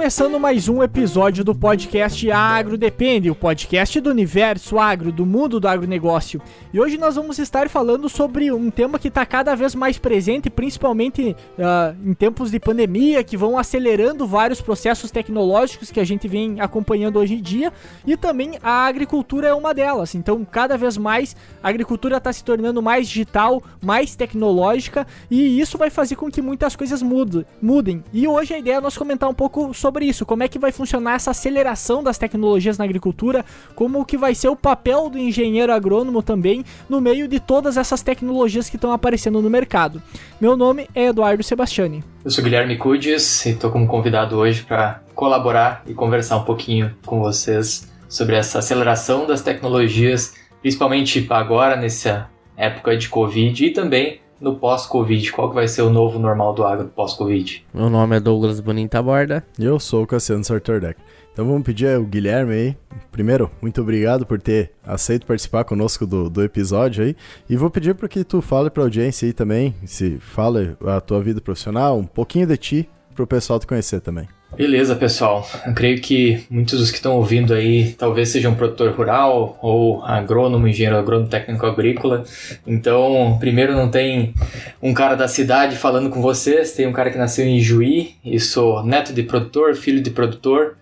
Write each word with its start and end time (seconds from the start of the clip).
começando 0.00 0.40
mais 0.40 0.66
um 0.66 0.82
episódio 0.82 1.44
do 1.44 1.54
podcast 1.54 2.30
Agro 2.30 2.78
Depende, 2.78 3.30
o 3.30 3.34
podcast 3.34 4.00
do 4.00 4.08
universo 4.08 4.78
agro, 4.78 5.12
do 5.12 5.26
mundo 5.26 5.60
do 5.60 5.68
agronegócio. 5.68 6.40
E 6.72 6.80
hoje 6.80 6.96
nós 6.96 7.16
vamos 7.16 7.38
estar 7.38 7.68
falando 7.68 8.08
sobre 8.08 8.50
um 8.50 8.70
tema 8.70 8.98
que 8.98 9.08
está 9.08 9.26
cada 9.26 9.54
vez 9.54 9.74
mais 9.74 9.98
presente, 9.98 10.48
principalmente 10.48 11.36
uh, 11.58 11.94
em 12.02 12.14
tempos 12.14 12.50
de 12.50 12.58
pandemia, 12.58 13.22
que 13.22 13.36
vão 13.36 13.58
acelerando 13.58 14.26
vários 14.26 14.62
processos 14.62 15.10
tecnológicos 15.10 15.90
que 15.90 16.00
a 16.00 16.04
gente 16.04 16.26
vem 16.26 16.62
acompanhando 16.62 17.18
hoje 17.18 17.34
em 17.34 17.42
dia, 17.42 17.70
e 18.06 18.16
também 18.16 18.52
a 18.62 18.86
agricultura 18.86 19.48
é 19.48 19.54
uma 19.54 19.74
delas. 19.74 20.14
Então, 20.14 20.46
cada 20.46 20.78
vez 20.78 20.96
mais 20.96 21.36
a 21.62 21.68
agricultura 21.68 22.16
está 22.16 22.32
se 22.32 22.42
tornando 22.42 22.80
mais 22.80 23.06
digital, 23.06 23.62
mais 23.84 24.16
tecnológica, 24.16 25.06
e 25.30 25.60
isso 25.60 25.76
vai 25.76 25.90
fazer 25.90 26.16
com 26.16 26.30
que 26.30 26.40
muitas 26.40 26.74
coisas 26.74 27.02
mudem. 27.02 28.02
E 28.14 28.26
hoje 28.26 28.54
a 28.54 28.58
ideia 28.58 28.76
é 28.76 28.80
nós 28.80 28.96
comentar 28.96 29.28
um 29.28 29.34
pouco 29.34 29.74
sobre 29.74 29.89
isso, 29.98 30.24
como 30.24 30.42
é 30.42 30.48
que 30.48 30.58
vai 30.58 30.72
funcionar 30.72 31.14
essa 31.14 31.32
aceleração 31.32 32.02
das 32.02 32.16
tecnologias 32.16 32.78
na 32.78 32.84
agricultura, 32.84 33.44
como 33.74 34.04
que 34.04 34.16
vai 34.16 34.34
ser 34.34 34.48
o 34.48 34.56
papel 34.56 35.10
do 35.10 35.18
engenheiro 35.18 35.72
agrônomo 35.72 36.22
também 36.22 36.64
no 36.88 37.00
meio 37.00 37.26
de 37.26 37.40
todas 37.40 37.76
essas 37.76 38.02
tecnologias 38.02 38.70
que 38.70 38.76
estão 38.76 38.92
aparecendo 38.92 39.42
no 39.42 39.50
mercado. 39.50 40.02
Meu 40.40 40.56
nome 40.56 40.88
é 40.94 41.06
Eduardo 41.06 41.42
Sebastiani. 41.42 42.04
Eu 42.24 42.30
sou 42.30 42.44
Guilherme 42.44 42.76
Cudes 42.76 43.46
e 43.46 43.50
estou 43.50 43.70
como 43.70 43.86
convidado 43.86 44.36
hoje 44.36 44.62
para 44.62 45.02
colaborar 45.14 45.82
e 45.86 45.94
conversar 45.94 46.36
um 46.36 46.44
pouquinho 46.44 46.94
com 47.04 47.20
vocês 47.20 47.90
sobre 48.08 48.36
essa 48.36 48.58
aceleração 48.58 49.26
das 49.26 49.42
tecnologias, 49.42 50.34
principalmente 50.60 51.26
agora 51.30 51.76
nessa 51.76 52.28
época 52.56 52.96
de 52.96 53.08
Covid 53.08 53.66
e 53.66 53.70
também 53.70 54.20
no 54.40 54.56
pós-Covid? 54.56 55.32
Qual 55.32 55.48
que 55.48 55.54
vai 55.54 55.68
ser 55.68 55.82
o 55.82 55.90
novo 55.90 56.18
normal 56.18 56.54
do 56.54 56.64
agro 56.64 56.88
pós-Covid? 56.88 57.64
Meu 57.74 57.90
nome 57.90 58.16
é 58.16 58.20
Douglas 58.20 58.60
Bonita 58.60 59.02
Borda. 59.02 59.44
E 59.58 59.64
eu 59.64 59.78
sou 59.78 60.02
o 60.02 60.06
Cassiano 60.06 60.42
Sartordeck. 60.42 60.98
Então 61.32 61.46
vamos 61.46 61.62
pedir 61.62 61.94
ao 61.94 62.02
Guilherme 62.02 62.52
aí. 62.52 62.76
Primeiro, 63.12 63.50
muito 63.62 63.80
obrigado 63.80 64.26
por 64.26 64.40
ter 64.40 64.72
aceito 64.84 65.26
participar 65.26 65.64
conosco 65.64 66.06
do, 66.06 66.28
do 66.28 66.42
episódio 66.42 67.04
aí. 67.04 67.16
E 67.48 67.56
vou 67.56 67.70
pedir 67.70 67.94
para 67.94 68.08
que 68.08 68.24
tu 68.24 68.40
fale 68.40 68.70
para 68.70 68.82
a 68.82 68.86
audiência 68.86 69.26
aí 69.26 69.32
também, 69.32 69.74
se 69.84 70.18
fala 70.18 70.76
a 70.86 71.00
tua 71.00 71.20
vida 71.20 71.40
profissional, 71.40 71.98
um 71.98 72.04
pouquinho 72.04 72.46
de 72.46 72.56
ti, 72.56 72.90
para 73.14 73.24
o 73.24 73.26
pessoal 73.26 73.58
te 73.58 73.66
conhecer 73.66 74.00
também. 74.00 74.28
Beleza, 74.56 74.96
pessoal. 74.96 75.48
Eu 75.64 75.72
creio 75.72 76.00
que 76.00 76.44
muitos 76.50 76.78
dos 76.80 76.90
que 76.90 76.96
estão 76.96 77.16
ouvindo 77.16 77.54
aí 77.54 77.92
talvez 77.92 78.30
sejam 78.30 78.54
produtor 78.54 78.92
rural 78.92 79.58
ou 79.62 80.04
agrônomo, 80.04 80.66
engenheiro 80.66 80.98
agrônomo, 80.98 81.28
técnico 81.28 81.64
agrícola. 81.64 82.24
Então, 82.66 83.36
primeiro 83.38 83.74
não 83.74 83.88
tem 83.88 84.34
um 84.82 84.92
cara 84.92 85.14
da 85.14 85.28
cidade 85.28 85.76
falando 85.76 86.10
com 86.10 86.20
vocês, 86.20 86.72
tem 86.72 86.86
um 86.86 86.92
cara 86.92 87.10
que 87.10 87.18
nasceu 87.18 87.46
em 87.46 87.60
Juí 87.60 88.16
e 88.24 88.40
sou 88.40 88.84
neto 88.84 89.12
de 89.12 89.22
produtor, 89.22 89.74
filho 89.76 90.02
de 90.02 90.10
produtor 90.10 90.76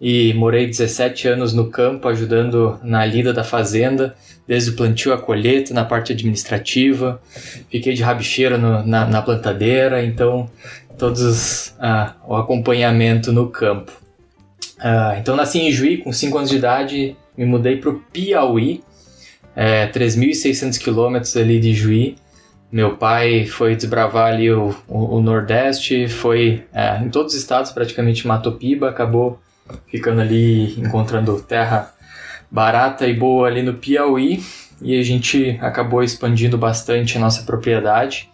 e 0.00 0.32
morei 0.32 0.66
17 0.66 1.28
anos 1.28 1.52
no 1.52 1.68
campo 1.68 2.08
ajudando 2.08 2.80
na 2.82 3.04
lida 3.04 3.34
da 3.34 3.44
fazenda, 3.44 4.16
desde 4.48 4.70
o 4.70 4.72
plantio 4.72 5.12
à 5.12 5.18
colheita, 5.18 5.74
na 5.74 5.84
parte 5.84 6.12
administrativa. 6.12 7.20
Fiquei 7.70 7.92
de 7.92 8.02
rabicheira 8.02 8.56
no, 8.56 8.84
na, 8.86 9.04
na 9.04 9.20
plantadeira, 9.20 10.02
então 10.02 10.48
todos 11.00 11.74
ah, 11.80 12.14
o 12.28 12.36
acompanhamento 12.36 13.32
no 13.32 13.48
campo. 13.48 13.90
Ah, 14.78 15.16
então 15.18 15.34
nasci 15.34 15.58
em 15.58 15.72
Juí 15.72 15.96
com 15.96 16.12
5 16.12 16.36
anos 16.36 16.50
de 16.50 16.56
idade, 16.56 17.16
me 17.36 17.46
mudei 17.46 17.76
para 17.76 17.90
o 17.90 17.98
Piauí, 17.98 18.82
é, 19.56 19.86
3.600 19.88 20.78
quilômetros 20.78 21.36
ali 21.36 21.58
de 21.58 21.72
Juí. 21.72 22.16
Meu 22.70 22.96
pai 22.96 23.46
foi 23.46 23.74
desbravar 23.74 24.32
ali 24.32 24.52
o, 24.52 24.74
o, 24.86 25.16
o 25.16 25.20
Nordeste, 25.20 26.06
foi 26.06 26.64
é, 26.72 26.98
em 26.98 27.08
todos 27.08 27.34
os 27.34 27.40
estados 27.40 27.72
praticamente 27.72 28.26
Mato 28.28 28.52
Piba, 28.52 28.88
acabou 28.88 29.40
ficando 29.86 30.20
ali 30.20 30.78
encontrando 30.78 31.40
terra 31.40 31.92
barata 32.50 33.06
e 33.06 33.14
boa 33.14 33.48
ali 33.48 33.62
no 33.62 33.74
Piauí 33.74 34.42
e 34.82 34.98
a 34.98 35.02
gente 35.02 35.58
acabou 35.60 36.02
expandindo 36.02 36.56
bastante 36.56 37.16
a 37.16 37.20
nossa 37.20 37.42
propriedade. 37.42 38.29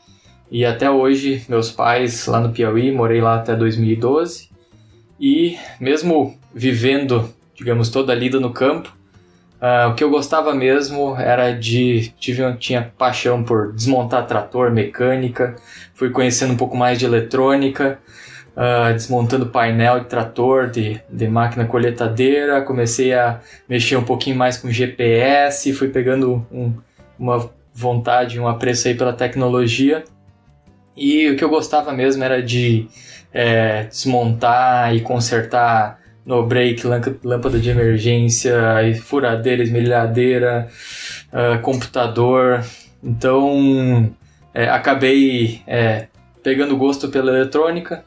E 0.51 0.65
até 0.65 0.91
hoje, 0.91 1.45
meus 1.49 1.71
pais 1.73 2.27
lá 2.27 2.41
no 2.41 2.51
Piauí, 2.51 2.93
morei 2.93 3.21
lá 3.21 3.37
até 3.37 3.55
2012. 3.55 4.49
E 5.19 5.59
mesmo 5.81 6.39
vivendo, 6.55 7.29
digamos, 7.55 7.89
toda 7.89 8.13
a 8.13 8.17
lida 8.17 8.39
no 8.39 8.53
campo, 8.53 8.95
uh, 9.61 9.91
o 9.91 9.95
que 9.95 10.05
eu 10.05 10.11
gostava 10.11 10.55
mesmo 10.55 11.17
era 11.17 11.53
de. 11.53 12.13
Tive, 12.19 12.55
tinha 12.59 12.93
paixão 12.97 13.43
por 13.43 13.73
desmontar 13.73 14.27
trator, 14.27 14.71
mecânica, 14.71 15.57
fui 15.95 16.11
conhecendo 16.11 16.53
um 16.53 16.57
pouco 16.57 16.77
mais 16.77 16.99
de 16.99 17.07
eletrônica, 17.07 17.99
uh, 18.57 18.93
desmontando 18.93 19.47
painel 19.47 20.01
de 20.01 20.07
trator, 20.07 20.71
de, 20.71 21.01
de 21.11 21.29
máquina 21.29 21.65
colheitadeira, 21.65 22.63
comecei 22.63 23.15
a 23.15 23.41
mexer 23.69 23.97
um 23.97 24.05
pouquinho 24.05 24.37
mais 24.37 24.59
com 24.59 24.71
GPS, 24.71 25.73
fui 25.73 25.89
pegando 25.89 26.47
um, 26.53 26.73
uma 27.19 27.51
vontade, 27.75 28.39
um 28.39 28.47
apreço 28.47 28.87
aí 28.87 28.95
pela 28.95 29.13
tecnologia. 29.13 30.05
E 30.97 31.29
o 31.29 31.37
que 31.37 31.45
eu 31.45 31.49
gostava 31.49 31.93
mesmo 31.93 32.25
era 32.25 32.43
de 32.43 32.89
é, 33.33 33.85
desmontar 33.85 34.95
e 34.95 35.01
consertar 35.01 36.01
no 36.25 36.45
break, 36.45 36.83
lâmpada 37.23 37.59
de 37.59 37.71
emergência, 37.71 38.57
furadeira, 39.03 39.63
esmerilhadeira, 39.63 40.69
uh, 41.33 41.63
computador. 41.63 42.65
Então, 43.03 44.13
é, 44.53 44.69
acabei 44.69 45.61
é, 45.69 46.09
pegando 46.43 46.77
gosto 46.77 47.09
pela 47.09 47.31
eletrônica, 47.31 48.05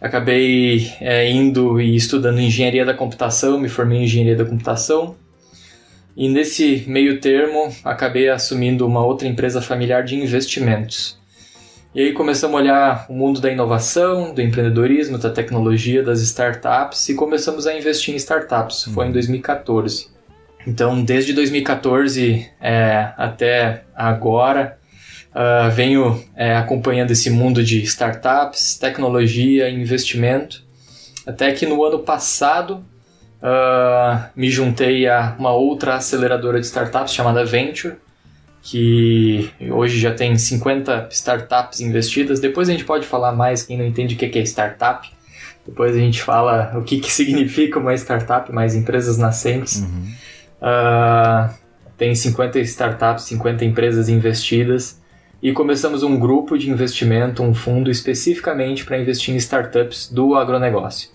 acabei 0.00 0.92
é, 0.98 1.30
indo 1.30 1.78
e 1.78 1.94
estudando 1.94 2.40
engenharia 2.40 2.86
da 2.86 2.94
computação, 2.94 3.58
me 3.58 3.68
formei 3.68 3.98
em 3.98 4.04
engenharia 4.04 4.36
da 4.36 4.46
computação. 4.46 5.14
E 6.16 6.28
nesse 6.28 6.84
meio 6.86 7.20
termo, 7.20 7.70
acabei 7.84 8.30
assumindo 8.30 8.86
uma 8.86 9.04
outra 9.04 9.28
empresa 9.28 9.60
familiar 9.60 10.04
de 10.04 10.14
investimentos. 10.16 11.20
E 11.94 12.00
aí 12.00 12.12
começamos 12.14 12.56
a 12.56 12.58
olhar 12.58 13.06
o 13.06 13.12
mundo 13.12 13.38
da 13.38 13.52
inovação, 13.52 14.32
do 14.32 14.40
empreendedorismo, 14.40 15.18
da 15.18 15.28
tecnologia, 15.28 16.02
das 16.02 16.22
startups 16.22 17.06
e 17.10 17.14
começamos 17.14 17.66
a 17.66 17.76
investir 17.76 18.14
em 18.14 18.16
startups. 18.16 18.84
Foi 18.84 19.08
em 19.08 19.12
2014. 19.12 20.06
Uhum. 20.06 20.12
Então, 20.66 21.04
desde 21.04 21.34
2014 21.34 22.48
é, 22.58 23.12
até 23.14 23.82
agora, 23.94 24.78
uh, 25.34 25.70
venho 25.70 26.24
é, 26.34 26.56
acompanhando 26.56 27.10
esse 27.10 27.28
mundo 27.28 27.62
de 27.62 27.82
startups, 27.82 28.78
tecnologia 28.78 29.68
investimento. 29.68 30.64
Até 31.26 31.52
que 31.52 31.66
no 31.66 31.84
ano 31.84 31.98
passado 31.98 32.82
uh, 33.42 34.30
me 34.34 34.50
juntei 34.50 35.06
a 35.06 35.36
uma 35.38 35.52
outra 35.52 35.96
aceleradora 35.96 36.58
de 36.58 36.64
startups 36.64 37.12
chamada 37.12 37.44
Venture 37.44 37.96
que 38.62 39.50
hoje 39.72 39.98
já 39.98 40.14
tem 40.14 40.36
50 40.36 41.08
startups 41.10 41.80
investidas. 41.80 42.38
Depois 42.38 42.68
a 42.68 42.72
gente 42.72 42.84
pode 42.84 43.04
falar 43.04 43.32
mais, 43.32 43.64
quem 43.64 43.76
não 43.76 43.84
entende 43.84 44.14
o 44.14 44.18
que 44.18 44.38
é 44.38 44.42
startup. 44.42 45.10
Depois 45.66 45.96
a 45.96 45.98
gente 45.98 46.22
fala 46.22 46.72
o 46.78 46.82
que, 46.82 47.00
que 47.00 47.10
significa 47.12 47.80
uma 47.80 47.92
startup, 47.94 48.50
mais 48.52 48.76
empresas 48.76 49.18
nascentes. 49.18 49.82
Uhum. 49.82 50.12
Uh, 50.62 51.54
tem 51.98 52.14
50 52.14 52.60
startups, 52.60 53.24
50 53.24 53.64
empresas 53.64 54.08
investidas. 54.08 55.02
E 55.42 55.52
começamos 55.52 56.04
um 56.04 56.16
grupo 56.16 56.56
de 56.56 56.70
investimento, 56.70 57.42
um 57.42 57.52
fundo 57.52 57.90
especificamente 57.90 58.84
para 58.84 58.96
investir 58.96 59.34
em 59.34 59.38
startups 59.38 60.08
do 60.08 60.36
agronegócio. 60.36 61.10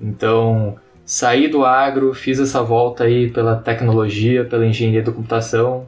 Então, 0.00 0.76
saí 1.04 1.46
do 1.46 1.64
agro, 1.64 2.12
fiz 2.12 2.40
essa 2.40 2.64
volta 2.64 3.04
aí 3.04 3.30
pela 3.30 3.54
tecnologia, 3.54 4.44
pela 4.44 4.66
engenharia 4.66 5.02
da 5.02 5.12
computação, 5.12 5.86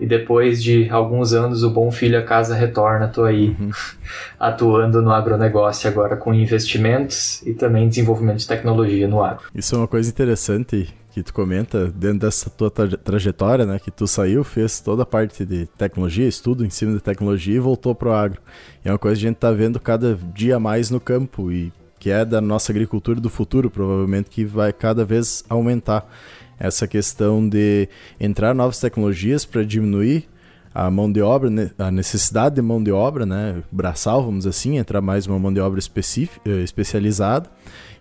e 0.00 0.06
depois 0.06 0.62
de 0.62 0.88
alguns 0.88 1.34
anos 1.34 1.62
o 1.62 1.70
bom 1.70 1.92
filho 1.92 2.18
a 2.18 2.22
casa 2.22 2.54
retorna, 2.54 3.06
tô 3.06 3.24
aí 3.24 3.54
uhum. 3.60 3.70
atuando 4.40 5.02
no 5.02 5.12
agronegócio 5.12 5.88
agora 5.88 6.16
com 6.16 6.32
investimentos 6.32 7.42
e 7.42 7.52
também 7.52 7.88
desenvolvimento 7.88 8.38
de 8.38 8.48
tecnologia 8.48 9.06
no 9.06 9.22
agro. 9.22 9.44
Isso 9.54 9.74
é 9.74 9.78
uma 9.78 9.86
coisa 9.86 10.08
interessante 10.08 10.92
que 11.12 11.22
tu 11.22 11.34
comenta 11.34 11.88
dentro 11.88 12.20
dessa 12.20 12.48
tua 12.48 12.70
tra 12.70 12.88
trajetória, 12.96 13.66
né, 13.66 13.78
que 13.78 13.90
tu 13.90 14.06
saiu, 14.06 14.42
fez 14.42 14.80
toda 14.80 15.02
a 15.02 15.06
parte 15.06 15.44
de 15.44 15.66
tecnologia, 15.76 16.26
estudo 16.26 16.64
em 16.64 16.70
cima 16.70 16.92
de 16.94 17.00
tecnologia 17.00 17.56
e 17.56 17.58
voltou 17.58 17.94
pro 17.94 18.12
agro. 18.12 18.40
E 18.84 18.88
é 18.88 18.92
uma 18.92 18.98
coisa 18.98 19.20
que 19.20 19.26
a 19.26 19.28
gente 19.28 19.38
tá 19.38 19.50
vendo 19.50 19.78
cada 19.78 20.18
dia 20.32 20.58
mais 20.58 20.88
no 20.88 21.00
campo 21.00 21.52
e 21.52 21.72
que 21.98 22.10
é 22.10 22.24
da 22.24 22.40
nossa 22.40 22.72
agricultura 22.72 23.20
do 23.20 23.28
futuro, 23.28 23.68
provavelmente 23.68 24.30
que 24.30 24.44
vai 24.44 24.72
cada 24.72 25.04
vez 25.04 25.44
aumentar 25.50 26.10
essa 26.60 26.86
questão 26.86 27.48
de 27.48 27.88
entrar 28.20 28.54
novas 28.54 28.78
tecnologias 28.78 29.46
para 29.46 29.64
diminuir 29.64 30.28
a 30.72 30.88
mão 30.88 31.10
de 31.10 31.20
obra, 31.20 31.50
a 31.78 31.90
necessidade 31.90 32.54
de 32.54 32.62
mão 32.62 32.82
de 32.82 32.92
obra, 32.92 33.26
né, 33.26 33.60
braçal, 33.72 34.22
vamos 34.24 34.46
assim, 34.46 34.78
entrar 34.78 35.00
mais 35.00 35.26
uma 35.26 35.38
mão 35.38 35.52
de 35.52 35.58
obra 35.58 35.80
eh, 35.80 36.50
especializada 36.62 37.50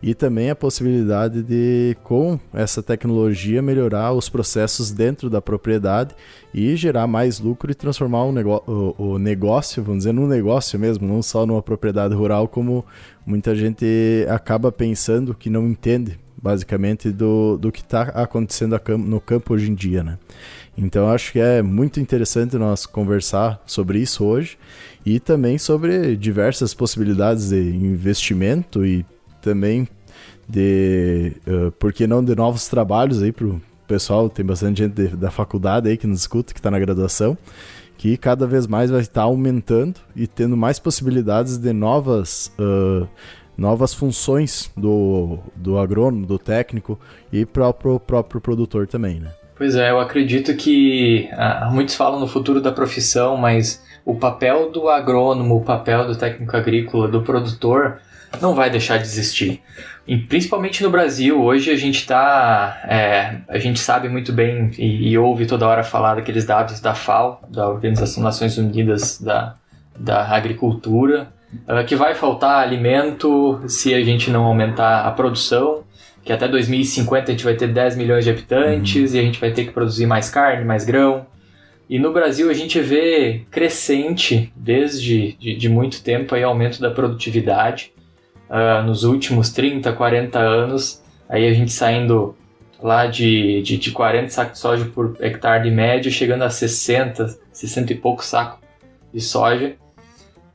e 0.04 0.14
também 0.14 0.50
a 0.50 0.56
possibilidade 0.56 1.42
de, 1.42 1.98
com 2.04 2.40
essa 2.54 2.84
tecnologia, 2.84 3.62
melhorar 3.62 4.14
os 4.14 4.30
processos 4.30 4.92
dentro 4.92 5.30
da 5.30 5.42
propriedade 5.42 6.16
e 6.54 6.76
gerar 6.76 7.08
mais 7.08 7.40
lucro 7.40 7.72
e 7.72 7.76
transformar 7.76 8.24
o, 8.24 8.64
o, 8.68 9.14
o 9.14 9.20
negócio, 9.20 9.84
vamos 9.84 10.00
dizer, 10.00 10.14
num 10.14 10.28
negócio 10.28 10.80
mesmo, 10.80 11.08
não 11.08 11.24
só 11.24 11.46
numa 11.46 11.62
propriedade 11.62 12.14
rural, 12.14 12.48
como 12.48 12.86
muita 13.26 13.56
gente 13.56 14.26
acaba 14.30 14.72
pensando 14.72 15.34
que 15.34 15.50
não 15.50 15.68
entende 15.68 16.20
basicamente 16.42 17.12
do, 17.12 17.58
do 17.58 17.72
que 17.72 17.82
está 17.82 18.04
acontecendo 18.04 18.80
no 18.98 19.20
campo 19.20 19.54
hoje 19.54 19.70
em 19.70 19.76
dia, 19.76 20.04
né? 20.04 20.18
Então 20.78 21.10
acho 21.10 21.34
que 21.34 21.40
é 21.40 21.62
muito 21.62 22.00
interessante 22.00 22.56
nós 22.58 22.86
conversar 22.86 23.62
sobre 23.66 24.00
isso 24.00 24.24
hoje 24.24 24.58
e 25.06 25.20
também 25.20 25.58
sobre 25.58 26.16
diversas 26.16 26.74
possibilidades 26.74 27.50
de 27.50 27.76
investimento 27.76 28.86
e 28.86 29.06
também 29.42 29.88
de, 30.48 31.34
uh, 31.48 31.72
por 31.74 31.94
que 31.94 32.08
não, 32.08 32.24
de 32.24 32.36
novos 32.36 32.68
trabalhos 32.68 33.22
aí 33.22 33.32
pro 33.32 33.62
pessoal, 33.88 34.30
tem 34.30 34.46
bastante 34.46 34.84
gente 34.84 34.94
de, 34.94 35.08
da 35.16 35.32
faculdade 35.32 35.90
aí 35.90 35.98
que 35.98 36.08
nos 36.08 36.20
escuta, 36.20 36.54
que 36.54 36.60
está 36.60 36.70
na 36.70 36.80
graduação, 36.80 37.38
que 37.98 38.16
cada 38.16 38.48
vez 38.48 38.66
mais 38.66 38.90
vai 38.90 39.02
estar 39.02 39.24
aumentando 39.24 39.96
e 40.16 40.26
tendo 40.26 40.56
mais 40.56 40.80
possibilidades 40.80 41.58
de 41.58 41.74
novas, 41.74 42.52
uh, 42.58 43.08
novas 43.60 43.94
funções 43.94 44.72
do, 44.76 45.40
do 45.56 45.78
agrônomo, 45.78 46.26
do 46.26 46.40
técnico 46.40 47.00
e 47.32 47.46
para 47.46 47.70
o 47.70 48.00
próprio 48.00 48.42
produtor 48.42 48.88
também, 48.88 49.20
né? 49.20 49.32
Pois 49.56 49.76
é, 49.76 49.92
eu 49.92 50.00
acredito 50.00 50.56
que 50.56 51.30
ah, 51.34 51.70
muitos 51.72 51.94
falam 51.94 52.18
no 52.18 52.28
futuro 52.28 52.62
da 52.62 52.72
profissão, 52.72 53.36
mas 53.36 53.84
o 54.06 54.16
papel 54.16 54.72
do 54.72 54.88
agrônomo, 54.88 55.58
o 55.58 55.64
papel 55.64 56.08
do 56.08 56.16
técnico 56.16 56.56
agrícola, 56.56 57.10
do 57.10 57.22
produtor, 57.22 58.00
não 58.42 58.56
vai 58.56 58.70
deixar 58.70 58.98
de 58.98 59.04
existir. 59.04 59.62
E 60.08 60.18
principalmente 60.18 60.82
no 60.82 60.90
Brasil, 60.90 61.42
hoje 61.42 61.70
a 61.72 61.76
gente 61.76 62.00
está. 62.00 62.82
É, 62.88 63.38
a 63.48 63.60
gente 63.60 63.80
sabe 63.80 64.08
muito 64.08 64.32
bem 64.32 64.72
e, 64.78 65.10
e, 65.10 65.18
ouve 65.18 65.46
toda 65.46 65.68
hora 65.68 65.84
falar 65.84 66.16
daqueles 66.16 66.46
dados 66.46 66.80
da 66.80 66.96
FAO, 66.96 67.42
da 67.50 67.68
Organização 67.68 68.24
das 68.24 68.36
Nações 68.36 68.58
Unidas 68.58 69.20
da, 69.20 69.56
da 69.98 70.26
Agricultura, 70.36 71.32
que 71.88 71.96
vai 71.96 72.14
faltar 72.16 72.62
alimento 72.62 73.62
se 73.68 73.94
a 73.94 74.04
gente 74.04 74.30
não 74.30 74.46
aumentar 74.46 75.06
a 75.06 75.12
produção 75.12 75.84
que 76.24 76.34
até 76.34 76.48
2050 76.48 77.24
a 77.24 77.32
gente 77.32 77.44
vai 77.44 77.56
ter 77.56 77.68
10 77.68 77.96
milhões 77.96 78.24
de 78.24 78.30
habitantes 78.30 79.12
uhum. 79.12 79.18
e 79.18 79.20
a 79.20 79.24
gente 79.24 79.40
vai 79.40 79.52
ter 79.52 79.66
que 79.66 79.72
produzir 79.72 80.06
mais 80.06 80.30
carne, 80.30 80.64
mais 80.64 80.86
grão. 80.86 81.26
E 81.90 81.98
no 81.98 82.14
Brasil 82.14 82.52
a 82.52 82.54
gente 82.54 82.80
vê 82.80 83.46
crescente 83.50 84.54
desde 84.56 85.34
de, 85.34 85.56
de 85.56 85.70
muito 85.70 86.04
tempo 86.04 86.36
aí 86.36 86.44
aumento 86.44 86.80
da 86.80 86.92
produtividade. 86.92 87.92
Uh, 88.48 88.84
nos 88.86 89.04
últimos 89.04 89.50
30, 89.50 89.92
40 89.94 90.38
anos, 90.38 91.04
aí 91.28 91.48
a 91.48 91.54
gente 91.54 91.72
saindo 91.72 92.36
lá 92.80 93.08
de, 93.08 93.64
de, 93.64 93.78
de 93.78 93.92
40 93.92 94.30
sacos 94.30 94.54
de 94.54 94.60
soja 94.60 94.86
por 94.86 95.18
hectare 95.20 95.64
de 95.64 95.72
média, 95.76 96.12
chegando 96.12 96.44
a 96.44 96.50
60, 96.52 97.40
60 97.52 97.94
e 97.94 97.96
pouco 97.96 98.24
sacos 98.24 98.60
de 99.12 99.20
soja. 99.20 99.76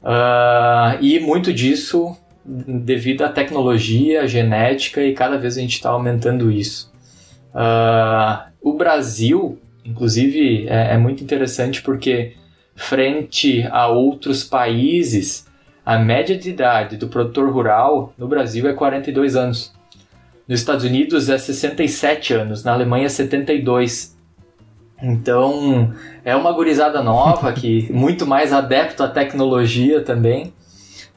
Uh, 0.04 1.00
e 1.00 1.18
muito 1.18 1.50
disso 1.50 2.14
devido 2.44 3.22
à 3.22 3.30
tecnologia, 3.30 4.22
à 4.22 4.26
genética 4.26 5.02
e 5.02 5.14
cada 5.14 5.38
vez 5.38 5.56
a 5.56 5.60
gente 5.62 5.72
está 5.72 5.88
aumentando 5.88 6.50
isso. 6.50 6.92
Uh, 7.54 8.52
o 8.60 8.74
Brasil, 8.74 9.58
inclusive, 9.82 10.68
é, 10.68 10.94
é, 10.94 10.98
muito 10.98 11.24
interessante 11.24 11.80
porque 11.80 12.34
frente 12.76 13.66
a 13.70 13.88
outros 13.88 14.44
países, 14.44 15.46
a 15.86 15.98
média 15.98 16.36
de 16.36 16.50
idade 16.50 16.98
do 16.98 17.08
produtor 17.08 17.50
rural 17.50 18.12
no 18.18 18.28
Brasil 18.28 18.68
é 18.68 18.74
42 18.74 19.36
anos. 19.36 19.72
Nos 20.46 20.60
Estados 20.60 20.84
Unidos 20.84 21.30
é 21.30 21.38
67 21.38 22.34
anos, 22.34 22.62
na 22.62 22.74
Alemanha 22.74 23.06
é 23.06 23.08
72. 23.08 24.14
Então, 25.02 25.94
é 26.24 26.34
uma 26.34 26.52
gurizada 26.52 27.02
nova 27.02 27.52
que 27.52 27.86
muito 27.92 28.26
mais 28.26 28.52
adepto 28.52 29.02
à 29.02 29.08
tecnologia 29.08 30.00
também 30.00 30.52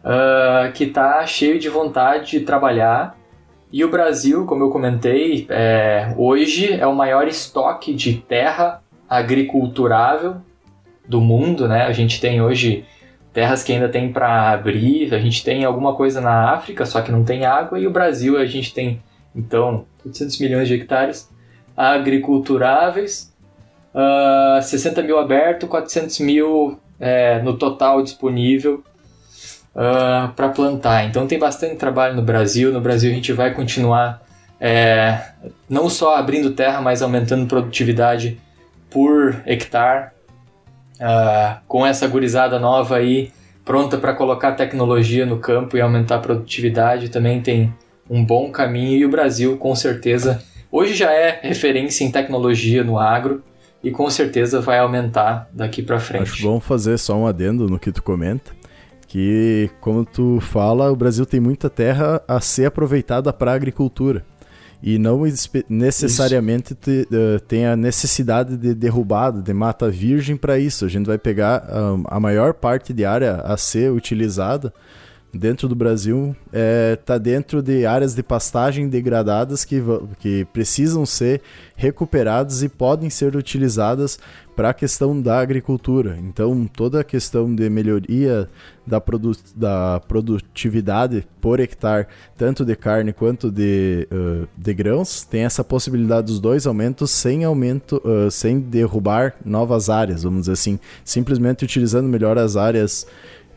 uh, 0.03 0.71
que 0.73 0.85
está 0.85 1.25
cheio 1.25 1.59
de 1.59 1.69
vontade 1.69 2.31
de 2.31 2.39
trabalhar. 2.41 3.17
E 3.71 3.83
o 3.83 3.89
Brasil, 3.89 4.45
como 4.45 4.63
eu 4.63 4.69
comentei, 4.69 5.45
é, 5.49 6.13
hoje 6.15 6.71
é 6.71 6.87
o 6.87 6.95
maior 6.95 7.27
estoque 7.27 7.93
de 7.93 8.13
terra 8.13 8.81
agriculturável 9.09 10.37
do 11.05 11.19
mundo, 11.19 11.67
né? 11.67 11.83
A 11.83 11.91
gente 11.91 12.21
tem 12.21 12.41
hoje 12.41 12.85
terras 13.33 13.63
que 13.63 13.73
ainda 13.73 13.89
tem 13.89 14.11
para 14.11 14.51
abrir, 14.51 15.13
a 15.13 15.19
gente 15.19 15.43
tem 15.43 15.65
alguma 15.65 15.93
coisa 15.93 16.21
na 16.21 16.51
África, 16.53 16.85
só 16.85 17.01
que 17.01 17.11
não 17.11 17.25
tem 17.25 17.45
água, 17.45 17.77
e 17.77 17.85
o 17.85 17.91
Brasil 17.91 18.37
a 18.37 18.45
gente 18.45 18.73
tem, 18.73 19.01
então, 19.35 19.85
800 20.05 20.39
milhões 20.39 20.67
de 20.67 20.75
hectares 20.75 21.29
agriculturáveis, 21.75 23.35
uh, 23.97 24.61
60 24.61 25.01
mil 25.01 25.17
aberto, 25.17 25.67
400 25.67 26.19
mil 26.19 26.79
é, 26.99 27.41
no 27.41 27.57
total 27.57 28.03
disponível 28.03 28.83
uh, 29.75 29.79
ah, 29.79 30.33
para 30.35 30.49
plantar. 30.49 31.05
Então 31.05 31.27
tem 31.27 31.39
bastante 31.39 31.75
trabalho 31.75 32.15
no 32.15 32.21
Brasil. 32.21 32.71
No 32.71 32.81
Brasil 32.81 33.11
a 33.11 33.15
gente 33.15 33.33
vai 33.33 33.53
continuar 33.53 34.21
é, 34.59 35.21
não 35.69 35.89
só 35.89 36.15
abrindo 36.15 36.51
terra, 36.51 36.81
mas 36.81 37.01
aumentando 37.01 37.47
produtividade 37.47 38.39
por 38.89 39.41
hectare. 39.45 40.11
Uh, 40.99 41.59
com 41.67 41.85
essa 41.85 42.07
gurizada 42.07 42.57
nova 42.57 42.95
aí, 42.95 43.31
pronta 43.63 43.99
para 43.99 44.15
colocar 44.15 44.53
tecnologia 44.53 45.27
no 45.27 45.37
campo 45.37 45.77
e 45.77 45.81
aumentar 45.81 46.15
a 46.15 46.19
produtividade, 46.19 47.09
também 47.09 47.39
tem 47.39 47.71
um 48.09 48.25
bom 48.25 48.51
caminho. 48.51 48.97
E 48.97 49.05
o 49.05 49.09
Brasil, 49.09 49.57
com 49.57 49.75
certeza, 49.75 50.41
hoje 50.71 50.95
já 50.95 51.13
é 51.13 51.39
referência 51.43 52.03
em 52.03 52.09
tecnologia 52.09 52.83
no 52.83 52.97
agro 52.97 53.43
e 53.87 53.91
com 53.91 54.09
certeza 54.09 54.59
vai 54.59 54.79
aumentar 54.79 55.49
daqui 55.53 55.81
para 55.81 55.97
frente. 55.97 56.23
Acho 56.23 56.43
bom 56.43 56.59
fazer 56.59 56.97
só 56.97 57.15
um 57.15 57.25
adendo 57.25 57.69
no 57.69 57.79
que 57.79 57.89
tu 57.89 58.03
comenta 58.03 58.51
que, 59.07 59.69
como 59.79 60.03
tu 60.03 60.39
fala, 60.41 60.91
o 60.91 60.95
Brasil 60.95 61.25
tem 61.25 61.39
muita 61.39 61.69
terra 61.69 62.21
a 62.27 62.41
ser 62.41 62.65
aproveitada 62.65 63.31
para 63.31 63.53
agricultura. 63.53 64.25
E 64.83 64.99
não 64.99 65.23
necessariamente 65.69 66.75
te, 66.75 67.07
uh, 67.09 67.39
tem 67.47 67.65
a 67.65 67.77
necessidade 67.77 68.57
de 68.57 68.75
derrubada, 68.75 69.41
de 69.41 69.53
mata 69.53 69.89
virgem 69.89 70.35
para 70.35 70.59
isso. 70.59 70.83
A 70.83 70.89
gente 70.89 71.05
vai 71.05 71.17
pegar 71.17 71.65
um, 71.73 72.03
a 72.07 72.19
maior 72.19 72.53
parte 72.53 72.91
de 72.91 73.05
área 73.05 73.35
a 73.37 73.55
ser 73.55 73.89
utilizada 73.89 74.73
dentro 75.37 75.67
do 75.67 75.75
Brasil 75.75 76.35
está 76.93 77.15
é, 77.15 77.19
dentro 77.19 77.61
de 77.61 77.85
áreas 77.85 78.15
de 78.15 78.23
pastagem 78.23 78.89
degradadas 78.89 79.63
que, 79.63 79.81
que 80.19 80.45
precisam 80.45 81.05
ser 81.05 81.41
recuperadas 81.75 82.63
e 82.63 82.69
podem 82.69 83.09
ser 83.09 83.35
utilizadas 83.35 84.19
para 84.57 84.71
a 84.71 84.73
questão 84.73 85.21
da 85.21 85.39
agricultura. 85.39 86.17
Então, 86.17 86.65
toda 86.65 87.01
a 87.01 87.03
questão 87.03 87.53
de 87.53 87.69
melhoria 87.69 88.49
da, 88.87 88.99
produ 88.99 89.33
da 89.55 90.01
produtividade 90.07 91.27
por 91.39 91.59
hectare, 91.59 92.07
tanto 92.35 92.65
de 92.65 92.75
carne 92.75 93.13
quanto 93.13 93.51
de, 93.51 94.07
uh, 94.11 94.47
de 94.57 94.73
grãos, 94.73 95.23
tem 95.23 95.43
essa 95.43 95.63
possibilidade 95.63 96.25
dos 96.25 96.39
dois 96.39 96.65
aumentos 96.65 97.11
sem 97.11 97.43
aumento, 97.43 98.01
uh, 98.03 98.31
sem 98.31 98.59
derrubar 98.59 99.35
novas 99.45 99.91
áreas, 99.91 100.23
vamos 100.23 100.41
dizer 100.41 100.53
assim, 100.53 100.79
simplesmente 101.05 101.63
utilizando 101.63 102.09
melhor 102.09 102.35
as 102.39 102.57
áreas 102.57 103.05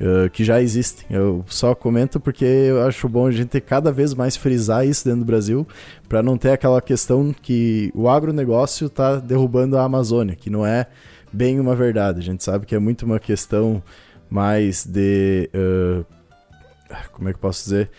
Uh, 0.00 0.30
que 0.30 0.42
já 0.42 0.62
existem. 0.62 1.04
Eu 1.10 1.44
só 1.46 1.74
comento 1.74 2.18
porque 2.18 2.42
eu 2.44 2.82
acho 2.86 3.06
bom 3.06 3.26
a 3.26 3.30
gente 3.30 3.60
cada 3.60 3.92
vez 3.92 4.14
mais 4.14 4.34
frisar 4.34 4.86
isso 4.86 5.04
dentro 5.04 5.20
do 5.20 5.26
Brasil, 5.26 5.68
para 6.08 6.22
não 6.22 6.38
ter 6.38 6.52
aquela 6.52 6.80
questão 6.80 7.34
que 7.34 7.92
o 7.94 8.08
agronegócio 8.08 8.86
está 8.86 9.16
derrubando 9.16 9.76
a 9.76 9.84
Amazônia, 9.84 10.34
que 10.34 10.48
não 10.48 10.64
é 10.64 10.86
bem 11.30 11.60
uma 11.60 11.76
verdade. 11.76 12.18
A 12.18 12.22
gente 12.22 12.42
sabe 12.42 12.64
que 12.64 12.74
é 12.74 12.78
muito 12.78 13.04
uma 13.04 13.20
questão 13.20 13.82
mais 14.30 14.86
de. 14.86 15.50
Uh, 15.54 16.06
como 17.12 17.28
é 17.28 17.32
que 17.32 17.36
eu 17.36 17.42
posso 17.42 17.64
dizer? 17.64 17.90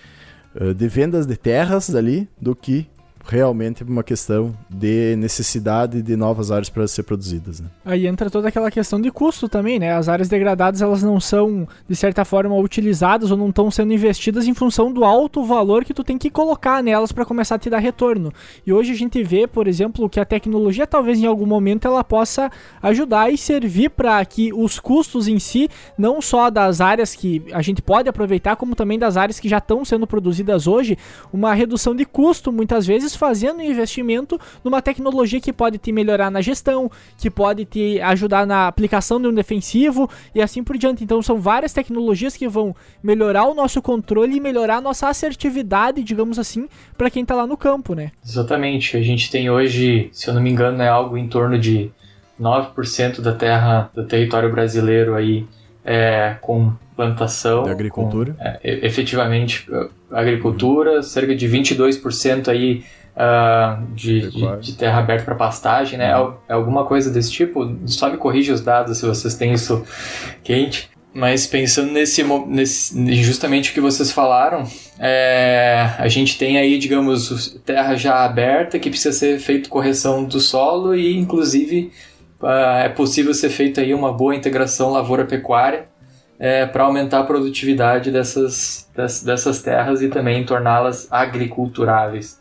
Uh, 0.55 0.73
de 0.73 0.87
vendas 0.87 1.25
de 1.25 1.37
terras 1.37 1.93
ali 1.93 2.27
do 2.39 2.55
que 2.55 2.89
realmente 3.27 3.83
uma 3.83 4.03
questão 4.03 4.53
de 4.69 5.15
necessidade 5.17 6.01
de 6.01 6.15
novas 6.15 6.51
áreas 6.51 6.69
para 6.69 6.87
ser 6.87 7.03
produzidas. 7.03 7.59
Né? 7.59 7.67
Aí 7.85 8.07
entra 8.07 8.29
toda 8.29 8.47
aquela 8.47 8.71
questão 8.71 8.99
de 8.99 9.11
custo 9.11 9.47
também, 9.47 9.79
né? 9.79 9.93
As 9.93 10.09
áreas 10.09 10.29
degradadas 10.29 10.81
elas 10.81 11.03
não 11.03 11.19
são 11.19 11.67
de 11.87 11.95
certa 11.95 12.25
forma 12.25 12.55
utilizadas 12.55 13.31
ou 13.31 13.37
não 13.37 13.49
estão 13.49 13.69
sendo 13.71 13.93
investidas 13.93 14.47
em 14.47 14.53
função 14.53 14.91
do 14.91 15.03
alto 15.03 15.43
valor 15.43 15.85
que 15.85 15.93
tu 15.93 16.03
tem 16.03 16.17
que 16.17 16.29
colocar 16.29 16.83
nelas 16.83 17.11
para 17.11 17.25
começar 17.25 17.55
a 17.55 17.59
te 17.59 17.69
dar 17.69 17.79
retorno. 17.79 18.33
E 18.65 18.73
hoje 18.73 18.91
a 18.91 18.95
gente 18.95 19.21
vê, 19.23 19.47
por 19.47 19.67
exemplo, 19.67 20.09
que 20.09 20.19
a 20.19 20.25
tecnologia 20.25 20.87
talvez 20.87 21.19
em 21.19 21.25
algum 21.25 21.45
momento 21.45 21.87
ela 21.87 22.03
possa 22.03 22.51
ajudar 22.81 23.31
e 23.31 23.37
servir 23.37 23.89
para 23.89 24.23
que 24.25 24.53
os 24.53 24.79
custos 24.79 25.27
em 25.27 25.39
si, 25.39 25.69
não 25.97 26.21
só 26.21 26.49
das 26.49 26.81
áreas 26.81 27.15
que 27.15 27.43
a 27.53 27.61
gente 27.61 27.81
pode 27.81 28.09
aproveitar, 28.09 28.55
como 28.55 28.75
também 28.75 28.97
das 28.97 29.17
áreas 29.17 29.39
que 29.39 29.49
já 29.49 29.57
estão 29.57 29.83
sendo 29.85 30.07
produzidas 30.07 30.67
hoje, 30.67 30.97
uma 31.31 31.53
redução 31.53 31.95
de 31.95 32.05
custo 32.05 32.51
muitas 32.51 32.85
vezes 32.85 33.10
vezes 33.11 33.15
fazendo 33.15 33.59
um 33.59 33.63
investimento 33.63 34.39
numa 34.63 34.81
tecnologia 34.81 35.39
que 35.39 35.53
pode 35.53 35.77
te 35.77 35.91
melhorar 35.91 36.31
na 36.31 36.41
gestão, 36.41 36.89
que 37.17 37.29
pode 37.29 37.65
te 37.65 37.99
ajudar 38.01 38.45
na 38.45 38.67
aplicação 38.67 39.21
de 39.21 39.27
um 39.27 39.33
defensivo 39.33 40.09
e 40.33 40.41
assim 40.41 40.63
por 40.63 40.77
diante. 40.77 41.03
Então 41.03 41.21
são 41.21 41.39
várias 41.39 41.73
tecnologias 41.73 42.35
que 42.35 42.47
vão 42.47 42.75
melhorar 43.03 43.45
o 43.45 43.53
nosso 43.53 43.81
controle 43.81 44.37
e 44.37 44.39
melhorar 44.39 44.77
a 44.77 44.81
nossa 44.81 45.09
assertividade, 45.09 46.03
digamos 46.03 46.39
assim, 46.39 46.67
para 46.97 47.09
quem 47.09 47.23
está 47.23 47.35
lá 47.35 47.45
no 47.45 47.57
campo, 47.57 47.93
né? 47.93 48.11
Exatamente. 48.25 48.97
A 48.97 49.01
gente 49.01 49.29
tem 49.29 49.49
hoje, 49.49 50.09
se 50.11 50.27
eu 50.27 50.33
não 50.33 50.41
me 50.41 50.49
engano, 50.49 50.81
é 50.81 50.87
algo 50.87 51.17
em 51.17 51.27
torno 51.27 51.59
de 51.59 51.91
9% 52.39 53.21
da 53.21 53.33
terra 53.33 53.91
do 53.93 54.05
território 54.05 54.51
brasileiro 54.51 55.15
aí 55.15 55.45
é, 55.83 56.35
com 56.41 56.73
plantação. 56.95 57.63
De 57.63 57.69
agricultura. 57.69 58.33
Com, 58.33 58.43
é, 58.43 58.59
efetivamente, 58.63 59.67
agricultura, 60.11 60.97
uhum. 60.97 61.03
cerca 61.03 61.35
de 61.35 61.47
22% 61.47 62.47
aí 62.47 62.83
uh, 63.15 63.85
de, 63.93 64.29
de, 64.29 64.57
de, 64.59 64.73
terra 64.73 64.99
aberta 64.99 65.25
para 65.25 65.35
pastagem, 65.35 65.97
né? 65.97 66.11
É, 66.11 66.33
é, 66.49 66.53
alguma 66.53 66.85
coisa 66.85 67.11
desse 67.11 67.31
tipo? 67.31 67.77
Só 67.85 68.09
me 68.09 68.17
corrige 68.17 68.51
os 68.51 68.61
dados 68.61 68.97
se 68.97 69.05
vocês 69.05 69.35
têm 69.35 69.53
isso 69.53 69.83
quente. 70.43 70.89
Mas 71.13 71.45
pensando 71.45 71.91
nesse, 71.91 72.23
nesse 72.23 73.15
justamente 73.21 73.71
o 73.71 73.73
que 73.73 73.81
vocês 73.81 74.13
falaram, 74.13 74.63
é, 74.97 75.89
a 75.97 76.07
gente 76.07 76.37
tem 76.37 76.57
aí, 76.57 76.77
digamos, 76.77 77.59
terra 77.65 77.95
já 77.95 78.23
aberta 78.23 78.79
que 78.79 78.89
precisa 78.89 79.11
ser 79.17 79.37
feita 79.37 79.67
correção 79.67 80.23
do 80.23 80.39
solo 80.39 80.95
e, 80.95 81.17
inclusive, 81.17 81.91
uh, 82.41 82.77
é 82.81 82.87
possível 82.87 83.33
ser 83.33 83.49
feita 83.49 83.81
aí 83.81 83.93
uma 83.93 84.13
boa 84.13 84.33
integração 84.33 84.89
lavoura-pecuária 84.89 85.89
é, 86.39 86.65
para 86.65 86.85
aumentar 86.85 87.19
a 87.19 87.23
produtividade 87.25 88.09
dessas, 88.09 88.89
dessas 88.95 89.61
terras 89.61 90.01
e 90.01 90.07
também 90.07 90.45
torná-las 90.45 91.11
agriculturáveis 91.11 92.40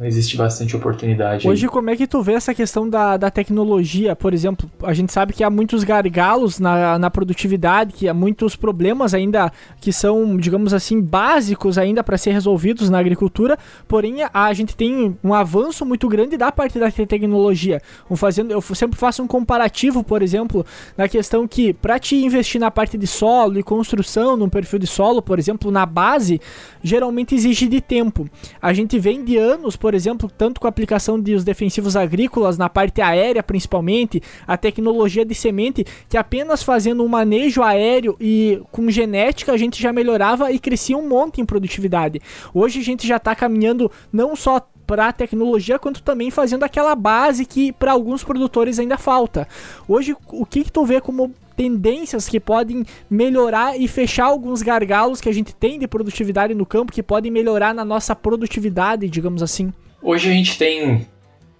existe 0.00 0.36
bastante 0.36 0.74
oportunidade. 0.74 1.46
Hoje, 1.46 1.66
aí. 1.66 1.70
como 1.70 1.90
é 1.90 1.96
que 1.96 2.06
tu 2.06 2.22
vê 2.22 2.32
essa 2.32 2.54
questão 2.54 2.88
da, 2.88 3.16
da 3.16 3.30
tecnologia? 3.30 4.16
Por 4.16 4.32
exemplo, 4.32 4.70
a 4.82 4.94
gente 4.94 5.12
sabe 5.12 5.34
que 5.34 5.44
há 5.44 5.50
muitos 5.50 5.84
gargalos 5.84 6.58
na, 6.58 6.98
na 6.98 7.10
produtividade, 7.10 7.92
que 7.92 8.08
há 8.08 8.14
muitos 8.14 8.56
problemas 8.56 9.12
ainda 9.12 9.52
que 9.80 9.92
são, 9.92 10.36
digamos 10.38 10.72
assim, 10.72 11.00
básicos 11.00 11.76
ainda 11.76 12.02
para 12.02 12.16
ser 12.16 12.32
resolvidos 12.32 12.88
na 12.88 12.98
agricultura, 12.98 13.58
porém 13.86 14.16
a, 14.32 14.52
gente 14.54 14.74
tem 14.74 15.16
um 15.22 15.34
avanço 15.34 15.84
muito 15.84 16.08
grande 16.08 16.36
da 16.36 16.50
parte 16.50 16.78
da 16.78 16.90
tecnologia. 16.90 17.80
Um 18.10 18.16
fazendo, 18.16 18.50
eu 18.50 18.62
sempre 18.62 18.98
faço 18.98 19.22
um 19.22 19.26
comparativo, 19.26 20.02
por 20.02 20.22
exemplo, 20.22 20.64
na 20.96 21.06
questão 21.06 21.46
que 21.46 21.74
para 21.74 21.98
te 21.98 22.16
investir 22.16 22.60
na 22.60 22.70
parte 22.70 22.96
de 22.96 23.06
solo 23.06 23.58
e 23.58 23.62
construção, 23.62 24.36
num 24.36 24.48
perfil 24.48 24.78
de 24.78 24.86
solo, 24.86 25.20
por 25.20 25.38
exemplo, 25.38 25.70
na 25.70 25.84
base, 25.84 26.40
geralmente 26.82 27.34
exige 27.34 27.68
de 27.68 27.80
tempo. 27.80 28.26
A 28.60 28.72
gente 28.72 28.98
vem 28.98 29.22
de 29.22 29.36
anos 29.36 29.76
por 29.82 29.96
exemplo, 29.96 30.30
tanto 30.38 30.60
com 30.60 30.68
a 30.68 30.70
aplicação 30.70 31.18
dos 31.18 31.42
defensivos 31.42 31.96
agrícolas 31.96 32.56
na 32.56 32.68
parte 32.68 33.00
aérea, 33.00 33.42
principalmente, 33.42 34.22
a 34.46 34.56
tecnologia 34.56 35.24
de 35.24 35.34
semente, 35.34 35.84
que 36.08 36.16
apenas 36.16 36.62
fazendo 36.62 37.02
um 37.02 37.08
manejo 37.08 37.64
aéreo 37.64 38.16
e 38.20 38.62
com 38.70 38.88
genética 38.88 39.50
a 39.50 39.56
gente 39.56 39.82
já 39.82 39.92
melhorava 39.92 40.52
e 40.52 40.60
crescia 40.60 40.96
um 40.96 41.08
monte 41.08 41.40
em 41.40 41.44
produtividade. 41.44 42.20
Hoje 42.54 42.78
a 42.78 42.84
gente 42.84 43.08
já 43.08 43.16
está 43.16 43.34
caminhando 43.34 43.90
não 44.12 44.36
só 44.36 44.60
para 44.86 45.08
a 45.08 45.12
tecnologia, 45.12 45.80
quanto 45.80 46.00
também 46.00 46.30
fazendo 46.30 46.62
aquela 46.62 46.94
base 46.94 47.44
que 47.44 47.72
para 47.72 47.90
alguns 47.90 48.22
produtores 48.22 48.78
ainda 48.78 48.96
falta. 48.96 49.48
Hoje, 49.88 50.14
o 50.28 50.46
que, 50.46 50.62
que 50.62 50.70
tu 50.70 50.86
vê 50.86 51.00
como 51.00 51.34
tendências 51.56 52.28
que 52.28 52.40
podem 52.40 52.84
melhorar 53.08 53.78
e 53.78 53.86
fechar 53.88 54.26
alguns 54.26 54.62
gargalos 54.62 55.20
que 55.20 55.28
a 55.28 55.32
gente 55.32 55.54
tem 55.54 55.78
de 55.78 55.86
produtividade 55.86 56.54
no 56.54 56.66
campo, 56.66 56.92
que 56.92 57.02
podem 57.02 57.30
melhorar 57.30 57.74
na 57.74 57.84
nossa 57.84 58.14
produtividade, 58.14 59.08
digamos 59.08 59.42
assim? 59.42 59.72
Hoje 60.02 60.30
a 60.30 60.32
gente 60.32 60.58
tem 60.58 61.06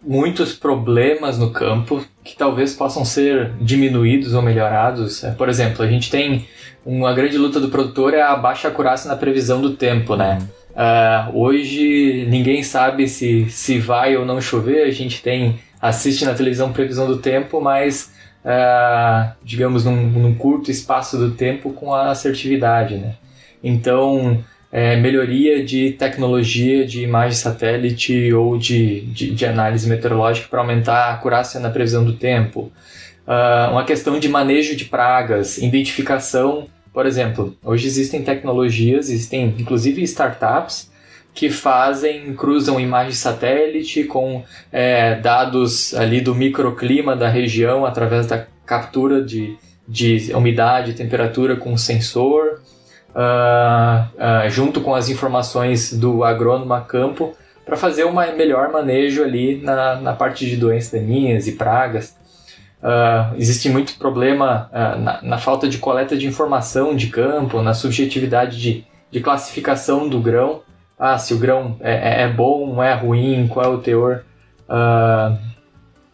muitos 0.05 0.53
problemas 0.55 1.39
no 1.39 1.51
campo 1.51 2.05
que 2.25 2.37
talvez 2.37 2.75
possam 2.75 3.05
ser 3.05 3.53
diminuídos 3.61 4.35
ou 4.35 4.43
melhorados. 4.43 5.23
É, 5.23 5.31
por 5.31 5.49
exemplo, 5.49 5.85
a 5.85 5.89
gente 5.89 6.11
tem 6.11 6.47
uma 6.85 7.13
grande 7.13 7.39
luta 7.39 7.61
do 7.61 7.69
produtor 7.69 8.15
é 8.15 8.23
a 8.23 8.37
baixa 8.37 8.69
acurácia 8.69 9.09
na 9.09 9.17
previsão 9.17 9.61
do 9.61 9.75
tempo, 9.75 10.17
né? 10.17 10.39
Uh, 10.73 11.39
hoje 11.39 12.27
ninguém 12.29 12.63
sabe 12.63 13.07
se, 13.07 13.49
se 13.51 13.79
vai 13.79 14.17
ou 14.17 14.25
não 14.25 14.41
chover. 14.41 14.85
A 14.85 14.91
gente 14.91 15.23
tem 15.23 15.61
assiste 15.81 16.25
na 16.25 16.35
televisão 16.35 16.73
previsão 16.73 17.07
do 17.07 17.19
tempo, 17.19 17.61
mas 17.61 18.13
uh, 18.45 19.33
digamos, 19.43 19.85
num, 19.85 19.97
num, 19.97 20.35
curto 20.35 20.71
espaço 20.71 21.17
do 21.17 21.33
tempo 21.33 21.73
com 21.73 21.95
a 21.95 22.11
assertividade, 22.11 22.97
né? 22.97 23.15
Então, 23.63 24.43
é, 24.71 24.97
melhoria 24.97 25.65
de 25.65 25.93
tecnologia 25.93 26.87
de 26.87 27.03
imagem 27.03 27.37
satélite 27.37 28.33
ou 28.33 28.59
de, 28.59 29.03
de, 29.03 29.31
de 29.35 29.47
análise 29.47 29.89
meteorológica 29.89 30.49
para 30.49 30.61
aumentar 30.61 30.97
a 30.97 31.15
acurácia 31.15 31.61
na 31.61 31.71
previsão 31.71 32.05
do 32.05 32.15
tempo. 32.15 32.73
Uh, 33.27 33.71
uma 33.71 33.85
questão 33.85 34.19
de 34.19 34.29
manejo 34.29 34.75
de 34.75 34.87
pragas, 34.87 35.59
identificação. 35.59 36.67
Por 36.93 37.07
exemplo, 37.07 37.57
hoje 37.63 37.87
existem 37.87 38.23
tecnologias, 38.23 39.09
existem 39.09 39.55
inclusive 39.59 40.03
startups 40.03 40.91
que 41.35 41.51
fazem, 41.51 42.35
cruzam 42.35 42.79
imagem 42.79 43.13
satélite 43.13 44.05
com 44.05 44.45
é, 44.71 45.15
dados 45.17 45.95
ali 45.95 46.21
do 46.21 46.35
microclima 46.35 47.17
da 47.17 47.29
região 47.29 47.87
através 47.87 48.27
da 48.27 48.47
captura 48.67 49.23
de, 49.23 49.57
de 49.89 50.33
umidade 50.35 50.93
temperatura 50.95 51.57
com 51.57 51.77
sensor, 51.77 52.61
uh, 53.15 54.47
uh, 54.47 54.51
junto 54.51 54.81
com 54.81 54.95
as 54.95 55.09
informações 55.09 55.93
do 55.93 56.23
agrônomo 56.23 56.73
a 56.75 56.81
campo, 56.81 57.33
para 57.65 57.77
fazer 57.77 58.05
um 58.05 58.13
melhor 58.13 58.71
manejo 58.71 59.23
ali 59.23 59.61
na, 59.63 59.97
na 59.97 60.13
parte 60.13 60.47
de 60.47 60.57
doenças 60.57 60.91
daninhas 60.91 61.47
e 61.47 61.53
pragas. 61.53 62.17
Uh, 62.83 63.37
existe 63.37 63.69
muito 63.69 63.97
problema 63.97 64.69
na, 64.73 65.23
na 65.23 65.39
falta 65.39 65.69
de 65.69 65.79
coleta 65.79 66.17
de 66.17 66.27
informação 66.27 66.97
de 66.97 67.07
campo, 67.07 67.63
na 67.63 67.73
subjetividade 67.73 68.61
de, 68.61 68.85
de 69.11 69.21
classificação 69.21 70.09
do 70.09 70.19
grão 70.19 70.63
ah, 71.05 71.19
se 71.19 71.35
o 71.35 71.39
grão 71.39 71.77
é, 71.81 71.95
é, 71.95 72.23
é 72.23 72.29
bom, 72.29 72.81
é 72.81 72.95
ruim, 72.95 73.49
qual 73.49 73.67
é 73.67 73.69
o 73.69 73.79
teor 73.79 74.23
uh, 74.69 75.37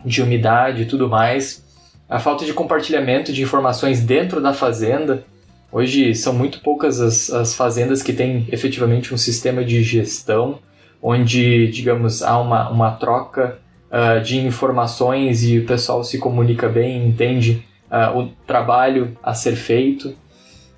de 0.02 0.22
umidade 0.22 0.80
e 0.80 0.86
tudo 0.86 1.06
mais. 1.06 1.62
A 2.08 2.18
falta 2.18 2.46
de 2.46 2.54
compartilhamento 2.54 3.30
de 3.30 3.42
informações 3.42 4.00
dentro 4.00 4.40
da 4.40 4.54
fazenda. 4.54 5.24
Hoje 5.70 6.14
são 6.14 6.32
muito 6.32 6.62
poucas 6.62 7.02
as, 7.02 7.28
as 7.28 7.54
fazendas 7.54 8.02
que 8.02 8.14
têm 8.14 8.48
efetivamente 8.50 9.12
um 9.12 9.18
sistema 9.18 9.62
de 9.62 9.82
gestão, 9.82 10.58
onde, 11.02 11.70
digamos, 11.70 12.22
há 12.22 12.40
uma, 12.40 12.70
uma 12.70 12.92
troca 12.92 13.58
uh, 13.92 14.22
de 14.22 14.38
informações 14.38 15.44
e 15.44 15.58
o 15.58 15.66
pessoal 15.66 16.02
se 16.02 16.16
comunica 16.18 16.66
bem, 16.66 17.06
entende 17.06 17.62
uh, 17.90 18.18
o 18.18 18.28
trabalho 18.46 19.18
a 19.22 19.34
ser 19.34 19.54
feito. 19.54 20.16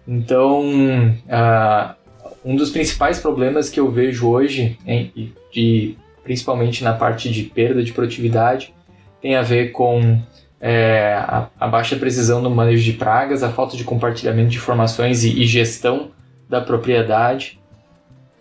Então, 0.05 0.65
uh, 0.65 2.00
um 2.45 2.57
dos 2.57 2.71
principais 2.71 3.19
problemas 3.19 3.69
que 3.69 3.79
eu 3.79 3.91
vejo 3.91 4.29
hoje, 4.29 4.79
hein, 4.87 5.13
e, 5.55 5.97
principalmente 6.23 6.83
na 6.83 6.93
parte 6.93 7.31
de 7.31 7.45
perda 7.45 7.83
de 7.83 7.93
produtividade, 7.93 8.75
tem 9.21 9.37
a 9.37 9.43
ver 9.43 9.73
com 9.73 10.21
é, 10.61 11.15
a, 11.15 11.49
a, 11.59 11.69
baixa 11.69 11.97
precisão 11.97 12.41
no 12.41 12.51
manejo 12.51 12.85
de 12.85 12.93
pragas, 12.95 13.43
a 13.43 13.51
falta 13.51 13.77
de 13.77 13.85
compartilhamento 13.85 14.51
de 14.51 14.57
informações 14.57 15.25
e, 15.25 15.43
e 15.43 15.47
gestão 15.47 16.11
da 16.49 16.61
propriedade. 16.61 17.59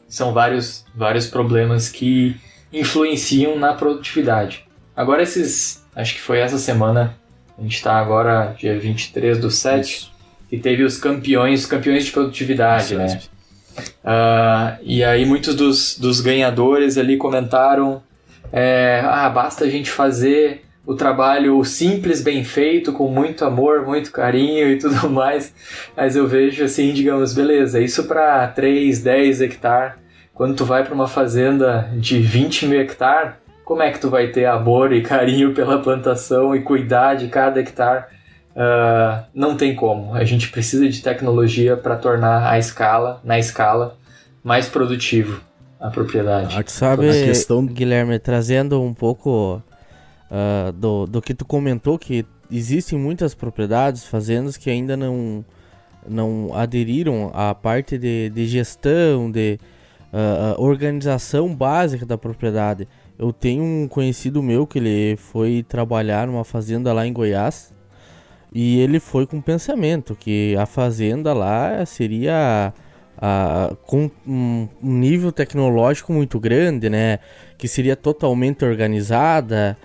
São 0.08 0.34
vários, 0.34 0.86
vários 0.96 1.28
problemas 1.28 1.90
que 1.90 2.36
influenciam 2.72 3.58
na 3.58 3.74
produtividade. 3.74 4.66
Agora, 4.96 5.22
esses. 5.22 5.86
Acho 5.96 6.14
que 6.14 6.22
foi 6.22 6.40
essa 6.40 6.58
semana, 6.58 7.18
a 7.58 7.62
gente 7.62 7.76
está 7.76 7.98
agora, 7.98 8.56
dia 8.58 8.80
23 8.80 9.38
do 9.38 9.52
7, 9.52 9.82
Isso. 9.82 10.12
que 10.50 10.58
teve 10.58 10.84
os 10.84 10.98
campeões, 10.98 11.66
campeões 11.66 12.06
de 12.06 12.12
produtividade, 12.12 12.94
Isso, 12.94 12.96
né? 12.96 13.22
Uh, 13.78 14.78
e 14.82 15.04
aí 15.04 15.26
muitos 15.26 15.56
dos, 15.56 15.98
dos 15.98 16.22
ganhadores 16.22 16.98
ali 16.98 17.18
comentaram: 17.18 18.02
é, 18.52 19.02
ah, 19.06 19.30
basta 19.30 19.66
a 19.66 19.70
gente 19.70 19.92
fazer 19.92 20.64
o 20.86 20.96
trabalho 20.96 21.64
simples, 21.64 22.22
bem 22.22 22.44
feito, 22.44 22.92
com 22.92 23.10
muito 23.10 23.46
amor, 23.46 23.86
muito 23.86 24.12
carinho 24.12 24.72
e 24.72 24.78
tudo 24.78 25.08
mais. 25.12 25.54
Mas 25.96 26.16
eu 26.16 26.28
vejo 26.28 26.64
assim, 26.64 26.92
digamos, 26.94 27.34
beleza, 27.34 27.80
isso 27.80 28.06
para 28.06 28.48
3, 28.48 29.02
10 29.04 29.42
hectares. 29.42 29.94
Quando 30.34 30.56
tu 30.56 30.66
vai 30.66 30.84
para 30.84 30.96
uma 30.96 31.08
fazenda 31.08 31.90
de 31.94 32.20
20 32.20 32.66
mil 32.66 32.80
hectares, 32.80 33.34
como 33.64 33.84
é 33.84 33.92
que 33.92 34.00
tu 34.00 34.10
vai 34.10 34.30
ter 34.30 34.46
amor 34.46 34.92
e 34.92 35.02
carinho 35.02 35.54
pela 35.54 35.78
plantação 35.78 36.56
e 36.56 36.62
cuidar 36.62 37.14
de 37.14 37.28
cada 37.28 37.60
hectare? 37.60 38.06
Uh, 38.60 39.24
não 39.34 39.56
tem 39.56 39.74
como. 39.74 40.14
A 40.14 40.26
gente 40.26 40.50
precisa 40.50 40.90
de 40.90 41.02
tecnologia 41.02 41.78
para 41.78 41.96
tornar 41.96 42.52
a 42.52 42.60
escala, 42.60 43.22
na 43.24 43.40
escala, 43.40 43.98
mais 44.44 44.68
produtivo 44.68 45.42
a 45.80 45.90
propriedade. 45.90 46.58
Ah, 46.58 46.64
sabe, 46.68 47.10
a 47.10 47.14
questão... 47.14 47.66
Guilherme, 47.66 48.20
trazendo 48.20 48.82
um 48.82 48.94
pouco 48.94 49.64
uh, 50.30 50.74
do, 50.74 51.06
do 51.06 51.22
que 51.22 51.34
tu 51.34 51.46
comentou, 51.46 51.98
que 51.98 52.26
existem 52.52 53.00
muitas 53.00 53.34
propriedades, 53.34 54.04
fazendas 54.04 54.58
que 54.58 54.70
ainda 54.70 54.98
não, 54.98 55.46
não 56.06 56.52
aderiram 56.54 57.32
à 57.34 57.56
parte 57.56 57.98
de, 57.98 58.30
de 58.30 58.46
gestão, 58.46 59.32
de 59.32 59.58
uh, 60.12 60.62
organização 60.62 61.56
básica 61.56 62.06
da 62.06 62.18
propriedade. 62.18 62.90
eu 63.18 63.32
tenho 63.32 63.64
um 63.64 63.88
conhecido 63.88 64.44
meu 64.44 64.68
que 64.68 64.80
ele 64.80 65.16
foi 65.16 65.64
trabalhar 65.66 66.28
numa 66.28 66.44
fazenda 66.44 66.92
lá 66.92 67.08
em 67.08 67.14
Goiás 67.14 67.79
e 68.54 68.80
ele 68.80 69.00
foi 69.00 69.28
com 69.28 69.38
o 69.38 69.42
pensamento 69.42 70.16
que 70.16 70.56
a 70.58 70.66
fazenda 70.66 71.34
lá 71.34 71.86
seria 71.86 72.74
a, 73.18 73.76
com 73.86 74.10
um 74.26 74.68
nível 74.82 75.32
tecnológico 75.32 76.12
muito 76.12 76.40
grande, 76.40 76.90
né? 76.90 77.20
Que 77.58 77.68
seria 77.68 77.96
totalmente 77.96 78.66
organizada. 78.66 79.78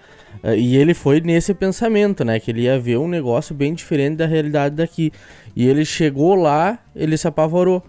Eh, 0.43 0.57
e 0.57 0.77
ele 0.77 0.95
foi 0.95 1.21
nesse 1.21 1.53
pensamento, 1.53 2.25
né? 2.25 2.41
Que 2.41 2.51
ele 2.53 2.63
ia 2.63 2.79
ver 2.79 2.97
um 2.99 3.09
negócio 3.09 3.55
bem 3.55 3.75
diferente 3.75 4.17
da 4.17 4.27
realidade 4.27 4.77
daqui. 4.77 5.13
E 5.55 5.67
ele 5.67 5.85
chegou 5.85 6.35
lá, 6.35 6.79
ele 6.95 7.17
se 7.17 7.29
apavorou. 7.29 7.83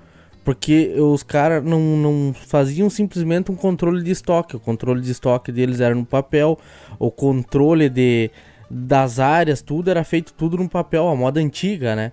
Porque 0.44 0.94
os 1.00 1.24
caras 1.24 1.64
não, 1.64 1.80
não 1.80 2.34
faziam 2.34 2.88
simplesmente 2.88 3.52
um 3.52 3.56
controle 3.56 4.04
de 4.04 4.12
estoque. 4.12 4.56
O 4.56 4.60
controle 4.60 5.02
de 5.02 5.12
estoque 5.12 5.52
deles 5.52 5.80
era 5.80 5.96
no 5.96 6.06
papel. 6.06 6.60
O 7.00 7.10
controle 7.10 7.90
de, 7.90 8.30
das 8.70 9.20
áreas, 9.20 9.62
tudo 9.62 9.90
era 9.90 10.04
feito 10.04 10.34
tudo 10.34 10.58
no 10.58 10.68
papel, 10.68 11.08
a 11.08 11.16
moda 11.16 11.40
antiga, 11.40 11.96
né? 11.96 12.12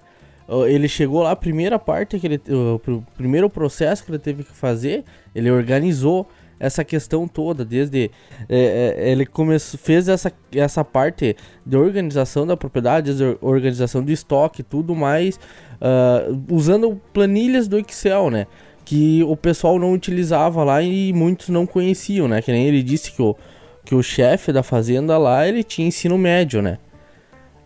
Ele 0.66 0.88
chegou 0.88 1.22
lá, 1.22 1.30
a 1.30 1.36
primeira 1.36 1.78
parte 1.78 2.18
que 2.18 2.26
ele. 2.26 2.42
O 2.50 3.02
primeiro 3.16 3.48
processo 3.48 4.04
que 4.04 4.10
ele 4.10 4.18
teve 4.18 4.42
que 4.42 4.52
fazer, 4.52 5.04
ele 5.34 5.50
organizou 5.50 6.28
essa 6.62 6.84
questão 6.84 7.26
toda, 7.26 7.64
desde 7.64 8.08
é, 8.48 8.94
é, 8.96 9.10
ele 9.10 9.26
começou, 9.26 9.80
fez 9.80 10.08
essa, 10.08 10.32
essa 10.54 10.84
parte 10.84 11.36
de 11.66 11.76
organização 11.76 12.46
da 12.46 12.56
propriedade, 12.56 13.16
de 13.16 13.36
organização 13.40 14.00
do 14.00 14.12
estoque, 14.12 14.62
tudo 14.62 14.94
mais, 14.94 15.40
uh, 15.80 16.40
usando 16.48 17.00
planilhas 17.12 17.66
do 17.66 17.76
Excel, 17.80 18.30
né? 18.30 18.46
Que 18.84 19.24
o 19.24 19.36
pessoal 19.36 19.76
não 19.76 19.92
utilizava 19.92 20.62
lá 20.62 20.80
e 20.80 21.12
muitos 21.12 21.48
não 21.48 21.66
conheciam, 21.66 22.28
né? 22.28 22.40
Que 22.40 22.52
nem 22.52 22.64
ele 22.66 22.80
disse 22.80 23.10
que 23.10 23.22
o, 23.22 23.36
que 23.84 23.94
o 23.94 24.02
chefe 24.02 24.52
da 24.52 24.62
fazenda 24.62 25.18
lá, 25.18 25.46
ele 25.46 25.62
tinha 25.62 25.88
ensino 25.88 26.16
médio, 26.16 26.62
né? 26.62 26.78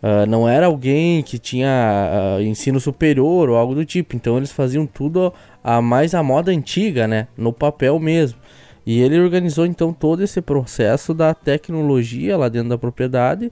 Uh, 0.02 0.28
não 0.28 0.49
era 0.49 0.66
alguém 0.66 1.23
que 1.23 1.38
tinha 1.38 2.38
uh, 2.38 2.42
ensino 2.42 2.78
superior 2.78 3.49
ou 3.49 3.56
algo 3.56 3.75
do 3.75 3.85
tipo. 3.85 4.14
Então 4.14 4.37
eles 4.37 4.52
faziam 4.52 4.87
tudo 4.87 5.32
a 5.64 5.80
mais 5.80 6.14
a 6.14 6.23
moda 6.23 6.52
antiga, 6.52 7.08
né? 7.08 7.28
No 7.37 7.52
papel 7.52 7.99
mesmo. 7.99 8.38
E 8.87 9.00
ele 9.00 9.18
organizou 9.18 9.66
então 9.66 9.92
todo 9.92 10.23
esse 10.23 10.40
processo 10.40 11.12
da 11.12 11.35
tecnologia 11.35 12.37
lá 12.37 12.49
dentro 12.49 12.68
da 12.68 12.78
propriedade 12.78 13.50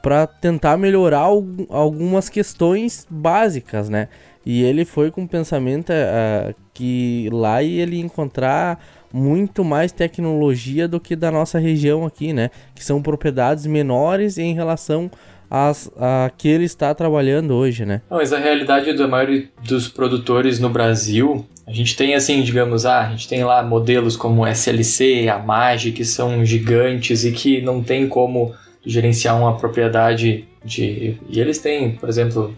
para 0.00 0.26
tentar 0.26 0.76
melhorar 0.76 1.28
algumas 1.68 2.28
questões 2.28 3.04
básicas, 3.10 3.88
né? 3.88 4.08
E 4.44 4.62
ele 4.62 4.84
foi 4.84 5.10
com 5.10 5.24
o 5.24 5.28
pensamento 5.28 5.90
uh, 5.90 6.54
que 6.72 7.28
lá 7.32 7.64
ele 7.64 7.96
ia 7.96 8.04
encontrar 8.04 8.78
muito 9.12 9.64
mais 9.64 9.92
tecnologia 9.92 10.86
do 10.86 11.00
que 11.00 11.16
da 11.16 11.30
nossa 11.30 11.58
região 11.58 12.04
aqui, 12.04 12.32
né? 12.32 12.50
Que 12.74 12.84
são 12.84 13.02
propriedades 13.02 13.66
menores 13.66 14.38
em 14.38 14.54
relação 14.54 15.10
as, 15.50 15.90
a 15.96 16.30
que 16.36 16.48
ele 16.48 16.64
está 16.64 16.94
trabalhando 16.94 17.52
hoje, 17.54 17.84
né? 17.84 18.02
Não, 18.10 18.18
mas 18.18 18.32
a 18.32 18.38
realidade 18.38 18.92
da 18.92 19.06
maioria 19.06 19.48
dos 19.64 19.88
produtores 19.88 20.58
no 20.58 20.68
Brasil 20.68 21.46
a 21.66 21.72
gente 21.72 21.96
tem 21.96 22.14
assim, 22.14 22.42
digamos, 22.42 22.86
ah, 22.86 23.08
a 23.08 23.10
gente 23.10 23.26
tem 23.28 23.42
lá 23.42 23.60
modelos 23.60 24.16
como 24.16 24.46
SLC, 24.46 25.28
a 25.28 25.36
MAGE, 25.38 25.90
que 25.90 26.04
são 26.04 26.44
gigantes 26.44 27.24
e 27.24 27.32
que 27.32 27.60
não 27.60 27.82
tem 27.82 28.08
como 28.08 28.54
gerenciar 28.84 29.36
uma 29.36 29.56
propriedade 29.56 30.46
de... 30.64 31.18
E 31.28 31.40
eles 31.40 31.58
têm, 31.58 31.90
por 31.90 32.08
exemplo, 32.08 32.56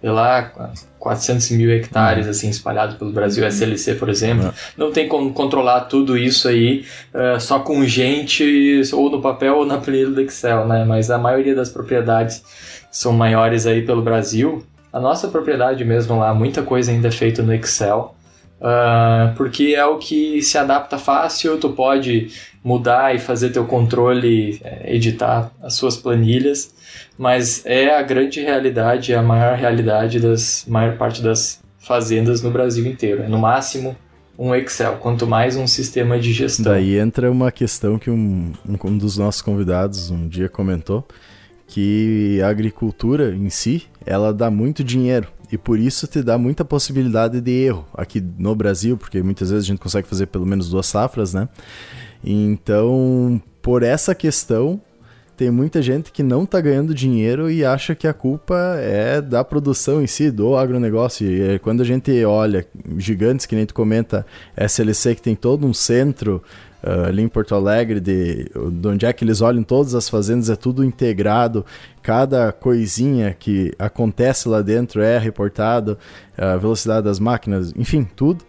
sei 0.00 0.10
lá, 0.10 0.50
400 0.98 1.50
mil 1.50 1.70
hectares 1.70 2.26
assim 2.26 2.48
espalhados 2.48 2.96
pelo 2.96 3.12
Brasil, 3.12 3.46
SLC, 3.46 3.94
por 3.94 4.08
exemplo. 4.08 4.46
Uhum. 4.46 4.52
Não 4.76 4.92
tem 4.92 5.06
como 5.06 5.32
controlar 5.32 5.82
tudo 5.82 6.16
isso 6.16 6.48
aí 6.48 6.84
uh, 7.14 7.40
só 7.40 7.58
com 7.60 7.84
gente, 7.84 8.82
ou 8.92 9.10
no 9.10 9.20
papel 9.20 9.58
ou 9.58 9.66
na 9.66 9.78
planilha 9.78 10.10
do 10.10 10.20
Excel, 10.20 10.66
né? 10.66 10.84
Mas 10.84 11.10
a 11.10 11.18
maioria 11.18 11.54
das 11.54 11.68
propriedades 11.68 12.42
são 12.90 13.12
maiores 13.12 13.66
aí 13.66 13.82
pelo 13.82 14.02
Brasil. 14.02 14.64
A 14.92 14.98
nossa 14.98 15.28
propriedade 15.28 15.84
mesmo 15.84 16.18
lá, 16.18 16.34
muita 16.34 16.62
coisa 16.62 16.90
ainda 16.90 17.08
é 17.08 17.12
feita 17.12 17.42
no 17.42 17.54
Excel. 17.54 18.14
Uh, 18.60 19.34
porque 19.36 19.74
é 19.74 19.84
o 19.86 19.96
que 19.96 20.42
se 20.42 20.58
adapta 20.58 20.98
fácil, 20.98 21.56
tu 21.56 21.70
pode 21.70 22.28
mudar 22.62 23.14
e 23.14 23.18
fazer 23.18 23.50
teu 23.50 23.64
controle, 23.64 24.60
é, 24.62 24.94
editar 24.94 25.50
as 25.62 25.74
suas 25.74 25.96
planilhas, 25.96 26.74
mas 27.16 27.64
é 27.64 27.96
a 27.96 28.02
grande 28.02 28.38
realidade, 28.42 29.14
é 29.14 29.16
a 29.16 29.22
maior 29.22 29.56
realidade 29.56 30.20
das 30.20 30.66
maior 30.68 30.98
parte 30.98 31.22
das 31.22 31.62
fazendas 31.78 32.42
no 32.42 32.50
Brasil 32.50 32.86
inteiro. 32.86 33.22
É 33.22 33.28
no 33.28 33.38
máximo 33.38 33.96
um 34.38 34.54
Excel, 34.54 34.96
quanto 34.96 35.26
mais 35.26 35.56
um 35.56 35.66
sistema 35.66 36.18
de 36.18 36.30
gestão. 36.34 36.70
Daí 36.72 36.98
entra 36.98 37.30
uma 37.30 37.50
questão 37.50 37.98
que 37.98 38.10
um, 38.10 38.52
um 38.66 38.98
dos 38.98 39.16
nossos 39.16 39.40
convidados 39.40 40.10
um 40.10 40.28
dia 40.28 40.50
comentou, 40.50 41.06
que 41.66 42.40
a 42.42 42.48
agricultura 42.48 43.34
em 43.34 43.48
si, 43.48 43.84
ela 44.04 44.34
dá 44.34 44.50
muito 44.50 44.84
dinheiro 44.84 45.28
e 45.50 45.58
por 45.58 45.78
isso 45.78 46.06
te 46.06 46.22
dá 46.22 46.38
muita 46.38 46.64
possibilidade 46.64 47.40
de 47.40 47.50
erro 47.50 47.86
aqui 47.94 48.22
no 48.38 48.54
Brasil, 48.54 48.96
porque 48.96 49.22
muitas 49.22 49.50
vezes 49.50 49.64
a 49.64 49.68
gente 49.68 49.80
consegue 49.80 50.06
fazer 50.06 50.26
pelo 50.26 50.46
menos 50.46 50.68
duas 50.68 50.86
safras, 50.86 51.34
né? 51.34 51.48
Então, 52.24 53.40
por 53.62 53.82
essa 53.82 54.14
questão, 54.14 54.80
tem 55.36 55.50
muita 55.50 55.80
gente 55.80 56.12
que 56.12 56.22
não 56.22 56.44
está 56.44 56.60
ganhando 56.60 56.94
dinheiro 56.94 57.50
e 57.50 57.64
acha 57.64 57.94
que 57.94 58.06
a 58.06 58.12
culpa 58.12 58.76
é 58.78 59.22
da 59.22 59.42
produção 59.42 60.02
em 60.02 60.06
si, 60.06 60.30
do 60.30 60.54
agronegócio. 60.54 61.26
E 61.26 61.58
quando 61.60 61.80
a 61.80 61.84
gente 61.84 62.24
olha 62.26 62.66
gigantes, 62.98 63.46
que 63.46 63.56
nem 63.56 63.64
tu 63.64 63.72
comenta, 63.72 64.26
SLC 64.54 65.14
que 65.14 65.22
tem 65.22 65.34
todo 65.34 65.66
um 65.66 65.72
centro 65.72 66.42
uh, 66.82 67.06
ali 67.06 67.22
em 67.22 67.28
Porto 67.28 67.54
Alegre, 67.54 68.00
de, 68.00 68.50
de 68.72 68.88
onde 68.88 69.06
é 69.06 69.12
que 69.12 69.24
eles 69.24 69.40
olham 69.40 69.62
todas 69.62 69.94
as 69.94 70.08
fazendas, 70.08 70.50
é 70.50 70.56
tudo 70.56 70.84
integrado, 70.84 71.64
cada 72.02 72.52
coisinha 72.52 73.34
que 73.38 73.72
acontece 73.78 74.48
lá 74.48 74.62
dentro 74.62 75.02
é 75.02 75.18
reportado, 75.18 75.98
a 76.36 76.56
velocidade 76.56 77.04
das 77.04 77.18
máquinas, 77.18 77.72
enfim, 77.76 78.04
tudo. 78.16 78.44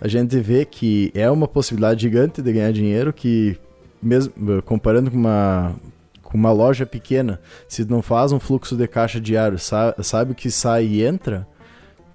A 0.00 0.08
gente 0.08 0.38
vê 0.40 0.64
que 0.64 1.10
é 1.14 1.30
uma 1.30 1.46
possibilidade 1.46 2.00
gigante 2.00 2.40
de 2.40 2.52
ganhar 2.52 2.72
dinheiro 2.72 3.12
que, 3.12 3.58
mesmo 4.02 4.32
comparando 4.64 5.10
com 5.10 5.16
uma, 5.16 5.74
com 6.22 6.38
uma 6.38 6.50
loja 6.52 6.86
pequena, 6.86 7.38
se 7.68 7.84
não 7.84 8.00
faz 8.00 8.32
um 8.32 8.40
fluxo 8.40 8.76
de 8.76 8.88
caixa 8.88 9.20
diário, 9.20 9.58
sabe, 9.58 10.02
sabe 10.02 10.32
o 10.32 10.34
que 10.34 10.50
sai 10.50 10.86
e 10.86 11.04
entra, 11.04 11.46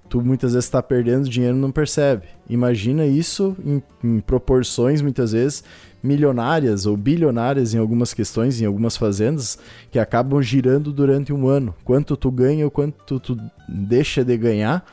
tu 0.08 0.22
muitas 0.22 0.52
vezes 0.52 0.66
está 0.66 0.82
perdendo 0.82 1.28
dinheiro 1.28 1.56
e 1.56 1.60
não 1.60 1.70
percebe. 1.70 2.24
Imagina 2.48 3.06
isso 3.06 3.56
em, 3.64 3.82
em, 4.02 4.20
proporções, 4.20 5.02
muitas 5.02 5.32
vezes, 5.32 5.64
milionárias 6.02 6.86
ou 6.86 6.96
bilionárias 6.96 7.74
em 7.74 7.78
algumas 7.78 8.14
questões, 8.14 8.60
em 8.60 8.66
algumas 8.66 8.96
fazendas, 8.96 9.58
que 9.90 9.98
acabam 9.98 10.40
girando 10.40 10.92
durante 10.92 11.32
um 11.32 11.48
ano. 11.48 11.74
Quanto 11.84 12.16
tu 12.16 12.30
ganha 12.30 12.64
ou 12.64 12.70
quanto 12.70 13.18
tu 13.18 13.36
deixa 13.68 14.24
de 14.24 14.36
ganhar, 14.36 14.84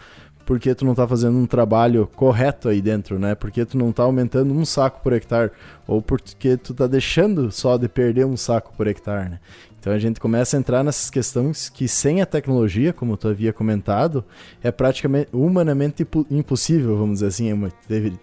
porque 0.46 0.76
tu 0.76 0.84
não 0.86 0.92
está 0.92 1.08
fazendo 1.08 1.38
um 1.38 1.46
trabalho 1.46 2.10
correto 2.16 2.68
aí 2.68 2.82
dentro, 2.82 3.18
né? 3.18 3.36
Porque 3.36 3.66
tu 3.66 3.78
não 3.78 3.90
está 3.90 4.04
aumentando 4.04 4.54
um 4.54 4.66
saco 4.66 5.02
por 5.02 5.14
hectare, 5.14 5.52
ou 5.88 6.02
porque 6.02 6.58
tu 6.58 6.74
está 6.74 6.88
deixando 6.88 7.52
só 7.52 7.78
de 7.78 7.88
perder 7.88 8.26
um 8.26 8.38
saco 8.38 8.74
por 8.76 8.88
hectare, 8.88 9.30
né? 9.30 9.40
Então 9.84 9.92
a 9.92 10.00
gente 10.00 10.18
começa 10.18 10.56
a 10.56 10.60
entrar 10.62 10.82
nessas 10.82 11.10
questões 11.10 11.68
que 11.68 11.90
sem 11.90 12.22
a 12.22 12.26
tecnologia, 12.26 12.94
como 12.94 13.18
tu 13.18 13.28
havia 13.28 13.52
comentado, 13.52 14.24
é 14.64 14.72
praticamente 14.72 15.28
humanamente 15.34 16.08
impossível, 16.32 16.96
vamos 16.96 17.16
dizer 17.16 17.26
assim. 17.26 17.50
É 17.50 17.54
uma, 17.54 17.70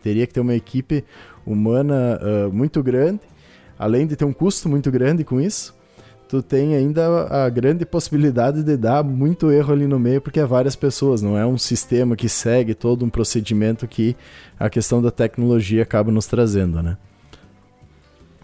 teria 0.03 0.27
que 0.27 0.33
ter 0.33 0.41
uma 0.41 0.55
equipe 0.55 1.05
humana 1.45 2.19
uh, 2.23 2.51
muito 2.51 2.83
grande, 2.83 3.21
além 3.79 4.07
de 4.07 4.17
ter 4.17 4.25
um 4.25 4.33
custo 4.33 4.71
muito 4.71 4.91
grande 4.91 5.23
com 5.23 5.39
isso. 5.39 5.75
Tu 6.31 6.43
tem 6.43 6.75
ainda 6.75 7.27
a 7.27 7.51
grande 7.51 7.85
possibilidade 7.85 8.63
de 8.63 8.75
dar 8.79 9.05
muito 9.05 9.51
erro 9.51 9.75
ali 9.75 9.87
no 9.87 9.99
meio, 9.99 10.23
porque 10.23 10.41
é 10.41 10.47
várias 10.47 10.75
pessoas, 10.75 11.21
não 11.21 11.37
é 11.37 11.45
um 11.45 11.59
sistema 11.59 12.17
que 12.17 12.27
segue 12.27 12.73
todo 12.73 13.05
um 13.05 13.11
procedimento 13.11 13.87
que 13.87 14.17
a 14.59 14.71
questão 14.71 15.03
da 15.03 15.11
tecnologia 15.11 15.83
acaba 15.83 16.11
nos 16.11 16.27
trazendo, 16.27 16.83
né? 16.83 16.97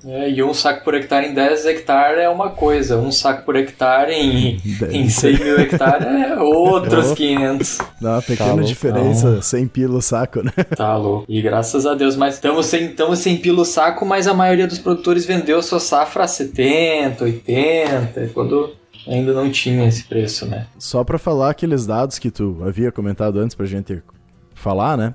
É, 0.07 0.31
e 0.31 0.41
um 0.43 0.55
saco 0.55 0.85
por 0.85 0.95
hectare 0.95 1.27
em 1.27 1.35
10 1.35 1.67
hectares 1.67 2.21
é 2.21 2.29
uma 2.29 2.51
coisa, 2.51 2.97
um 2.97 3.11
saco 3.11 3.45
por 3.45 3.57
hectare 3.57 4.13
em, 4.13 4.57
em 4.93 5.09
100 5.09 5.39
mil 5.39 5.59
hectares 5.59 6.07
é 6.07 6.39
outros 6.39 7.13
500. 7.13 7.79
Dá 8.01 8.13
uma 8.13 8.23
pequena 8.23 8.57
tá 8.57 8.63
diferença, 8.63 9.29
louco. 9.29 9.43
100 9.43 9.67
pila 9.67 9.99
o 9.99 10.03
saco, 10.03 10.43
né? 10.45 10.53
Tá 10.77 10.97
louco. 10.97 11.25
E 11.29 11.43
graças 11.43 11.87
a 11.87 11.95
Deus, 11.95 12.15
mas 12.15 12.35
estamos 12.35 12.67
sem, 12.67 12.87
estamos 12.87 13.19
sem 13.19 13.37
pila 13.37 13.63
o 13.63 13.65
saco, 13.65 14.07
mas 14.07 14.29
a 14.29 14.35
maioria 14.35 14.69
dos 14.69 14.79
produtores 14.79 15.27
vendeu 15.27 15.61
sua 15.61 15.81
safra 15.81 16.23
a 16.23 16.29
70, 16.29 17.25
80, 17.25 18.31
quando 18.33 18.75
ainda 19.09 19.33
não 19.33 19.51
tinha 19.51 19.89
esse 19.89 20.05
preço, 20.05 20.47
né? 20.47 20.67
Só 20.79 21.03
para 21.03 21.19
falar 21.19 21.51
aqueles 21.51 21.85
dados 21.85 22.19
que 22.19 22.31
tu 22.31 22.59
havia 22.65 22.93
comentado 22.93 23.41
antes 23.41 23.57
pra 23.57 23.67
gente 23.67 24.01
falar, 24.55 24.97
né? 24.97 25.15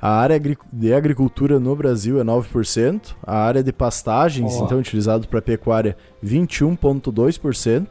A 0.00 0.10
área 0.10 0.40
de 0.72 0.94
agricultura 0.94 1.60
no 1.60 1.76
Brasil 1.76 2.20
é 2.20 2.24
9%, 2.24 3.14
a 3.22 3.36
área 3.36 3.62
de 3.62 3.72
pastagens, 3.72 4.54
oh. 4.54 4.64
então 4.64 4.78
utilizado 4.78 5.28
para 5.28 5.42
pecuária, 5.42 5.96
21,2%, 6.24 7.86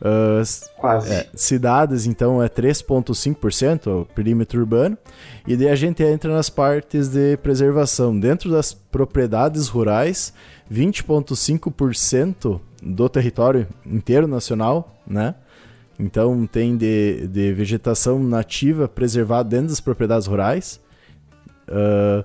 Uh, 0.00 0.42
Quase. 0.76 1.10
é, 1.10 1.26
cidades, 1.34 2.04
então, 2.04 2.42
é 2.42 2.48
3,5%, 2.48 4.02
o 4.02 4.04
perímetro 4.04 4.60
urbano. 4.60 4.98
E 5.46 5.56
daí 5.56 5.68
a 5.68 5.74
gente 5.74 6.02
entra 6.02 6.30
nas 6.30 6.50
partes 6.50 7.08
de 7.08 7.38
preservação. 7.38 8.18
Dentro 8.18 8.50
das 8.50 8.74
propriedades 8.74 9.68
rurais, 9.68 10.34
20,5% 10.70 12.60
do 12.82 13.08
território 13.08 13.66
inteiro 13.86 14.26
nacional, 14.26 14.94
né? 15.06 15.36
Então 15.98 16.46
tem 16.46 16.76
de, 16.76 17.26
de 17.28 17.52
vegetação 17.52 18.18
nativa 18.22 18.88
preservada 18.88 19.48
dentro 19.48 19.68
das 19.68 19.80
propriedades 19.80 20.26
rurais. 20.26 20.80
Uh, 21.68 22.24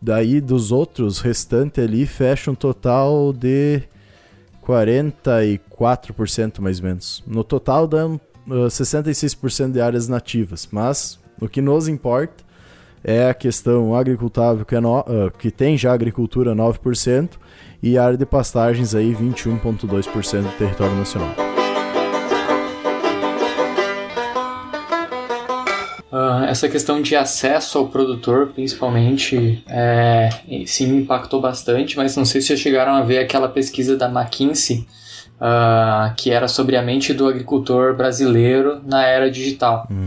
daí 0.00 0.40
dos 0.40 0.72
outros 0.72 1.20
restantes 1.20 1.82
ali 1.82 2.06
fecha 2.06 2.50
um 2.50 2.54
total 2.54 3.32
de 3.32 3.82
44% 4.66 6.60
mais 6.60 6.78
ou 6.78 6.84
menos. 6.86 7.22
No 7.26 7.44
total 7.44 7.86
dão 7.86 8.20
uh, 8.46 8.66
66% 8.66 9.72
de 9.72 9.80
áreas 9.80 10.08
nativas, 10.08 10.68
mas 10.70 11.18
o 11.40 11.48
que 11.48 11.60
nos 11.60 11.88
importa 11.88 12.44
é 13.04 13.28
a 13.28 13.34
questão 13.34 13.94
agricultável 13.94 14.64
que, 14.64 14.76
é 14.76 14.80
no, 14.80 15.00
uh, 15.00 15.30
que 15.38 15.50
tem 15.50 15.76
já 15.76 15.92
agricultura 15.92 16.54
9% 16.54 17.30
e 17.82 17.98
área 17.98 18.16
de 18.16 18.24
pastagens 18.24 18.94
aí 18.94 19.14
21,2% 19.14 20.42
do 20.42 20.58
território 20.58 20.94
nacional. 20.94 21.51
Uh, 26.12 26.44
essa 26.44 26.68
questão 26.68 27.00
de 27.00 27.16
acesso 27.16 27.78
ao 27.78 27.88
produtor, 27.88 28.48
principalmente, 28.48 29.64
é, 29.66 30.28
sim 30.66 30.98
impactou 30.98 31.40
bastante, 31.40 31.96
mas 31.96 32.14
não 32.14 32.26
sei 32.26 32.42
se 32.42 32.48
já 32.48 32.56
chegaram 32.56 32.94
a 32.94 33.00
ver 33.00 33.18
aquela 33.18 33.48
pesquisa 33.48 33.96
da 33.96 34.10
McKinsey, 34.10 34.86
uh, 35.40 36.14
que 36.14 36.30
era 36.30 36.48
sobre 36.48 36.76
a 36.76 36.82
mente 36.82 37.14
do 37.14 37.26
agricultor 37.26 37.96
brasileiro 37.96 38.82
na 38.84 39.06
era 39.06 39.30
digital. 39.30 39.88
Hum. 39.90 40.04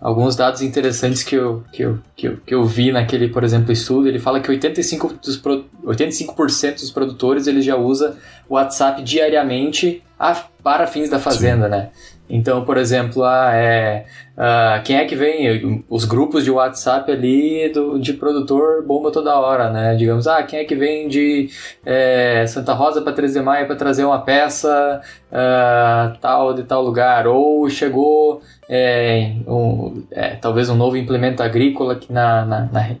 Alguns 0.00 0.34
dados 0.34 0.60
interessantes 0.60 1.22
que 1.22 1.36
eu, 1.36 1.62
que, 1.72 1.82
eu, 1.82 2.00
que, 2.16 2.26
eu, 2.26 2.36
que 2.44 2.54
eu 2.54 2.64
vi 2.64 2.90
naquele, 2.90 3.28
por 3.28 3.44
exemplo, 3.44 3.70
estudo, 3.70 4.08
ele 4.08 4.18
fala 4.18 4.40
que 4.40 4.50
85%, 4.50 5.20
dos, 5.22 5.40
85 5.84 6.46
dos 6.80 6.90
produtores 6.90 7.46
ele 7.46 7.62
já 7.62 7.76
usa 7.76 8.18
o 8.48 8.54
WhatsApp 8.54 9.02
diariamente 9.04 10.02
a, 10.18 10.34
para 10.62 10.86
fins 10.88 11.08
da 11.08 11.20
fazenda, 11.20 11.66
Sim. 11.66 11.70
né? 11.70 11.90
Então, 12.28 12.64
por 12.64 12.78
exemplo, 12.78 13.22
ah, 13.22 13.50
é, 13.54 14.06
ah, 14.36 14.80
quem 14.82 14.96
é 14.96 15.04
que 15.04 15.14
vem? 15.14 15.84
Os 15.88 16.04
grupos 16.06 16.42
de 16.42 16.50
WhatsApp 16.50 17.10
ali 17.12 17.68
do, 17.68 17.98
de 17.98 18.14
produtor 18.14 18.82
bomba 18.84 19.12
toda 19.12 19.38
hora, 19.38 19.70
né? 19.70 19.94
Digamos, 19.94 20.26
ah, 20.26 20.42
quem 20.42 20.60
é 20.60 20.64
que 20.64 20.74
vem 20.74 21.06
de 21.06 21.50
é, 21.84 22.46
Santa 22.46 22.72
Rosa 22.72 23.02
para 23.02 23.12
13 23.12 23.38
de 23.38 23.44
maio 23.44 23.66
para 23.66 23.76
trazer 23.76 24.04
uma 24.04 24.22
peça 24.22 25.02
ah, 25.30 26.16
tal 26.20 26.54
de 26.54 26.62
tal 26.62 26.82
lugar? 26.82 27.26
Ou 27.26 27.68
chegou 27.68 28.40
é, 28.70 29.34
um, 29.46 30.02
é, 30.10 30.30
talvez 30.36 30.70
um 30.70 30.76
novo 30.76 30.96
implemento 30.96 31.42
agrícola 31.42 31.92
aqui 31.92 32.10
na, 32.12 32.44
na, 32.44 32.60
na 32.72 32.96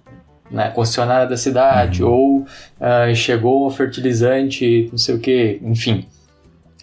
na 0.50 0.70
concessionária 0.70 1.26
da 1.26 1.36
cidade, 1.36 2.04
ou 2.04 2.42
uh, 2.42 3.14
chegou 3.14 3.66
um 3.66 3.70
fertilizante, 3.70 4.88
não 4.92 4.98
sei 4.98 5.14
o 5.16 5.18
que, 5.18 5.58
enfim. 5.64 6.06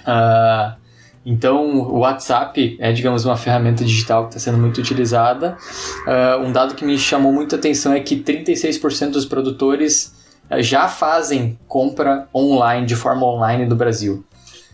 Uh, 0.02 0.81
então, 1.26 1.82
o 1.82 2.00
WhatsApp 2.00 2.78
é, 2.80 2.92
digamos, 2.92 3.26
uma 3.26 3.38
ferramenta 3.38 3.84
digital 3.84 4.24
que 4.24 4.30
está 4.36 4.40
sendo 4.40 4.58
muito 4.58 4.80
utilizada. 4.80 5.58
Uh, 6.06 6.44
um 6.44 6.52
dado 6.52 6.74
que 6.74 6.84
me 6.84 6.98
chamou 6.98 7.32
muita 7.32 7.56
atenção 7.56 7.94
é 7.94 8.00
que 8.00 8.16
36% 8.16 9.12
dos 9.12 9.26
produtores 9.26 10.14
já 10.60 10.88
fazem 10.88 11.58
compra 11.68 12.28
online, 12.36 12.86
de 12.86 12.96
forma 12.96 13.26
online 13.26 13.66
no 13.66 13.76
Brasil. 13.76 14.26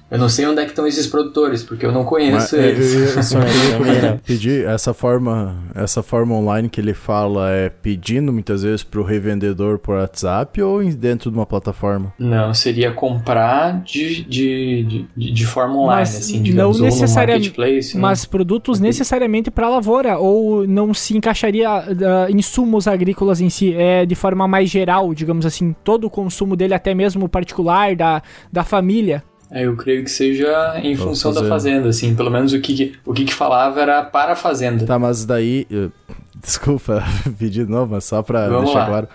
Eu 0.10 0.18
não 0.18 0.30
sei 0.30 0.46
onde 0.46 0.62
é 0.62 0.64
que 0.64 0.72
estão 0.72 0.88
esses 0.88 1.06
produtores, 1.06 1.64
porque 1.64 1.86
eu 1.86 1.92
não 1.92 2.06
conheço 2.06 2.56
Mas, 2.56 2.66
eles. 2.66 3.34
Eu, 3.34 3.42
eu, 3.42 3.94
eu 3.94 4.20
pedir 4.26 4.66
essa 4.66 4.94
forma, 4.94 5.58
essa 5.76 6.02
forma 6.02 6.34
online 6.34 6.70
que 6.70 6.80
ele 6.80 6.94
fala 6.94 7.52
é 7.52 7.70
pedindo 7.70 8.32
muitas 8.32 8.64
vezes 8.64 8.84
para 8.84 9.02
o 9.02 9.04
revendedor 9.04 9.80
por 9.80 9.96
WhatsApp 9.96 10.62
ou 10.62 10.84
dentro 10.94 11.30
de 11.30 11.38
uma 11.38 11.46
plataforma? 11.46 12.14
Não, 12.18 12.54
seria 12.54 12.92
comprar 12.92 13.82
de, 13.84 14.24
de, 14.24 15.08
de, 15.16 15.32
de 15.32 15.46
forma 15.46 15.76
online, 15.76 16.00
mas 16.00 16.16
assim, 16.16 16.42
digamos, 16.42 16.80
não 16.80 16.86
necessariamente, 16.86 17.54
né? 17.58 18.02
Mas 18.02 18.24
produtos 18.24 18.80
necessariamente 18.80 19.52
para 19.52 19.68
lavoura 19.68 20.18
ou 20.18 20.66
não 20.66 20.94
se 20.94 21.18
encaixaria 21.18 21.70
uh, 21.70 22.32
insumos 22.32 22.88
agrícolas 22.88 23.42
em 23.42 23.50
si, 23.50 23.74
é 23.74 24.06
de 24.06 24.16
forma 24.16 24.48
mais 24.48 24.70
geral, 24.70 25.14
digamos 25.14 25.46
assim, 25.46 25.76
todo 25.84 26.08
o 26.08 26.10
consumo 26.10 26.56
dele, 26.56 26.74
até 26.74 26.94
mesmo 26.94 27.28
particular 27.28 27.96
da, 27.96 28.22
da 28.52 28.64
família. 28.64 29.24
É, 29.50 29.66
eu 29.66 29.76
creio 29.78 30.04
que 30.04 30.12
seja 30.12 30.80
em 30.84 30.96
função 30.96 31.34
da 31.34 31.44
fazenda, 31.46 31.90
assim. 31.90 32.14
Pelo 32.16 32.30
menos 32.30 32.52
o 32.54 32.60
que, 32.60 32.94
o 33.06 33.14
que, 33.14 33.26
que 33.26 33.34
falava 33.34 33.82
era 33.82 34.04
para 34.04 34.34
a 34.34 34.36
fazenda. 34.36 34.86
Tá, 34.86 35.00
mas 35.00 35.26
daí. 35.26 35.66
Eu, 35.70 35.92
desculpa 36.42 37.04
pedir 37.38 37.66
de 37.66 37.72
novo, 37.72 37.94
mas 37.94 38.04
só 38.04 38.22
para 38.22 38.48
deixar 38.48 38.80
lá. 38.80 38.86
claro. 38.86 39.08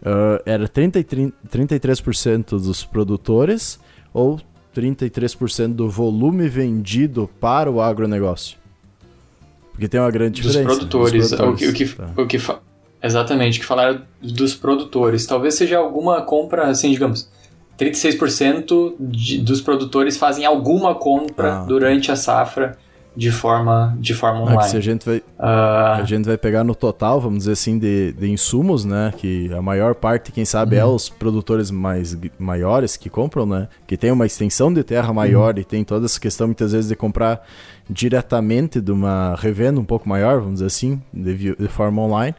Uh, 0.00 0.40
era 0.46 0.66
30 0.66 1.04
33% 1.04 2.58
dos 2.58 2.84
produtores 2.84 3.78
ou 4.14 4.40
33% 4.74 5.74
do 5.74 5.90
volume 5.90 6.48
vendido 6.48 7.28
para 7.38 7.70
o 7.70 7.82
agronegócio? 7.82 8.56
Porque 9.72 9.88
tem 9.88 10.00
uma 10.00 10.10
grande 10.10 10.40
diferença. 10.40 10.64
Dos 10.64 10.78
produtores. 10.78 11.30
Dos 11.30 11.38
produtores. 11.38 11.68
O 11.68 11.74
que, 11.74 11.84
o 11.84 11.86
que, 11.86 11.96
tá. 11.96 12.10
o 12.16 12.26
que 12.26 12.38
Exatamente, 13.02 13.58
que 13.58 13.64
falaram 13.64 14.02
dos 14.22 14.54
produtores. 14.54 15.26
Talvez 15.26 15.54
seja 15.54 15.78
alguma 15.78 16.22
compra, 16.22 16.68
assim, 16.68 16.90
digamos 16.90 17.30
36% 17.80 18.94
de, 19.00 19.38
dos 19.38 19.60
produtores 19.60 20.18
fazem 20.18 20.44
alguma 20.44 20.94
compra 20.94 21.60
ah, 21.60 21.64
durante 21.64 22.12
a 22.12 22.16
safra 22.16 22.76
de 23.16 23.30
forma, 23.30 23.96
de 23.98 24.14
forma 24.14 24.42
online. 24.42 24.58
É 24.58 24.68
se 24.68 24.76
a 24.76 24.80
gente 24.80 25.04
vai 25.04 25.16
uh, 25.18 26.00
a 26.00 26.04
gente 26.04 26.26
vai 26.26 26.38
pegar 26.38 26.62
no 26.62 26.74
total, 26.74 27.20
vamos 27.20 27.40
dizer 27.40 27.52
assim, 27.52 27.78
de, 27.78 28.12
de 28.12 28.30
insumos, 28.30 28.84
né, 28.84 29.12
que 29.16 29.52
a 29.52 29.60
maior 29.60 29.94
parte, 29.94 30.30
quem 30.30 30.44
sabe, 30.44 30.76
é 30.76 30.84
uhum. 30.84 30.92
é 30.92 30.94
os 30.94 31.08
produtores 31.08 31.70
mais 31.70 32.16
maiores 32.38 32.96
que 32.96 33.10
compram, 33.10 33.44
né, 33.46 33.68
que 33.86 33.96
tem 33.96 34.12
uma 34.12 34.26
extensão 34.26 34.72
de 34.72 34.84
terra 34.84 35.12
maior 35.12 35.54
uhum. 35.54 35.60
e 35.60 35.64
tem 35.64 35.82
toda 35.82 36.06
essa 36.06 36.20
questão 36.20 36.46
muitas 36.46 36.72
vezes 36.72 36.88
de 36.88 36.96
comprar 36.96 37.44
diretamente 37.88 38.80
de 38.80 38.92
uma 38.92 39.34
revenda 39.36 39.80
um 39.80 39.84
pouco 39.84 40.08
maior, 40.08 40.38
vamos 40.38 40.54
dizer 40.54 40.66
assim, 40.66 41.02
de, 41.12 41.56
de 41.56 41.68
forma 41.68 42.00
online. 42.02 42.34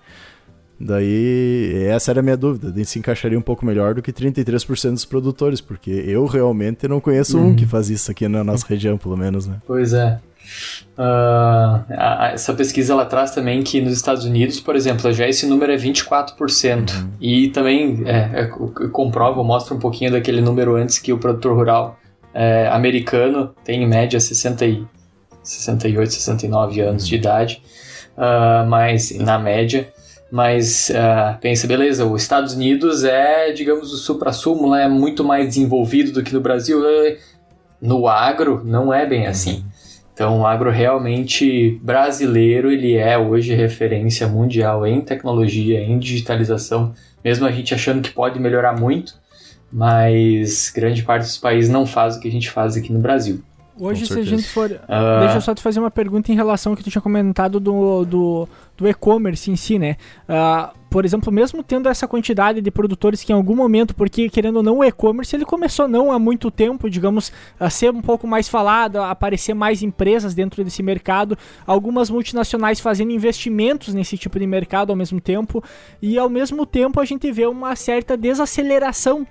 Daí, 0.84 1.86
essa 1.88 2.12
era 2.12 2.22
a 2.22 2.24
minha 2.24 2.38
dúvida, 2.38 2.72
de 2.72 2.84
se 2.86 2.98
encaixaria 2.98 3.38
um 3.38 3.42
pouco 3.42 3.64
melhor 3.66 3.94
do 3.94 4.02
que 4.02 4.12
33% 4.12 4.92
dos 4.92 5.06
produtores, 5.06 5.62
porque 5.62 5.92
eu 5.92 6.26
realmente 6.26 6.88
não 6.88 7.00
conheço 7.00 7.38
uhum. 7.38 7.50
um 7.50 7.56
que 7.56 7.68
faz 7.68 7.90
isso 7.90 8.10
aqui 8.10 8.28
na 8.28 8.44
nossa 8.44 8.66
região, 8.68 8.98
pelo 8.98 9.16
menos, 9.16 9.46
né? 9.46 9.58
Pois 9.68 9.94
é. 9.94 10.20
Uh, 10.98 11.86
essa 12.34 12.54
pesquisa 12.54 12.94
ela 12.94 13.06
traz 13.06 13.32
também 13.32 13.62
que 13.62 13.80
nos 13.80 13.94
Estados 13.94 14.26
Unidos, 14.26 14.60
por 14.60 14.76
exemplo, 14.76 15.12
já 15.14 15.28
esse 15.28 15.46
número 15.46 15.72
é 15.72 15.78
24%. 15.78 16.94
Uhum. 16.94 17.10
E 17.22 17.50
também 17.50 18.02
é, 18.06 18.42
é, 18.42 18.46
comprova, 18.92 19.44
mostra 19.44 19.76
um 19.76 19.80
pouquinho 19.80 20.12
daquele 20.12 20.42
número 20.42 20.76
antes 20.76 20.98
que 20.98 21.14
o 21.14 21.18
produtor 21.18 21.56
rural 21.56 22.00
é, 22.34 22.68
americano 22.70 23.54
tem 23.64 23.84
em 23.84 23.88
média 23.88 24.20
60 24.20 24.66
e, 24.66 24.84
68, 25.44 26.12
69 26.12 26.82
anos 26.82 27.04
uhum. 27.04 27.10
de 27.10 27.16
idade, 27.16 27.64
uh, 28.18 28.68
mas 28.68 29.16
na 29.18 29.38
média. 29.38 29.92
Mas 30.32 30.90
uh, 30.90 31.38
pensa, 31.42 31.68
beleza, 31.68 32.06
os 32.06 32.22
Estados 32.22 32.54
Unidos 32.54 33.04
é, 33.04 33.52
digamos, 33.52 33.92
o 33.92 33.98
supra-sumo, 33.98 34.74
é 34.74 34.88
muito 34.88 35.26
mais 35.26 35.48
desenvolvido 35.48 36.14
do 36.14 36.24
que 36.24 36.34
no 36.34 36.40
Brasil. 36.40 36.82
No 37.82 38.08
agro, 38.08 38.62
não 38.64 38.94
é 38.94 39.06
bem 39.06 39.28
assim. 39.28 39.66
Então, 40.14 40.42
o 40.42 40.46
agro 40.46 40.70
realmente 40.70 41.80
brasileiro, 41.82 42.72
ele 42.72 42.96
é 42.96 43.18
hoje 43.18 43.54
referência 43.54 44.28
mundial 44.28 44.86
em 44.86 45.02
tecnologia, 45.02 45.82
em 45.82 45.98
digitalização, 45.98 46.94
mesmo 47.24 47.46
a 47.46 47.52
gente 47.52 47.74
achando 47.74 48.02
que 48.02 48.12
pode 48.12 48.40
melhorar 48.40 48.80
muito, 48.80 49.16
mas 49.72 50.72
grande 50.74 51.04
parte 51.04 51.24
dos 51.24 51.38
países 51.38 51.70
não 51.70 51.86
faz 51.86 52.16
o 52.16 52.20
que 52.20 52.28
a 52.28 52.32
gente 52.32 52.50
faz 52.50 52.78
aqui 52.78 52.94
no 52.94 53.00
Brasil. 53.00 53.42
Hoje, 53.80 54.06
se 54.06 54.20
a 54.20 54.24
gente 54.24 54.44
for. 54.44 54.70
Uh... 54.70 55.20
Deixa 55.22 55.38
eu 55.38 55.42
só 55.42 55.56
te 55.56 55.62
fazer 55.62 55.80
uma 55.80 55.90
pergunta 55.90 56.32
em 56.32 56.36
relação 56.36 56.72
ao 56.72 56.78
que 56.78 56.84
tu 56.84 56.92
tinha 56.92 57.02
comentado 57.02 57.60
do, 57.60 58.06
do, 58.06 58.50
do 58.82 58.90
e-commerce 58.90 59.52
em 59.52 59.56
si, 59.56 59.78
né? 59.78 59.96
Uh, 60.28 60.76
por 60.90 61.06
exemplo, 61.06 61.32
mesmo 61.32 61.64
tendo 61.64 61.88
essa 61.88 62.08
quantidade 62.08 62.60
de 62.60 62.72
produtores 62.72 63.24
que 63.24 63.32
em 63.32 63.36
algum 63.36 63.56
momento, 63.56 63.96
porque 63.96 64.28
querendo 64.28 64.58
ou 64.58 64.64
não, 64.64 64.80
o 64.80 64.84
e-commerce 64.84 65.34
ele 65.36 65.46
começou 65.46 65.88
não 65.88 66.12
há 66.12 66.20
muito 66.20 66.50
tempo, 66.50 66.90
digamos, 66.90 67.32
a 67.60 67.70
ser 67.70 67.94
um 67.94 68.02
pouco 68.02 68.28
mais 68.28 68.50
falado, 68.50 68.98
a 68.98 69.12
aparecer 69.12 69.54
mais 69.54 69.84
empresas 69.84 70.34
dentro 70.34 70.64
desse 70.64 70.84
mercado, 70.84 71.38
algumas 71.66 72.10
multinacionais 72.10 72.80
fazendo 72.80 73.12
investimentos 73.12 73.94
nesse 73.94 74.18
tipo 74.18 74.38
de 74.38 74.48
mercado 74.48 74.90
ao 74.90 74.96
mesmo 74.96 75.22
tempo, 75.22 75.64
e 76.02 76.18
ao 76.18 76.30
mesmo 76.30 76.66
tempo 76.66 77.00
a 77.00 77.06
gente 77.06 77.32
vê 77.32 77.46
uma 77.46 77.76
certa 77.76 78.18
desaceleração 78.18 79.26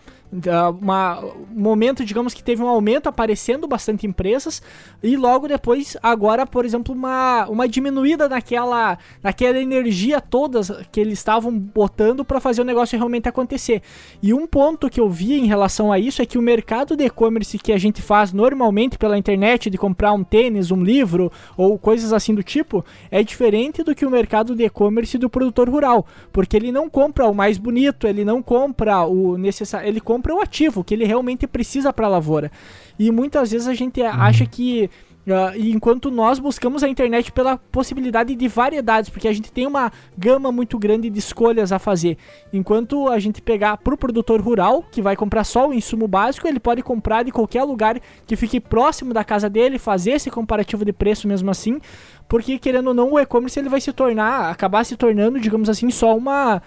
uma, 0.81 1.21
um 1.21 1.61
momento, 1.61 2.05
digamos 2.05 2.33
que 2.33 2.43
teve 2.43 2.63
um 2.63 2.69
aumento 2.69 3.09
aparecendo 3.09 3.67
bastante 3.67 4.07
empresas 4.07 4.63
e 5.03 5.17
logo 5.17 5.49
depois 5.49 5.97
agora, 6.03 6.47
por 6.47 6.65
exemplo, 6.65 6.95
uma, 6.95 7.47
uma 7.49 7.69
diminuída 7.69 8.29
naquela, 8.29 8.97
naquela 9.23 9.40
energia 9.45 10.21
toda 10.21 10.61
que 10.91 11.01
eles 11.01 11.19
estavam 11.19 11.53
botando 11.53 12.25
para 12.25 12.41
fazer 12.41 12.63
o 12.63 12.65
negócio 12.65 12.97
realmente 12.97 13.29
acontecer. 13.29 13.83
E 14.23 14.33
um 14.33 14.47
ponto 14.47 14.89
que 14.89 15.01
eu 15.01 15.09
vi 15.09 15.35
em 15.35 15.47
relação 15.47 15.93
a 15.93 15.99
isso 15.99 16.23
é 16.23 16.27
que 16.27 16.39
o 16.39 16.43
mercado 16.43 16.97
de 16.97 17.05
e-commerce 17.05 17.59
que 17.59 17.73
a 17.73 17.79
gente 17.79 18.01
faz 18.01 18.33
normalmente 18.33 18.97
pela 18.97 19.19
internet 19.19 19.69
de 19.69 19.77
comprar 19.77 20.13
um 20.13 20.25
tênis, 20.25 20.71
um 20.71 20.83
livro 20.83 21.31
ou 21.57 21.79
coisas 21.79 22.13
assim 22.13 22.35
do 22.35 22.43
tipo, 22.43 22.85
é 23.11 23.23
diferente 23.23 23.83
do 23.83 23.95
que 23.95 24.07
o 24.07 24.11
mercado 24.11 24.55
de 24.55 24.65
e-commerce 24.65 25.19
do 25.19 25.29
produtor 25.29 25.69
rural, 25.69 26.07
porque 26.33 26.57
ele 26.57 26.73
não 26.73 26.89
compra 26.89 27.27
o 27.27 27.35
mais 27.35 27.59
bonito, 27.59 28.07
ele 28.07 28.25
não 28.25 28.43
compra 28.43 29.05
o 29.05 29.37
necessário, 29.37 29.89
ele 29.89 30.01
compra 30.01 30.21
compra 30.21 30.35
o 30.35 30.41
ativo 30.41 30.85
que 30.85 30.95
ele 30.95 31.05
realmente 31.05 31.47
precisa 31.47 31.93
para 31.93 32.07
a 32.07 32.11
lavoura. 32.11 32.53
E 32.99 33.11
muitas 33.11 33.51
vezes 33.51 33.67
a 33.67 33.75
gente 33.75 34.01
uhum. 34.01 34.09
acha 34.09 34.45
que 34.45 34.91
Uh, 35.27 35.55
enquanto 35.57 36.11
nós 36.11 36.39
buscamos 36.39 36.83
a 36.83 36.89
internet 36.89 37.31
pela 37.31 37.59
possibilidade 37.59 38.35
de 38.35 38.49
variedades, 38.49 39.11
porque 39.11 39.29
a 39.29 39.33
gente 39.33 39.53
tem 39.53 39.67
uma 39.67 39.93
gama 40.17 40.51
muito 40.51 40.79
grande 40.79 41.11
de 41.11 41.19
escolhas 41.19 41.73
a 41.73 41.79
fazer. 41.79 42.17
Enquanto 42.53 43.07
a 43.07 43.19
gente 43.19 43.43
pegar 43.43 43.77
para 43.77 43.95
o 43.95 43.99
produtor 43.99 44.41
rural, 44.41 44.83
que 44.91 45.03
vai 45.03 45.15
comprar 45.15 45.45
só 45.45 45.69
o 45.69 45.75
insumo 45.75 46.09
básico, 46.09 46.49
ele 46.49 46.59
pode 46.59 46.83
comprar 46.83 47.23
de 47.23 47.31
qualquer 47.31 47.65
lugar 47.65 48.01
que 48.27 48.35
fique 48.35 48.59
próximo 48.59 49.13
da 49.13 49.23
casa 49.23 49.49
dele, 49.49 49.79
fazer 49.79 50.13
esse 50.13 50.31
comparativo 50.31 50.85
de 50.85 50.93
preço 50.93 51.29
mesmo 51.29 51.51
assim, 51.51 51.81
porque 52.27 52.59
querendo 52.59 52.89
ou 52.89 52.95
não, 52.95 53.13
o 53.13 53.19
e-commerce 53.19 53.59
ele 53.59 53.69
vai 53.69 53.81
se 53.81 53.93
tornar, 53.93 54.51
acabar 54.51 54.85
se 54.85 54.97
tornando, 54.97 55.39
digamos 55.39 55.69
assim, 55.69 55.91
só 55.91 56.17
uma 56.17 56.63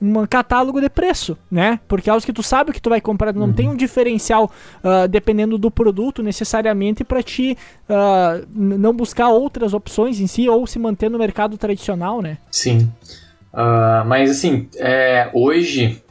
um 0.00 0.26
catálogo 0.26 0.80
de 0.80 0.88
preço, 0.88 1.36
né? 1.50 1.80
Porque 1.88 2.08
é 2.08 2.12
algo 2.12 2.24
que 2.24 2.32
tu 2.32 2.42
sabe 2.42 2.72
que 2.72 2.80
tu 2.80 2.90
vai 2.90 3.00
comprar, 3.00 3.32
não 3.32 3.46
uhum. 3.46 3.52
tem 3.52 3.68
um 3.68 3.76
diferencial 3.76 4.50
uh, 4.84 5.08
dependendo 5.08 5.56
do 5.56 5.70
produto 5.70 6.22
necessariamente 6.22 7.04
para 7.04 7.22
te 7.22 7.56
uh, 7.88 8.46
não 8.50 8.92
buscar 8.92 9.28
outras 9.28 9.72
opções 9.72 10.20
em 10.20 10.26
si 10.26 10.48
ou 10.48 10.66
se 10.66 10.78
manter 10.78 11.10
no 11.10 11.18
mercado 11.18 11.56
tradicional, 11.56 12.20
né? 12.20 12.38
Sim. 12.50 12.90
Uh, 13.52 14.04
mas 14.06 14.30
assim, 14.30 14.68
é, 14.76 15.30
hoje 15.32 16.02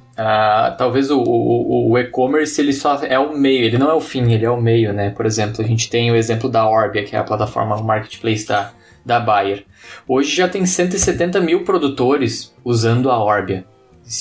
talvez 0.77 1.11
o, 1.11 1.19
o, 1.19 1.91
o 1.91 1.97
e-commerce 1.99 2.59
ele 2.61 2.71
só 2.71 3.03
é 3.03 3.19
o 3.19 3.37
meio, 3.37 3.65
ele 3.65 3.77
não 3.77 3.89
é 3.89 3.93
o 3.93 3.99
fim, 3.99 4.31
ele 4.31 4.45
é 4.45 4.49
o 4.49 4.59
meio, 4.59 4.93
né? 4.93 5.09
Por 5.09 5.25
exemplo, 5.25 5.63
a 5.63 5.67
gente 5.67 5.89
tem 5.89 6.09
o 6.09 6.15
exemplo 6.15 6.49
da 6.49 6.67
Orbia, 6.67 7.03
que 7.03 7.15
é 7.15 7.19
a 7.19 7.23
plataforma 7.23 7.75
marketplace 7.83 8.47
da, 8.47 8.71
da 9.05 9.19
Bayer. 9.19 9.65
Hoje 10.07 10.35
já 10.35 10.47
tem 10.47 10.65
170 10.65 11.39
mil 11.41 11.63
produtores 11.63 12.53
usando 12.63 13.11
a 13.11 13.21
Orbia. 13.21 13.65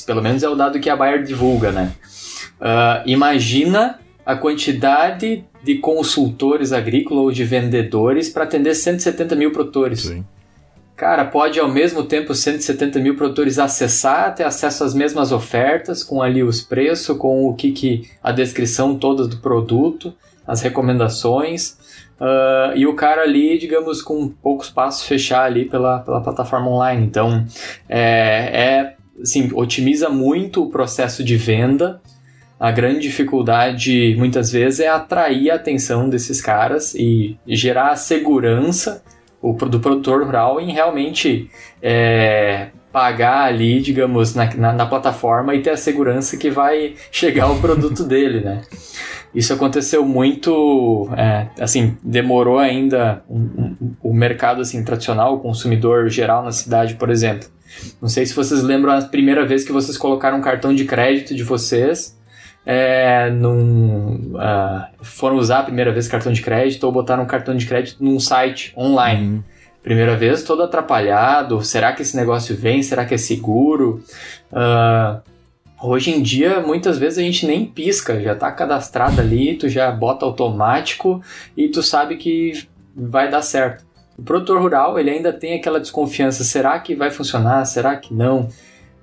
Pelo 0.07 0.23
menos 0.23 0.42
é 0.42 0.49
o 0.49 0.55
dado 0.55 0.81
que 0.81 0.88
a 0.88 0.97
Bayer 0.97 1.23
divulga, 1.23 1.70
né? 1.70 1.92
Uh, 2.61 3.03
imagina 3.07 4.01
a 4.25 4.35
quantidade 4.35 5.44
de 5.62 5.77
consultores 5.77 6.73
agrícolas 6.73 7.25
ou 7.25 7.33
de 7.33 7.44
vendedores 7.44 8.29
para 8.29 8.44
atender 8.44 8.75
170 8.75 9.35
mil 9.35 9.51
produtores. 9.51 10.03
Sim. 10.03 10.25
Cara, 10.97 11.25
pode 11.25 11.59
ao 11.59 11.68
mesmo 11.68 12.05
tempo 12.05 12.35
170 12.35 13.01
mil 13.01 13.16
produtores 13.16 13.59
acessar, 13.59 14.33
ter 14.35 14.44
acesso 14.44 14.85
às 14.85 14.94
mesmas 14.94 15.33
ofertas, 15.33 16.05
com 16.05 16.23
ali 16.23 16.42
os 16.42 16.62
preços, 16.62 17.16
com 17.18 17.49
o 17.49 17.55
que, 17.55 17.73
que 17.73 18.09
a 18.23 18.31
descrição 18.31 18.97
toda 18.97 19.27
do 19.27 19.38
produto, 19.38 20.14
as 20.47 20.62
recomendações, 20.62 21.77
uh, 22.20 22.77
e 22.77 22.87
o 22.87 22.94
cara 22.94 23.23
ali, 23.23 23.59
digamos, 23.59 24.03
com 24.03 24.29
poucos 24.29 24.70
passos 24.70 25.05
fechar 25.05 25.44
ali 25.44 25.64
pela, 25.64 25.99
pela 25.99 26.20
plataforma 26.20 26.68
online. 26.68 27.05
Então, 27.05 27.44
é, 27.88 27.99
é 28.53 28.97
assim, 29.20 29.50
otimiza 29.55 30.09
muito 30.09 30.62
o 30.62 30.70
processo 30.70 31.22
de 31.22 31.37
venda. 31.37 32.00
A 32.59 32.70
grande 32.70 33.00
dificuldade, 33.00 34.14
muitas 34.16 34.50
vezes, 34.50 34.81
é 34.81 34.88
atrair 34.88 35.50
a 35.50 35.57
atenção 35.57 36.09
desses 36.09 36.40
caras 36.40 36.94
e 36.94 37.37
gerar 37.46 37.96
segurança 37.96 39.03
do 39.42 39.79
produtor 39.79 40.24
rural 40.24 40.59
em 40.61 40.72
realmente 40.72 41.50
é, 41.83 42.68
pagar 42.90 43.46
ali, 43.46 43.81
digamos, 43.81 44.35
na, 44.35 44.55
na, 44.55 44.72
na, 44.72 44.87
plataforma 44.87 45.55
e 45.55 45.61
ter 45.61 45.70
a 45.70 45.77
segurança 45.77 46.37
que 46.37 46.48
vai 46.48 46.94
chegar 47.12 47.50
o 47.50 47.61
produto 47.61 48.05
dele, 48.05 48.40
né? 48.40 48.62
Isso 49.35 49.53
aconteceu 49.53 50.05
muito, 50.07 51.09
é, 51.16 51.48
assim, 51.61 51.96
demorou 52.03 52.57
ainda 52.57 53.24
um, 53.29 53.74
um, 53.81 53.94
o 54.00 54.14
mercado 54.14 54.62
assim 54.62 54.85
tradicional, 54.85 55.35
o 55.35 55.40
consumidor 55.40 56.09
geral 56.09 56.44
na 56.44 56.53
cidade, 56.53 56.94
por 56.94 57.11
exemplo, 57.11 57.48
não 58.00 58.08
sei 58.08 58.26
se 58.26 58.34
vocês 58.34 58.62
lembram 58.62 58.92
a 58.92 59.02
primeira 59.02 59.44
vez 59.44 59.64
que 59.64 59.72
vocês 59.72 59.96
colocaram 59.96 60.38
um 60.38 60.42
cartão 60.42 60.74
de 60.74 60.84
crédito 60.84 61.34
de 61.34 61.42
vocês. 61.42 62.18
É, 62.66 63.28
num, 63.30 64.32
uh, 64.37 65.04
foram 65.04 65.37
usar 65.37 65.60
a 65.60 65.62
primeira 65.64 65.92
vez 65.92 66.08
cartão 66.08 66.32
de 66.32 66.40
crédito 66.40 66.84
ou 66.84 66.92
botaram 66.92 67.22
um 67.22 67.26
cartão 67.26 67.54
de 67.54 67.66
crédito 67.66 68.02
num 68.02 68.18
site 68.18 68.72
online. 68.76 69.26
Uhum. 69.26 69.42
Primeira 69.82 70.16
vez 70.16 70.42
todo 70.42 70.62
atrapalhado. 70.62 71.62
Será 71.62 71.92
que 71.92 72.00
esse 72.00 72.16
negócio 72.16 72.56
vem? 72.56 72.82
Será 72.82 73.04
que 73.04 73.12
é 73.12 73.18
seguro? 73.18 74.02
Uh, 74.50 75.20
hoje 75.82 76.10
em 76.10 76.22
dia, 76.22 76.60
muitas 76.60 76.96
vezes 76.96 77.18
a 77.18 77.22
gente 77.22 77.46
nem 77.46 77.66
pisca, 77.66 78.18
já 78.18 78.32
está 78.32 78.50
cadastrado 78.50 79.20
ali, 79.20 79.56
tu 79.56 79.68
já 79.68 79.90
bota 79.90 80.24
automático 80.24 81.20
e 81.54 81.68
tu 81.68 81.82
sabe 81.82 82.16
que 82.16 82.66
vai 82.96 83.30
dar 83.30 83.42
certo. 83.42 83.84
O 84.16 84.22
produtor 84.22 84.61
rural, 84.61 84.98
ele 84.98 85.11
ainda 85.11 85.33
tem 85.33 85.55
aquela 85.55 85.81
desconfiança, 85.81 86.44
será 86.44 86.79
que 86.79 86.94
vai 86.94 87.11
funcionar, 87.11 87.64
será 87.64 87.96
que 87.96 88.14
não? 88.14 88.48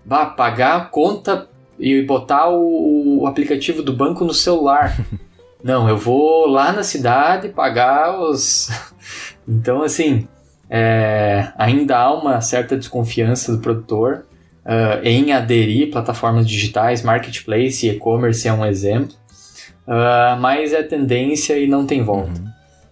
Bah, 0.06 0.26
pagar 0.26 0.78
a 0.78 0.86
conta 0.86 1.48
e 1.78 2.02
botar 2.02 2.50
o, 2.50 3.22
o 3.22 3.28
aplicativo 3.28 3.84
do 3.84 3.94
banco 3.94 4.24
no 4.24 4.34
celular. 4.34 4.96
não, 5.64 5.90
eu 5.90 5.98
vou 5.98 6.48
lá 6.48 6.72
na 6.72 6.84
cidade 6.84 7.50
pagar 7.50 8.20
os... 8.20 8.70
então, 9.48 9.84
assim, 9.84 10.28
é, 10.70 11.52
ainda 11.58 11.98
há 11.98 12.14
uma 12.14 12.40
certa 12.40 12.78
desconfiança 12.78 13.52
do 13.52 13.60
produtor 13.60 14.26
uh, 14.66 15.04
em 15.04 15.34
aderir 15.34 15.92
plataformas 15.92 16.48
digitais, 16.48 17.04
marketplace 17.04 17.86
e 17.86 17.90
e-commerce 17.92 18.48
é 18.48 18.54
um 18.54 18.66
exemplo, 18.66 19.16
uh, 19.88 20.40
mas 20.40 20.74
é 20.74 20.82
tendência 20.84 21.58
e 21.58 21.68
não 21.68 21.86
tem 21.86 22.02
volta. 22.04 22.40
Uhum. 22.40 22.52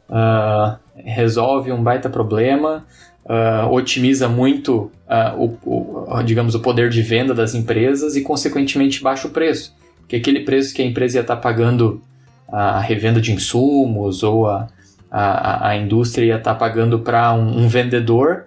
Uh, 0.09 0.77
resolve 1.03 1.71
um 1.71 1.81
baita 1.81 2.09
problema, 2.09 2.85
uh, 3.25 3.71
otimiza 3.71 4.27
muito 4.27 4.91
uh, 5.07 5.57
o, 5.63 6.07
o, 6.13 6.23
digamos, 6.23 6.55
o 6.55 6.59
poder 6.59 6.89
de 6.89 7.01
venda 7.01 7.33
das 7.33 7.53
empresas 7.53 8.15
e, 8.15 8.21
consequentemente, 8.21 9.01
baixa 9.01 9.27
o 9.27 9.31
preço. 9.31 9.75
Porque 9.99 10.15
aquele 10.15 10.41
preço 10.41 10.73
que 10.73 10.81
a 10.81 10.85
empresa 10.85 11.17
ia 11.17 11.21
estar 11.21 11.35
tá 11.35 11.41
pagando 11.41 12.01
a 12.51 12.79
revenda 12.79 13.21
de 13.21 13.31
insumos 13.31 14.23
ou 14.23 14.47
a, 14.47 14.67
a, 15.11 15.69
a 15.69 15.77
indústria 15.77 16.25
ia 16.25 16.37
estar 16.37 16.53
tá 16.53 16.59
pagando 16.59 16.99
para 16.99 17.33
um, 17.33 17.63
um, 17.63 17.67
vendedor, 17.67 18.45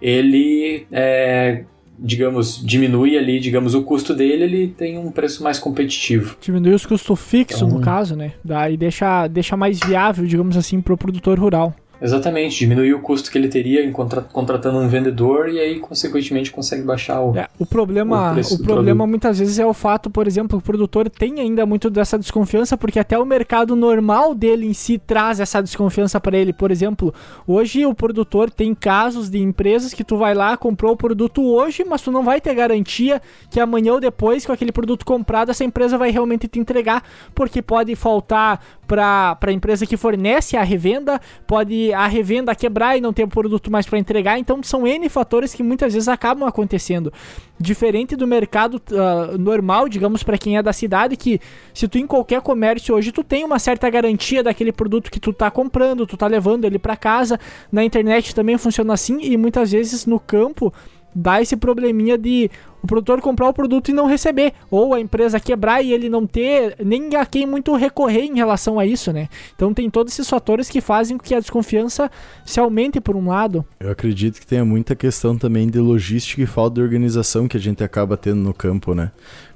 ele, 0.00 0.86
é, 0.90 1.64
digamos, 1.98 2.64
diminui 2.64 3.16
ali, 3.16 3.38
digamos, 3.38 3.74
o 3.74 3.82
custo 3.82 4.14
dele, 4.14 4.44
ele 4.44 4.68
tem 4.68 4.98
um 4.98 5.10
preço 5.10 5.42
mais 5.42 5.58
competitivo. 5.58 6.36
Diminui 6.40 6.72
os 6.72 6.86
custos 6.86 7.20
fixos, 7.20 7.62
então, 7.62 7.78
no 7.78 7.84
caso, 7.84 8.16
né? 8.16 8.32
Daí 8.42 8.76
deixa, 8.76 9.26
deixa 9.28 9.56
mais 9.56 9.78
viável, 9.80 10.26
digamos 10.26 10.56
assim, 10.56 10.80
para 10.80 10.94
o 10.94 10.98
produtor 10.98 11.38
rural. 11.38 11.74
Exatamente, 12.02 12.58
diminuir 12.58 12.94
o 12.94 13.00
custo 13.00 13.30
que 13.30 13.38
ele 13.38 13.48
teria 13.48 13.84
em 13.84 13.92
contra 13.92 14.22
contratando 14.22 14.78
um 14.78 14.88
vendedor 14.88 15.48
e 15.48 15.60
aí, 15.60 15.78
consequentemente, 15.78 16.50
consegue 16.50 16.82
baixar 16.82 17.20
o. 17.20 17.36
É, 17.36 17.46
o 17.60 17.64
problema, 17.64 18.34
o, 18.34 18.54
o 18.54 18.58
problema 18.64 19.06
muitas 19.06 19.38
vezes 19.38 19.56
é 19.60 19.64
o 19.64 19.72
fato, 19.72 20.10
por 20.10 20.26
exemplo, 20.26 20.58
o 20.58 20.60
produtor 20.60 21.08
tem 21.08 21.38
ainda 21.38 21.64
muito 21.64 21.88
dessa 21.88 22.18
desconfiança, 22.18 22.76
porque 22.76 22.98
até 22.98 23.16
o 23.16 23.24
mercado 23.24 23.76
normal 23.76 24.34
dele 24.34 24.66
em 24.66 24.72
si 24.72 24.98
traz 24.98 25.38
essa 25.38 25.62
desconfiança 25.62 26.20
para 26.20 26.36
ele. 26.36 26.52
Por 26.52 26.72
exemplo, 26.72 27.14
hoje 27.46 27.86
o 27.86 27.94
produtor 27.94 28.50
tem 28.50 28.74
casos 28.74 29.30
de 29.30 29.38
empresas 29.38 29.94
que 29.94 30.02
tu 30.02 30.16
vai 30.16 30.34
lá, 30.34 30.56
comprou 30.56 30.94
o 30.94 30.96
produto 30.96 31.44
hoje, 31.44 31.84
mas 31.88 32.02
tu 32.02 32.10
não 32.10 32.24
vai 32.24 32.40
ter 32.40 32.52
garantia 32.52 33.22
que 33.48 33.60
amanhã 33.60 33.92
ou 33.92 34.00
depois, 34.00 34.44
com 34.44 34.50
aquele 34.50 34.72
produto 34.72 35.06
comprado, 35.06 35.50
essa 35.50 35.62
empresa 35.62 35.96
vai 35.96 36.10
realmente 36.10 36.48
te 36.48 36.58
entregar, 36.58 37.04
porque 37.32 37.62
pode 37.62 37.94
faltar 37.94 38.60
para 38.86 39.38
a 39.40 39.52
empresa 39.52 39.86
que 39.86 39.96
fornece 39.96 40.56
a 40.56 40.62
revenda, 40.62 41.20
pode 41.46 41.91
a 41.92 42.06
revenda 42.06 42.54
quebrar 42.54 42.96
e 42.96 43.00
não 43.00 43.12
ter 43.12 43.24
o 43.24 43.28
produto 43.28 43.70
mais 43.70 43.86
para 43.86 43.98
entregar. 43.98 44.38
Então 44.38 44.62
são 44.62 44.86
N 44.86 45.08
fatores 45.08 45.54
que 45.54 45.62
muitas 45.62 45.92
vezes 45.92 46.08
acabam 46.08 46.48
acontecendo. 46.48 47.12
Diferente 47.58 48.16
do 48.16 48.26
mercado 48.26 48.82
uh, 48.90 49.38
normal, 49.38 49.88
digamos, 49.88 50.22
para 50.22 50.36
quem 50.38 50.56
é 50.56 50.62
da 50.62 50.72
cidade, 50.72 51.16
que 51.16 51.40
se 51.72 51.86
tu 51.86 51.98
em 51.98 52.06
qualquer 52.06 52.40
comércio 52.40 52.94
hoje 52.94 53.12
tu 53.12 53.22
tem 53.22 53.44
uma 53.44 53.58
certa 53.58 53.88
garantia 53.88 54.42
daquele 54.42 54.72
produto 54.72 55.10
que 55.10 55.20
tu 55.20 55.32
tá 55.32 55.50
comprando, 55.50 56.06
tu 56.06 56.16
tá 56.16 56.26
levando 56.26 56.64
ele 56.64 56.78
para 56.78 56.96
casa. 56.96 57.38
Na 57.70 57.84
internet 57.84 58.34
também 58.34 58.58
funciona 58.58 58.94
assim 58.94 59.18
e 59.20 59.36
muitas 59.36 59.72
vezes 59.72 60.06
no 60.06 60.18
campo 60.18 60.72
dá 61.14 61.40
esse 61.42 61.56
probleminha 61.56 62.16
de 62.16 62.50
o 62.82 62.86
produtor 62.86 63.20
comprar 63.20 63.48
o 63.48 63.52
produto 63.52 63.90
e 63.90 63.94
não 63.94 64.06
receber, 64.06 64.52
ou 64.70 64.94
a 64.94 65.00
empresa 65.00 65.38
quebrar 65.38 65.82
e 65.82 65.92
ele 65.92 66.08
não 66.08 66.26
ter 66.26 66.76
nem 66.84 67.14
a 67.16 67.24
quem 67.24 67.46
muito 67.46 67.74
recorrer 67.74 68.24
em 68.24 68.36
relação 68.36 68.78
a 68.78 68.86
isso, 68.86 69.12
né? 69.12 69.28
Então 69.54 69.72
tem 69.72 69.88
todos 69.88 70.12
esses 70.12 70.28
fatores 70.28 70.68
que 70.68 70.80
fazem 70.80 71.16
com 71.16 71.24
que 71.24 71.34
a 71.34 71.40
desconfiança 71.40 72.10
se 72.44 72.58
aumente 72.58 73.00
por 73.00 73.16
um 73.16 73.28
lado. 73.28 73.64
Eu 73.78 73.90
acredito 73.90 74.40
que 74.40 74.46
tenha 74.46 74.64
muita 74.64 74.94
questão 74.94 75.36
também 75.36 75.68
de 75.68 75.78
logística 75.78 76.42
e 76.42 76.46
falta 76.46 76.74
de 76.76 76.82
organização 76.82 77.46
que 77.46 77.56
a 77.56 77.60
gente 77.60 77.84
acaba 77.84 78.16
tendo 78.16 78.40
no 78.40 78.54
campo, 78.54 78.94
né? 78.94 79.12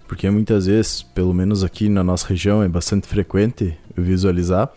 porque 0.07 0.31
muitas 0.31 0.67
vezes, 0.67 1.03
pelo 1.03 1.35
menos 1.35 1.65
aqui 1.65 1.89
na 1.89 2.03
nossa 2.03 2.29
região, 2.29 2.63
é 2.63 2.69
bastante 2.69 3.07
frequente 3.07 3.77
visualizar 3.97 4.71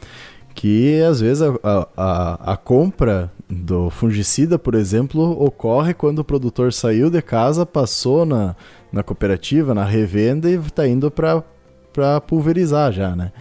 que 0.53 1.01
às 1.01 1.21
vezes 1.21 1.41
a, 1.41 1.87
a, 1.95 2.53
a, 2.53 2.57
compra 2.57 3.31
do 3.49 3.89
fungicida, 3.89 4.59
por 4.59 4.75
exemplo, 4.75 5.21
ocorre 5.41 5.93
quando 5.93 6.19
o 6.19 6.23
produtor 6.23 6.73
saiu 6.73 7.09
de 7.09 7.21
casa, 7.21 7.65
passou 7.65 8.25
na, 8.25 8.55
na 8.91 9.03
cooperativa, 9.03 9.73
na 9.73 9.85
revenda 9.85 10.49
e 10.49 10.55
está 10.55 10.87
indo 10.87 11.09
para 11.11 12.21
pulverizar 12.21 12.91
já, 12.91 13.15
né? 13.15 13.31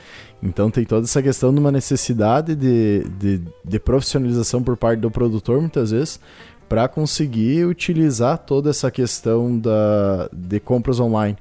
Então 0.42 0.70
tem 0.70 0.84
toda 0.84 1.04
essa 1.04 1.22
questão 1.22 1.52
de 1.52 1.58
uma 1.58 1.72
necessidade 1.72 2.54
de, 2.54 3.04
de, 3.18 3.42
de 3.64 3.80
profissionalização 3.80 4.62
por 4.62 4.76
parte 4.76 5.00
do 5.00 5.10
produtor, 5.10 5.60
muitas 5.60 5.90
vezes, 5.90 6.20
para 6.68 6.86
conseguir 6.86 7.64
utilizar 7.64 8.38
toda 8.38 8.70
essa 8.70 8.90
questão 8.90 9.58
da, 9.58 10.28
de 10.32 10.60
compras 10.60 11.00
online. 11.00 11.36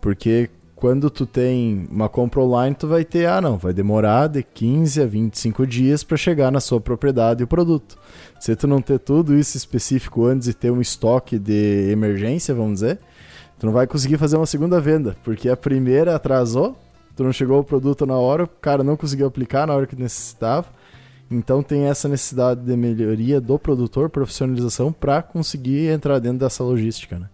Porque 0.00 0.50
quando 0.82 1.08
tu 1.08 1.24
tem 1.24 1.86
uma 1.92 2.08
compra 2.08 2.40
online, 2.40 2.74
tu 2.74 2.88
vai 2.88 3.04
ter, 3.04 3.26
ah 3.26 3.40
não, 3.40 3.56
vai 3.56 3.72
demorar 3.72 4.26
de 4.26 4.42
15 4.42 5.00
a 5.00 5.06
25 5.06 5.64
dias 5.64 6.02
para 6.02 6.16
chegar 6.16 6.50
na 6.50 6.58
sua 6.58 6.80
propriedade 6.80 7.44
o 7.44 7.46
produto. 7.46 7.96
Se 8.40 8.56
tu 8.56 8.66
não 8.66 8.82
ter 8.82 8.98
tudo 8.98 9.38
isso 9.38 9.56
específico 9.56 10.26
antes 10.26 10.48
e 10.48 10.52
ter 10.52 10.72
um 10.72 10.80
estoque 10.80 11.38
de 11.38 11.88
emergência, 11.88 12.52
vamos 12.52 12.80
dizer, 12.80 12.98
tu 13.60 13.66
não 13.66 13.72
vai 13.72 13.86
conseguir 13.86 14.18
fazer 14.18 14.36
uma 14.36 14.44
segunda 14.44 14.80
venda, 14.80 15.16
porque 15.22 15.48
a 15.48 15.56
primeira 15.56 16.16
atrasou, 16.16 16.76
tu 17.14 17.22
não 17.22 17.32
chegou 17.32 17.60
o 17.60 17.64
produto 17.64 18.04
na 18.04 18.16
hora, 18.16 18.42
o 18.42 18.48
cara 18.48 18.82
não 18.82 18.96
conseguiu 18.96 19.28
aplicar 19.28 19.68
na 19.68 19.76
hora 19.76 19.86
que 19.86 19.94
necessitava. 19.94 20.66
Então 21.30 21.62
tem 21.62 21.84
essa 21.84 22.08
necessidade 22.08 22.60
de 22.60 22.76
melhoria 22.76 23.40
do 23.40 23.56
produtor, 23.56 24.10
profissionalização, 24.10 24.92
para 24.92 25.22
conseguir 25.22 25.90
entrar 25.90 26.18
dentro 26.18 26.40
dessa 26.40 26.64
logística, 26.64 27.20
né? 27.20 27.28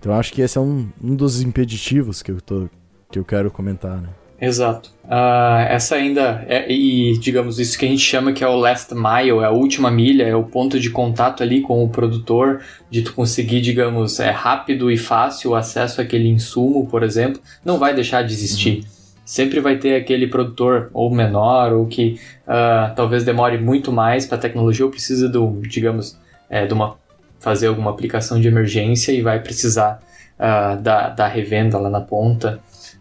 Então 0.00 0.12
acho 0.14 0.32
que 0.32 0.40
esse 0.40 0.56
é 0.56 0.60
um, 0.60 0.88
um 1.00 1.14
dos 1.14 1.42
impeditivos 1.42 2.22
que 2.22 2.32
eu, 2.32 2.40
tô, 2.40 2.68
que 3.10 3.18
eu 3.18 3.24
quero 3.24 3.50
comentar, 3.50 4.00
né? 4.00 4.08
Exato. 4.40 4.90
Uh, 5.04 5.66
essa 5.68 5.96
ainda 5.96 6.44
é, 6.48 6.72
e 6.72 7.18
digamos 7.18 7.58
isso 7.58 7.78
que 7.78 7.84
a 7.84 7.88
gente 7.88 8.00
chama 8.00 8.32
que 8.32 8.42
é 8.42 8.48
o 8.48 8.56
last 8.56 8.94
mile, 8.94 9.38
é 9.40 9.44
a 9.44 9.50
última 9.50 9.90
milha, 9.90 10.24
é 10.24 10.34
o 10.34 10.44
ponto 10.44 10.80
de 10.80 10.88
contato 10.88 11.42
ali 11.42 11.60
com 11.60 11.84
o 11.84 11.88
produtor, 11.90 12.62
de 12.90 13.02
tu 13.02 13.12
conseguir, 13.12 13.60
digamos, 13.60 14.18
é 14.18 14.30
rápido 14.30 14.90
e 14.90 14.96
fácil 14.96 15.50
o 15.50 15.54
acesso 15.54 16.00
àquele 16.00 16.28
insumo, 16.28 16.86
por 16.86 17.02
exemplo, 17.02 17.42
não 17.62 17.78
vai 17.78 17.94
deixar 17.94 18.22
de 18.22 18.32
existir. 18.32 18.78
Uhum 18.78 19.00
sempre 19.30 19.60
vai 19.60 19.78
ter 19.78 19.94
aquele 19.94 20.26
produtor 20.26 20.90
ou 20.92 21.08
menor 21.08 21.72
ou 21.72 21.86
que 21.86 22.18
uh, 22.48 22.92
talvez 22.96 23.22
demore 23.22 23.58
muito 23.58 23.92
mais 23.92 24.26
para 24.26 24.36
a 24.36 24.40
tecnologia 24.40 24.84
ou 24.84 24.90
precisa 24.90 25.28
do, 25.28 25.62
digamos, 25.62 26.18
é, 26.48 26.66
de 26.66 26.74
uma 26.74 26.96
fazer 27.38 27.68
alguma 27.68 27.92
aplicação 27.92 28.40
de 28.40 28.48
emergência 28.48 29.12
e 29.12 29.22
vai 29.22 29.38
precisar 29.38 30.02
uh, 30.36 30.82
da, 30.82 31.10
da 31.10 31.28
revenda 31.28 31.78
lá 31.78 31.88
na 31.88 32.00
ponta. 32.00 32.58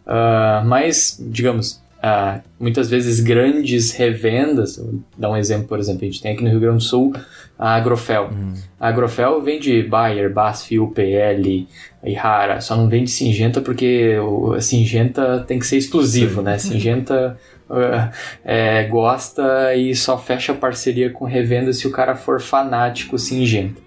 Uh, 0.09 0.65
mas, 0.65 1.23
digamos, 1.29 1.73
uh, 1.99 2.41
muitas 2.59 2.89
vezes 2.89 3.19
grandes 3.19 3.91
revendas, 3.91 4.77
vou 4.77 4.99
dar 5.15 5.29
um 5.29 5.37
exemplo, 5.37 5.67
por 5.67 5.77
exemplo, 5.77 6.01
a 6.01 6.05
gente 6.05 6.19
tem 6.19 6.33
aqui 6.33 6.43
no 6.43 6.49
Rio 6.49 6.59
Grande 6.59 6.77
do 6.77 6.83
Sul 6.83 7.13
a 7.57 7.75
Agrofel. 7.75 8.31
Hum. 8.33 8.55
A 8.79 8.87
Agrofel 8.87 9.39
vende 9.41 9.83
Bayer, 9.83 10.33
BASF, 10.33 10.79
UPL 10.79 11.67
e 12.03 12.13
Rara, 12.15 12.59
só 12.59 12.75
não 12.75 12.89
vende 12.89 13.11
Singenta 13.11 13.61
porque 13.61 14.15
a 14.55 14.61
Singenta 14.61 15.43
tem 15.47 15.59
que 15.59 15.67
ser 15.67 15.77
exclusivo, 15.77 16.41
né? 16.41 16.57
Singenta 16.57 17.37
uh, 17.69 18.11
é, 18.43 18.85
gosta 18.85 19.75
e 19.75 19.93
só 19.93 20.17
fecha 20.17 20.55
parceria 20.55 21.11
com 21.11 21.25
revenda 21.25 21.71
se 21.71 21.85
o 21.85 21.91
cara 21.91 22.15
for 22.15 22.41
fanático 22.41 23.19
Singenta. 23.19 23.79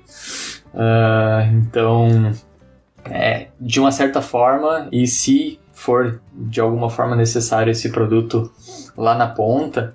Então, 1.53 2.33
é, 3.07 3.49
de 3.61 3.81
uma 3.81 3.91
certa 3.91 4.23
forma, 4.23 4.89
e 4.93 5.07
se 5.07 5.59
for 5.83 6.21
de 6.33 6.61
alguma 6.61 6.89
forma 6.89 7.17
necessário 7.17 7.71
esse 7.71 7.91
produto 7.91 8.51
lá 8.97 9.15
na 9.15 9.27
ponta, 9.27 9.95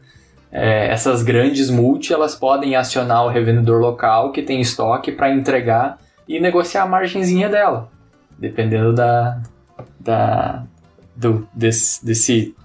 é, 0.52 0.88
essas 0.88 1.24
grandes 1.24 1.70
multi 1.70 2.14
elas 2.14 2.36
podem 2.36 2.76
acionar 2.76 3.26
o 3.26 3.30
revendedor 3.30 3.80
local 3.80 4.32
que 4.32 4.42
tem 4.42 4.60
estoque 4.60 5.12
para 5.12 5.34
entregar 5.34 5.98
e 6.28 6.40
negociar 6.40 6.84
a 6.84 6.88
margenzinha 6.88 7.48
dela, 7.48 7.90
dependendo 8.38 8.94
da, 8.94 9.42
da 10.00 10.64
do, 11.16 11.48
desse, 11.54 12.06
desse 12.06 12.56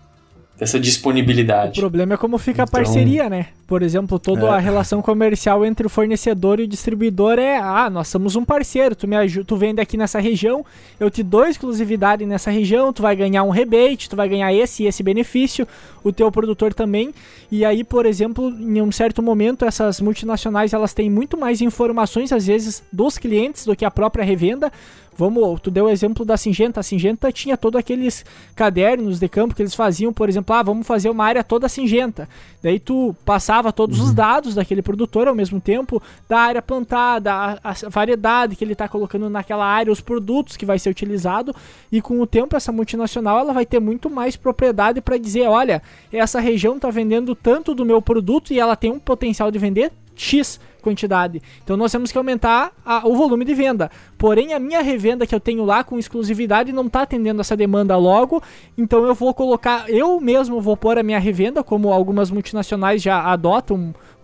dessa 0.59 0.79
disponibilidade. 0.79 1.81
O 1.81 1.83
problema 1.83 2.15
é 2.15 2.17
como 2.17 2.39
fica 2.39 2.63
então... 2.63 2.81
a 2.81 2.85
parceria, 2.85 3.29
né? 3.29 3.49
Por 3.73 3.83
exemplo, 3.83 4.19
toda 4.19 4.49
é. 4.49 4.51
a 4.51 4.59
relação 4.59 5.01
comercial 5.01 5.65
entre 5.65 5.87
o 5.87 5.89
fornecedor 5.89 6.61
e 6.61 6.65
o 6.65 6.69
distribuidor 6.69 7.39
é: 7.39 7.57
ah, 7.57 7.89
nós 7.89 8.07
somos 8.07 8.37
um 8.37 8.45
parceiro, 8.45 8.95
tu 8.95 9.09
me 9.09 9.17
ajuda, 9.17 9.47
tu 9.47 9.57
vende 9.57 9.81
aqui 9.81 9.97
nessa 9.97 10.21
região, 10.21 10.63
eu 11.01 11.11
te 11.11 11.23
dou 11.23 11.47
exclusividade 11.47 12.27
nessa 12.27 12.51
região, 12.51 12.93
tu 12.93 13.01
vai 13.01 13.17
ganhar 13.17 13.43
um 13.45 13.49
rebate, 13.49 14.11
tu 14.11 14.15
vai 14.15 14.29
ganhar 14.29 14.53
esse 14.53 14.83
e 14.83 14.87
esse 14.87 15.03
benefício, 15.03 15.67
o 16.05 16.13
teu 16.13 16.31
produtor 16.31 16.75
também. 16.75 17.15
E 17.51 17.65
aí, 17.65 17.83
por 17.83 18.05
exemplo, 18.05 18.51
em 18.51 18.83
um 18.83 18.93
certo 18.93 19.23
momento, 19.23 19.65
essas 19.65 20.03
multinacionais 20.03 20.75
elas 20.75 20.93
têm 20.93 21.09
muito 21.09 21.39
mais 21.39 21.63
informações 21.63 22.31
às 22.31 22.47
vezes 22.47 22.83
dos 22.93 23.17
clientes 23.17 23.65
do 23.65 23.75
que 23.75 23.87
a 23.87 23.91
própria 23.91 24.23
revenda. 24.23 24.71
Vamos, 25.17 25.61
tu 25.61 25.71
deu 25.71 25.85
o 25.85 25.91
exemplo 25.91 26.25
da 26.25 26.37
Singenta. 26.37 26.81
A 26.81 26.83
Singenta 26.83 27.31
tinha 27.31 27.57
todos 27.57 27.79
aqueles 27.79 28.25
cadernos 28.57 29.19
de 29.19 29.29
campo 29.29 29.55
que 29.55 29.61
eles 29.61 29.75
faziam, 29.75 30.13
por 30.13 30.29
exemplo, 30.29 30.55
ah, 30.55 30.63
vamos 30.63 30.87
fazer 30.87 31.11
uma 31.11 31.25
área 31.25 31.45
toda 31.45 31.69
Singenta. 31.69 32.29
Daí 32.63 32.81
tu 32.81 33.15
passava 33.25 33.62
todos 33.71 33.99
uhum. 33.99 34.07
os 34.07 34.15
dados 34.15 34.55
daquele 34.55 34.83
produtor 34.83 35.29
ao 35.29 35.35
mesmo 35.35 35.61
tempo, 35.61 36.03
da 36.29 36.41
área 36.41 36.63
plantada, 36.63 37.33
a, 37.33 37.59
a 37.63 37.75
variedade 37.89 38.57
que 38.57 38.65
ele 38.65 38.73
está 38.73 38.89
colocando 38.89 39.29
naquela 39.29 39.67
área, 39.67 39.93
os 39.93 40.01
produtos 40.01 40.57
que 40.57 40.65
vai 40.65 40.79
ser 40.79 40.89
utilizado, 40.89 41.55
e 41.91 42.01
com 42.01 42.21
o 42.21 42.27
tempo 42.27 42.57
essa 42.57 42.73
multinacional 42.73 43.39
ela 43.39 43.53
vai 43.53 43.67
ter 43.67 43.79
muito 43.79 44.09
mais 44.09 44.35
propriedade 44.35 45.01
para 45.01 45.19
dizer, 45.19 45.47
olha, 45.47 45.83
essa 46.11 46.41
região 46.41 46.77
está 46.77 46.91
vendendo 46.91 47.35
tanto 47.35 47.75
do 47.75 47.85
meu 47.85 48.01
produto 48.01 48.53
e 48.53 48.59
ela 48.59 48.75
tem 48.75 48.91
um 48.91 48.99
potencial 48.99 49.51
de 49.51 49.59
vender 49.59 49.93
X 50.15 50.61
quantidade. 50.83 51.41
Então 51.63 51.77
nós 51.77 51.93
temos 51.93 52.13
que 52.13 52.19
aumentar 52.19 52.73
a, 52.85 53.07
o 53.07 53.17
volume 53.17 53.45
de 53.45 53.55
venda. 53.55 53.91
Porém, 54.19 54.53
a 54.53 54.59
minha 54.59 54.83
revenda 54.83 55.27
que 55.27 55.35
eu 55.35 55.41
tenho 55.41 55.65
lá 55.65 55.83
com 55.83 55.99
exclusividade 55.99 56.73
não 56.73 56.87
está 56.87 57.03
atendendo 57.03 57.41
essa 57.41 57.57
demanda 57.57 57.97
logo. 57.97 58.43
Então 58.77 59.07
eu 59.07 59.15
vou 59.15 59.33
colocar, 59.33 59.89
eu 59.89 60.21
mesmo 60.21 60.61
vou 60.61 60.77
pôr 60.77 60.99
a 60.99 61.03
minha 61.03 61.19
revenda, 61.19 61.63
como 61.63 61.93
algumas 61.93 62.31
multinacionais 62.31 63.01
já 63.01 63.23
adotam 63.23 63.77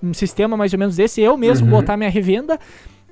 um, 0.02 0.08
um 0.10 0.12
sistema 0.12 0.56
mais 0.56 0.72
ou 0.72 0.78
menos 0.78 0.96
desse, 0.96 1.20
eu 1.22 1.36
mesmo 1.36 1.66
uhum. 1.66 1.72
botar 1.72 1.96
minha 1.96 2.10
revenda. 2.10 2.58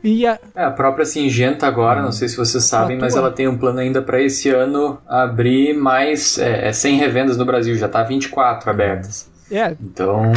E 0.05 0.27
a... 0.27 0.39
É, 0.55 0.65
a 0.65 0.71
própria 0.71 1.07
Singenta 1.07 1.67
agora, 1.67 2.03
não 2.03 2.13
sei 2.13 2.29
se 2.29 2.37
vocês 2.37 2.63
sabem, 2.65 2.99
mas 2.99 3.17
ela 3.17 3.31
tem 3.31 3.49
um 3.49 3.57
plano 3.57 3.79
ainda 3.79 4.03
para 4.03 4.21
esse 4.21 4.51
ano 4.51 4.99
abrir 5.07 5.75
mais 5.75 6.39
é, 6.39 6.71
100 6.71 6.95
é, 6.95 6.99
revendas 7.01 7.37
no 7.37 7.45
Brasil, 7.45 7.75
já 7.77 7.87
está 7.87 8.03
24 8.05 8.71
abertas. 8.71 9.29
É. 9.51 9.75
Então, 9.81 10.33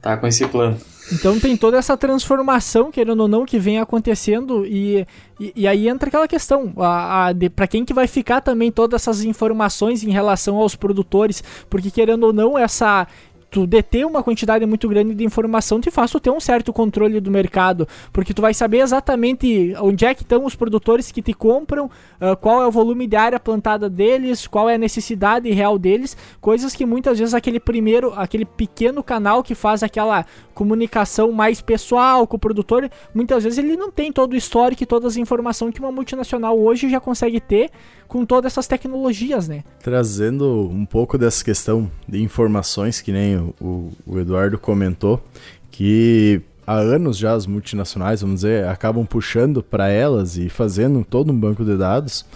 tá 0.00 0.16
com 0.16 0.26
esse 0.26 0.46
plano. 0.46 0.76
Então 1.10 1.38
tem 1.40 1.56
toda 1.56 1.76
essa 1.76 1.96
transformação, 1.96 2.90
querendo 2.90 3.20
ou 3.20 3.28
não, 3.28 3.44
que 3.44 3.58
vem 3.58 3.78
acontecendo 3.78 4.64
e, 4.64 5.06
e, 5.40 5.52
e 5.56 5.66
aí 5.66 5.88
entra 5.88 6.08
aquela 6.08 6.28
questão, 6.28 6.72
a, 6.76 7.30
a 7.30 7.34
para 7.54 7.66
quem 7.66 7.84
que 7.84 7.92
vai 7.92 8.06
ficar 8.06 8.40
também 8.40 8.70
todas 8.70 9.02
essas 9.02 9.24
informações 9.24 10.04
em 10.04 10.10
relação 10.10 10.56
aos 10.56 10.76
produtores, 10.76 11.42
porque 11.68 11.90
querendo 11.90 12.24
ou 12.24 12.32
não, 12.32 12.56
essa 12.56 13.06
tu 13.52 13.66
deter 13.66 14.06
uma 14.06 14.22
quantidade 14.22 14.64
muito 14.64 14.88
grande 14.88 15.14
de 15.14 15.22
informação 15.22 15.78
te 15.78 15.90
faz 15.90 16.10
tu 16.10 16.18
ter 16.18 16.30
um 16.30 16.40
certo 16.40 16.72
controle 16.72 17.20
do 17.20 17.30
mercado, 17.30 17.86
porque 18.10 18.32
tu 18.32 18.40
vai 18.40 18.54
saber 18.54 18.78
exatamente 18.78 19.74
onde 19.78 20.06
é 20.06 20.14
que 20.14 20.22
estão 20.22 20.46
os 20.46 20.56
produtores 20.56 21.12
que 21.12 21.20
te 21.20 21.34
compram, 21.34 21.84
uh, 21.86 22.34
qual 22.40 22.62
é 22.62 22.66
o 22.66 22.70
volume 22.70 23.06
de 23.06 23.14
área 23.14 23.38
plantada 23.38 23.90
deles, 23.90 24.46
qual 24.46 24.70
é 24.70 24.76
a 24.76 24.78
necessidade 24.78 25.50
real 25.50 25.78
deles, 25.78 26.16
coisas 26.40 26.74
que 26.74 26.86
muitas 26.86 27.18
vezes 27.18 27.34
aquele 27.34 27.60
primeiro, 27.60 28.14
aquele 28.16 28.46
pequeno 28.46 29.02
canal 29.02 29.42
que 29.42 29.54
faz 29.54 29.82
aquela 29.82 30.24
comunicação 30.54 31.30
mais 31.30 31.60
pessoal 31.60 32.26
com 32.26 32.36
o 32.36 32.40
produtor, 32.40 32.90
muitas 33.14 33.44
vezes 33.44 33.58
ele 33.58 33.76
não 33.76 33.90
tem 33.90 34.10
todo 34.10 34.32
o 34.32 34.36
histórico 34.36 34.82
e 34.82 34.86
todas 34.86 35.12
as 35.12 35.16
informações 35.18 35.74
que 35.74 35.80
uma 35.80 35.92
multinacional 35.92 36.58
hoje 36.58 36.88
já 36.88 37.00
consegue 37.00 37.38
ter 37.38 37.70
com 38.12 38.26
todas 38.26 38.52
essas 38.52 38.66
tecnologias, 38.66 39.48
né? 39.48 39.64
Trazendo 39.82 40.68
um 40.70 40.84
pouco 40.84 41.16
dessa 41.16 41.42
questão 41.42 41.90
de 42.06 42.22
informações, 42.22 43.00
que 43.00 43.10
nem 43.10 43.38
o, 43.58 43.90
o 44.06 44.18
Eduardo 44.18 44.58
comentou, 44.58 45.24
que 45.70 46.42
há 46.66 46.74
anos 46.74 47.16
já 47.16 47.32
as 47.32 47.46
multinacionais, 47.46 48.20
vamos 48.20 48.42
dizer, 48.42 48.66
acabam 48.66 49.06
puxando 49.06 49.62
para 49.62 49.88
elas 49.88 50.36
e 50.36 50.50
fazendo 50.50 51.02
todo 51.02 51.32
um 51.32 51.40
banco 51.40 51.64
de 51.64 51.74
dados. 51.74 52.26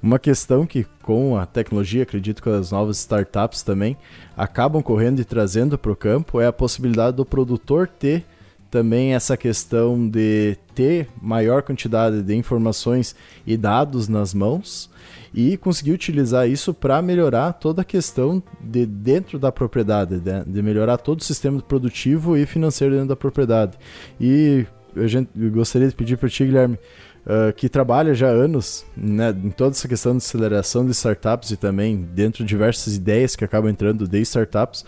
Uma 0.00 0.20
questão 0.20 0.64
que 0.64 0.86
com 1.02 1.36
a 1.36 1.44
tecnologia, 1.44 2.04
acredito 2.04 2.40
que 2.40 2.48
as 2.48 2.70
novas 2.70 2.98
startups 2.98 3.62
também 3.62 3.96
acabam 4.36 4.80
correndo 4.80 5.18
e 5.18 5.24
trazendo 5.24 5.76
para 5.76 5.90
o 5.90 5.96
campo 5.96 6.40
é 6.40 6.46
a 6.46 6.52
possibilidade 6.52 7.16
do 7.16 7.24
produtor 7.24 7.88
ter 7.88 8.24
também 8.70 9.14
essa 9.14 9.36
questão 9.36 10.08
de 10.08 10.56
ter 10.76 11.08
maior 11.20 11.62
quantidade 11.62 12.22
de 12.22 12.34
informações 12.36 13.16
e 13.44 13.56
dados 13.56 14.08
nas 14.08 14.32
mãos 14.32 14.90
e 15.34 15.56
conseguir 15.56 15.92
utilizar 15.92 16.48
isso 16.48 16.72
para 16.72 17.02
melhorar 17.02 17.54
toda 17.54 17.82
a 17.82 17.84
questão 17.84 18.40
de 18.60 18.86
dentro 18.86 19.36
da 19.36 19.50
propriedade, 19.50 20.20
de, 20.20 20.44
de, 20.44 20.62
melhorar 20.62 20.96
todo 20.96 21.20
o 21.20 21.24
sistema 21.24 21.60
produtivo 21.60 22.36
e 22.36 22.46
financeiro 22.46 22.94
dentro 22.94 23.08
da 23.08 23.16
propriedade. 23.16 23.76
E 24.20 24.64
a 24.96 25.06
gente, 25.08 25.28
eu 25.36 25.50
gostaria 25.50 25.88
de 25.88 25.94
pedir 25.94 26.16
para 26.16 26.28
ti, 26.28 26.44
Guilherme, 26.44 26.78
uh, 27.26 27.52
que 27.52 27.68
trabalha 27.68 28.14
já 28.14 28.28
há 28.28 28.30
anos 28.30 28.86
né, 28.96 29.30
em 29.30 29.50
toda 29.50 29.72
essa 29.72 29.88
questão 29.88 30.12
de 30.12 30.18
aceleração 30.18 30.84
de 30.84 30.92
startups 30.92 31.50
e 31.50 31.56
também 31.56 31.96
dentro 32.14 32.44
de 32.44 32.48
diversas 32.48 32.94
ideias 32.94 33.34
que 33.34 33.44
acabam 33.44 33.68
entrando 33.68 34.06
de 34.06 34.20
startups, 34.20 34.84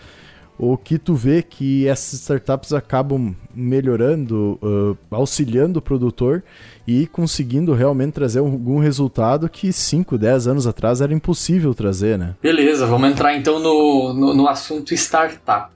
o 0.57 0.77
que 0.77 0.97
tu 0.97 1.13
vê 1.13 1.43
que 1.43 1.87
essas 1.87 2.21
startups 2.21 2.73
acabam 2.73 3.35
melhorando, 3.53 4.57
uh, 4.63 4.97
auxiliando 5.11 5.79
o 5.79 5.81
produtor 5.81 6.41
e 6.87 7.05
conseguindo 7.05 7.73
realmente 7.73 8.13
trazer 8.13 8.39
algum 8.39 8.79
resultado 8.79 9.49
que 9.49 9.73
5, 9.73 10.17
10 10.17 10.47
anos 10.47 10.65
atrás 10.65 11.01
era 11.01 11.13
impossível 11.13 11.73
trazer, 11.73 12.17
né? 12.17 12.35
Beleza, 12.41 12.85
vamos 12.85 13.09
entrar 13.09 13.35
então 13.35 13.59
no, 13.59 14.13
no, 14.13 14.33
no 14.33 14.47
assunto 14.47 14.93
startup. 14.93 15.73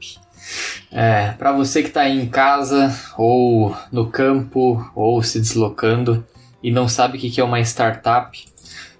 É, 0.89 1.31
para 1.37 1.51
você 1.51 1.81
que 1.81 1.89
está 1.89 2.07
em 2.07 2.25
casa, 2.27 2.97
ou 3.17 3.75
no 3.91 4.07
campo, 4.07 4.89
ou 4.95 5.21
se 5.21 5.39
deslocando 5.39 6.25
e 6.63 6.71
não 6.71 6.87
sabe 6.87 7.17
o 7.17 7.21
que 7.21 7.41
é 7.41 7.43
uma 7.43 7.59
startup, 7.59 8.45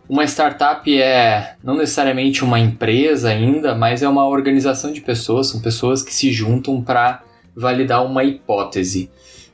uma 0.10 0.26
startup 0.26 1.02
é 1.02 1.56
não 1.64 1.78
necessariamente 1.78 2.44
uma 2.44 2.60
empresa 2.60 3.30
ainda, 3.30 3.74
mas 3.74 4.04
é 4.04 4.10
uma 4.10 4.28
organização 4.28 4.92
de 4.92 5.00
pessoas, 5.00 5.48
são 5.48 5.62
pessoas 5.62 6.04
que 6.04 6.14
se 6.14 6.34
juntam 6.34 6.82
para 6.82 7.24
validar 7.56 8.06
uma 8.06 8.24
hipótese. 8.24 9.10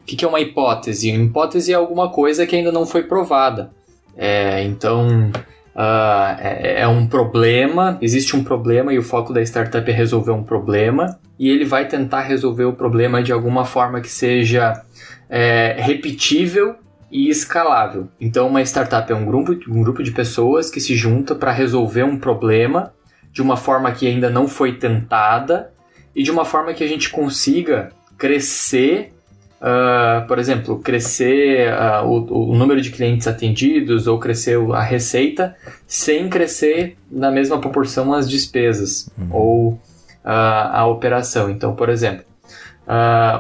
O 0.08 0.16
que 0.16 0.24
é 0.24 0.28
uma 0.28 0.39
hipótese? 0.39 1.12
Uma 1.12 1.26
hipótese 1.26 1.74
é 1.74 1.76
alguma 1.76 2.10
coisa 2.10 2.47
que 2.47 2.55
ainda 2.55 2.72
não 2.72 2.86
foi 2.86 3.03
provada. 3.03 3.72
É, 4.16 4.64
então, 4.64 5.30
uh, 5.76 6.39
é, 6.39 6.82
é, 6.82 6.88
um 6.88 7.05
problema, 7.05 7.97
existe 8.01 8.34
um 8.34 8.41
problema 8.41 8.93
e 8.93 8.97
o 8.97 9.03
foco 9.03 9.34
da 9.34 9.41
startup 9.41 9.91
é 9.91 9.93
resolver 9.93 10.32
um 10.32 10.43
problema, 10.43 11.20
e 11.38 11.49
ele 11.49 11.66
vai 11.66 11.86
tentar 11.88 12.22
resolver 12.22 12.64
o 12.64 12.74
problema 12.74 13.22
de 13.22 13.34
alguma 13.34 13.66
forma 13.66 13.99
que 13.99 14.10
seja 14.10 14.82
é, 15.30 15.76
repetível 15.78 16.76
e 17.12 17.30
escalável. 17.30 18.08
Então, 18.20 18.47
uma 18.47 18.62
startup 18.62 19.12
é 19.12 19.16
um 19.16 19.26
grupo, 19.26 19.51
um 19.70 19.84
grupo 19.84 20.01
de 20.01 20.12
pessoas 20.12 20.70
que 20.70 20.80
se 20.80 20.95
junta 20.95 21.36
para 21.36 21.51
resolver 21.51 22.03
um 22.03 22.18
problema 22.18 22.93
de 23.32 23.41
uma 23.41 23.58
forma 23.58 23.91
que 23.91 24.08
ainda 24.08 24.30
não 24.30 24.47
foi 24.47 24.74
tentada 24.78 25.72
e 26.16 26.24
de 26.24 26.32
uma 26.32 26.45
forma 26.45 26.74
que 26.74 26.84
a 26.84 26.88
gente 26.88 27.10
consiga 27.10 27.89
crescer, 28.18 29.14
uh, 29.62 30.28
por 30.28 30.39
exemplo, 30.39 30.80
crescer 30.80 31.74
uh, 31.74 32.05
o, 32.05 32.51
o, 32.51 32.55
número 32.55 32.82
de 32.82 32.91
clientes 32.91 33.28
atendidos 33.28 34.08
ou 34.08 34.20
crescer 34.20 34.58
a 34.74 34.82
receita 34.82 35.55
sem 35.86 36.30
crescer 36.30 36.97
na 37.12 37.32
mesma 37.32 37.60
proporção 37.60 38.14
as 38.14 38.30
despesas 38.30 39.10
uhum. 39.18 39.28
ou 39.32 39.70
uh, 39.70 39.80
a 40.24 40.86
operação. 40.88 41.49
Então, 41.49 41.76
por 41.76 41.89
exemplo, 41.89 42.26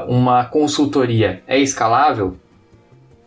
uma 0.09 0.43
consultoria 0.43 1.41
é 1.47 1.57
escalável? 1.57 2.35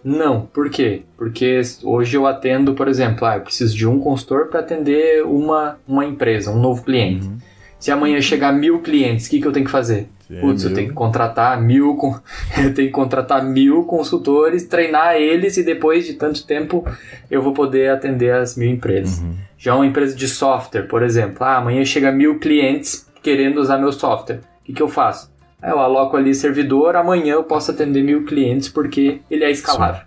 Não, 0.04 0.42
por 0.42 0.68
quê? 0.70 1.02
Porque 1.16 1.60
hoje 1.82 2.16
eu 2.16 2.26
atendo, 2.26 2.74
por 2.74 2.88
exemplo, 2.88 3.26
ah, 3.26 3.36
eu 3.36 3.42
preciso 3.42 3.76
de 3.76 3.86
um 3.86 3.98
consultor 3.98 4.48
para 4.48 4.60
atender 4.60 5.24
uma, 5.24 5.78
uma 5.86 6.04
empresa, 6.04 6.50
um 6.50 6.60
novo 6.60 6.82
cliente. 6.82 7.26
Uhum. 7.26 7.38
Se 7.80 7.90
amanhã 7.90 8.20
chegar 8.20 8.52
mil 8.52 8.80
clientes, 8.80 9.26
o 9.26 9.30
que, 9.30 9.40
que 9.40 9.46
eu 9.46 9.52
tenho 9.52 9.64
que 9.64 9.72
fazer? 9.72 10.06
Putz, 10.40 10.62
eu 10.62 10.72
tenho 10.72 10.88
que 10.88 10.94
contratar 10.94 11.60
mil, 11.60 11.98
eu 12.62 12.72
tenho 12.72 12.88
que 12.88 12.90
contratar 12.90 13.42
mil 13.42 13.82
consultores, 13.84 14.64
treinar 14.64 15.16
eles 15.16 15.56
e 15.56 15.64
depois 15.64 16.06
de 16.06 16.14
tanto 16.14 16.46
tempo 16.46 16.86
eu 17.28 17.42
vou 17.42 17.52
poder 17.52 17.90
atender 17.90 18.32
as 18.32 18.56
mil 18.56 18.70
empresas. 18.70 19.18
Uhum. 19.18 19.34
Já 19.58 19.74
uma 19.74 19.86
empresa 19.86 20.14
de 20.14 20.28
software, 20.28 20.82
por 20.82 21.02
exemplo, 21.02 21.42
ah, 21.42 21.56
amanhã 21.56 21.84
chega 21.84 22.12
mil 22.12 22.38
clientes 22.38 23.10
querendo 23.22 23.58
usar 23.58 23.78
meu 23.78 23.90
software. 23.90 24.40
O 24.60 24.64
que, 24.64 24.72
que 24.74 24.82
eu 24.82 24.88
faço? 24.88 25.30
Eu 25.62 25.80
aloco 25.80 26.16
ali 26.16 26.32
servidor, 26.32 26.94
amanhã 26.94 27.34
eu 27.34 27.44
posso 27.44 27.70
atender 27.70 28.02
mil 28.04 28.24
clientes 28.24 28.68
porque 28.68 29.20
ele 29.28 29.42
é 29.42 29.50
escalável. 29.50 30.02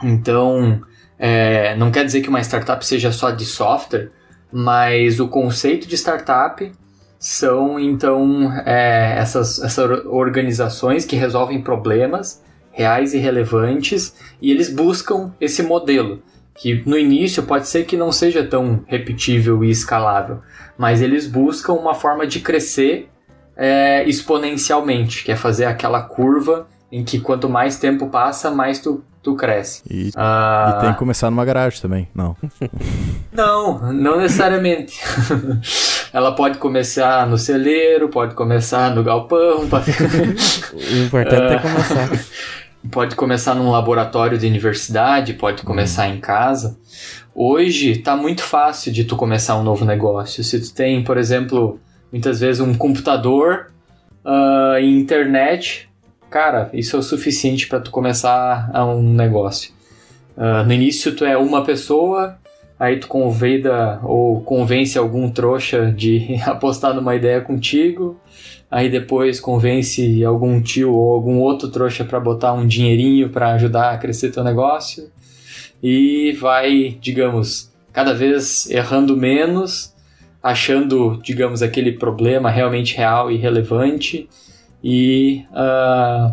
Sim. 0.00 0.08
Então, 0.08 0.80
é, 1.18 1.76
não 1.76 1.90
quer 1.90 2.04
dizer 2.04 2.22
que 2.22 2.28
uma 2.28 2.40
startup 2.40 2.84
seja 2.84 3.12
só 3.12 3.30
de 3.30 3.44
software, 3.44 4.10
mas 4.52 5.20
o 5.20 5.28
conceito 5.28 5.86
de 5.86 5.96
startup 5.96 6.70
são 7.18 7.78
então 7.78 8.52
é, 8.64 9.16
essas, 9.18 9.60
essas 9.62 10.04
organizações 10.06 11.04
que 11.04 11.16
resolvem 11.16 11.62
problemas 11.62 12.42
reais 12.70 13.14
e 13.14 13.18
relevantes 13.18 14.14
e 14.40 14.50
eles 14.50 14.68
buscam 14.68 15.32
esse 15.40 15.62
modelo 15.62 16.22
que 16.54 16.82
no 16.86 16.98
início 16.98 17.42
pode 17.42 17.68
ser 17.68 17.84
que 17.84 17.96
não 17.96 18.10
seja 18.10 18.44
tão 18.44 18.82
repetível 18.86 19.62
e 19.62 19.70
escalável, 19.70 20.40
mas 20.76 21.02
eles 21.02 21.26
buscam 21.26 21.74
uma 21.74 21.94
forma 21.94 22.26
de 22.26 22.40
crescer 22.40 23.10
é, 23.56 24.06
exponencialmente, 24.08 25.24
que 25.24 25.32
é 25.32 25.36
fazer 25.36 25.66
aquela 25.66 26.02
curva 26.02 26.66
em 26.90 27.04
que 27.04 27.20
quanto 27.20 27.48
mais 27.48 27.78
tempo 27.78 28.08
passa, 28.08 28.50
mais 28.50 28.78
tu, 28.78 29.04
tu 29.26 29.34
cresce. 29.34 29.82
E, 29.90 30.12
ah, 30.14 30.76
e 30.76 30.80
tem 30.82 30.92
que 30.92 30.98
começar 31.00 31.28
numa 31.30 31.44
garagem 31.44 31.80
também, 31.82 32.08
não? 32.14 32.36
não, 33.34 33.92
não 33.92 34.20
necessariamente. 34.20 35.00
Ela 36.14 36.32
pode 36.32 36.58
começar 36.58 37.26
no 37.26 37.36
celeiro, 37.36 38.08
pode 38.08 38.36
começar 38.36 38.94
no 38.94 39.02
galpão. 39.02 39.66
Pode... 39.68 39.90
o 39.90 41.04
importante 41.04 41.54
é 41.54 41.58
começar. 41.58 42.24
Pode 42.88 43.16
começar 43.16 43.54
num 43.56 43.68
laboratório 43.68 44.38
de 44.38 44.46
universidade, 44.46 45.34
pode 45.34 45.64
começar 45.64 46.08
em 46.08 46.20
casa. 46.20 46.78
Hoje 47.34 47.90
está 47.90 48.16
muito 48.16 48.44
fácil 48.44 48.92
de 48.92 49.02
tu 49.04 49.16
começar 49.16 49.56
um 49.56 49.64
novo 49.64 49.84
negócio. 49.84 50.44
Se 50.44 50.60
tu 50.60 50.72
tem, 50.72 51.02
por 51.02 51.18
exemplo, 51.18 51.80
muitas 52.12 52.38
vezes 52.38 52.60
um 52.60 52.72
computador 52.72 53.72
uh, 54.24 54.78
e 54.78 55.00
internet, 55.00 55.90
cara, 56.30 56.70
isso 56.72 56.96
é 56.96 56.98
o 56.98 57.02
suficiente 57.02 57.66
para 57.66 57.80
tu 57.80 57.90
começar 57.90 58.70
um 58.84 59.02
negócio. 59.02 59.72
Uh, 60.36 60.64
no 60.66 60.72
início 60.72 61.14
tu 61.14 61.24
é 61.24 61.36
uma 61.36 61.64
pessoa, 61.64 62.38
aí 62.78 62.98
tu 62.98 63.08
convida 63.08 64.00
ou 64.02 64.40
convence 64.42 64.98
algum 64.98 65.30
trouxa 65.30 65.90
de 65.90 66.38
apostar 66.44 66.94
numa 66.94 67.14
ideia 67.14 67.40
contigo, 67.40 68.20
aí 68.70 68.90
depois 68.90 69.40
convence 69.40 70.24
algum 70.24 70.60
tio 70.60 70.92
ou 70.92 71.14
algum 71.14 71.38
outro 71.38 71.68
trouxa 71.68 72.04
para 72.04 72.20
botar 72.20 72.52
um 72.52 72.66
dinheirinho 72.66 73.30
para 73.30 73.52
ajudar 73.52 73.92
a 73.92 73.98
crescer 73.98 74.30
teu 74.30 74.44
negócio 74.44 75.10
e 75.82 76.32
vai, 76.40 76.98
digamos, 77.00 77.72
cada 77.92 78.12
vez 78.12 78.68
errando 78.68 79.16
menos 79.16 79.94
achando, 80.46 81.20
digamos, 81.24 81.60
aquele 81.60 81.90
problema 81.90 82.48
realmente 82.48 82.96
real 82.96 83.32
e 83.32 83.36
relevante 83.36 84.28
e 84.88 85.44
uh, 85.50 86.32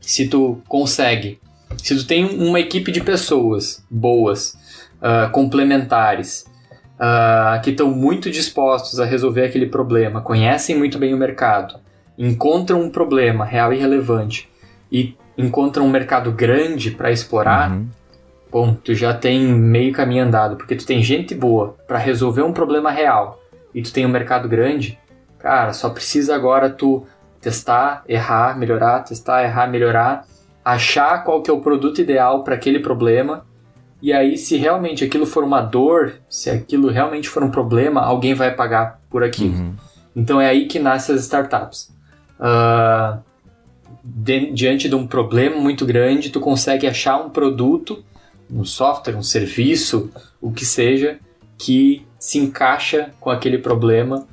se 0.00 0.26
tu 0.26 0.62
consegue, 0.66 1.38
se 1.76 1.94
tu 1.94 2.06
tem 2.06 2.24
uma 2.24 2.58
equipe 2.58 2.90
de 2.90 3.02
pessoas 3.02 3.84
boas, 3.90 4.56
uh, 4.96 5.30
complementares, 5.30 6.46
uh, 6.94 7.60
que 7.60 7.68
estão 7.68 7.90
muito 7.90 8.30
dispostos 8.30 8.98
a 8.98 9.04
resolver 9.04 9.44
aquele 9.44 9.66
problema, 9.66 10.22
conhecem 10.22 10.74
muito 10.74 10.98
bem 10.98 11.12
o 11.12 11.18
mercado, 11.18 11.80
encontram 12.16 12.80
um 12.80 12.88
problema 12.88 13.44
real 13.44 13.74
e 13.74 13.78
relevante 13.78 14.48
e 14.90 15.14
encontram 15.36 15.84
um 15.84 15.90
mercado 15.90 16.32
grande 16.32 16.92
para 16.92 17.12
explorar, 17.12 17.72
uhum. 17.72 17.88
bom, 18.50 18.72
tu 18.72 18.94
já 18.94 19.12
tem 19.12 19.42
meio 19.42 19.92
caminho 19.92 20.24
andado, 20.24 20.56
porque 20.56 20.76
tu 20.76 20.86
tem 20.86 21.02
gente 21.02 21.34
boa 21.34 21.76
para 21.86 21.98
resolver 21.98 22.40
um 22.40 22.54
problema 22.54 22.90
real 22.90 23.38
e 23.74 23.82
tu 23.82 23.92
tem 23.92 24.06
um 24.06 24.10
mercado 24.10 24.48
grande, 24.48 24.98
cara, 25.38 25.74
só 25.74 25.90
precisa 25.90 26.34
agora 26.34 26.70
tu 26.70 27.06
testar, 27.42 28.04
errar, 28.08 28.56
melhorar, 28.56 29.00
testar, 29.00 29.42
errar, 29.42 29.66
melhorar, 29.66 30.26
achar 30.64 31.24
qual 31.24 31.42
que 31.42 31.50
é 31.50 31.52
o 31.52 31.60
produto 31.60 32.00
ideal 32.00 32.44
para 32.44 32.54
aquele 32.54 32.78
problema. 32.78 33.44
E 34.00 34.12
aí, 34.12 34.38
se 34.38 34.56
realmente 34.56 35.04
aquilo 35.04 35.26
for 35.26 35.44
uma 35.44 35.60
dor, 35.60 36.14
se 36.28 36.48
aquilo 36.48 36.88
realmente 36.88 37.28
for 37.28 37.42
um 37.42 37.50
problema, 37.50 38.00
alguém 38.00 38.32
vai 38.32 38.54
pagar 38.54 39.00
por 39.10 39.22
aquilo. 39.22 39.54
Uhum. 39.54 39.74
Então 40.14 40.40
é 40.40 40.46
aí 40.46 40.66
que 40.66 40.78
nascem 40.78 41.14
as 41.14 41.22
startups. 41.22 41.92
Uh, 42.38 43.18
de, 44.02 44.52
diante 44.52 44.88
de 44.88 44.94
um 44.94 45.06
problema 45.06 45.60
muito 45.60 45.84
grande, 45.84 46.30
tu 46.30 46.40
consegue 46.40 46.86
achar 46.86 47.16
um 47.16 47.30
produto, 47.30 48.04
um 48.50 48.64
software, 48.64 49.16
um 49.16 49.22
serviço, 49.22 50.10
o 50.40 50.52
que 50.52 50.64
seja, 50.64 51.18
que 51.58 52.06
se 52.18 52.38
encaixa 52.38 53.10
com 53.20 53.30
aquele 53.30 53.58
problema 53.58 54.26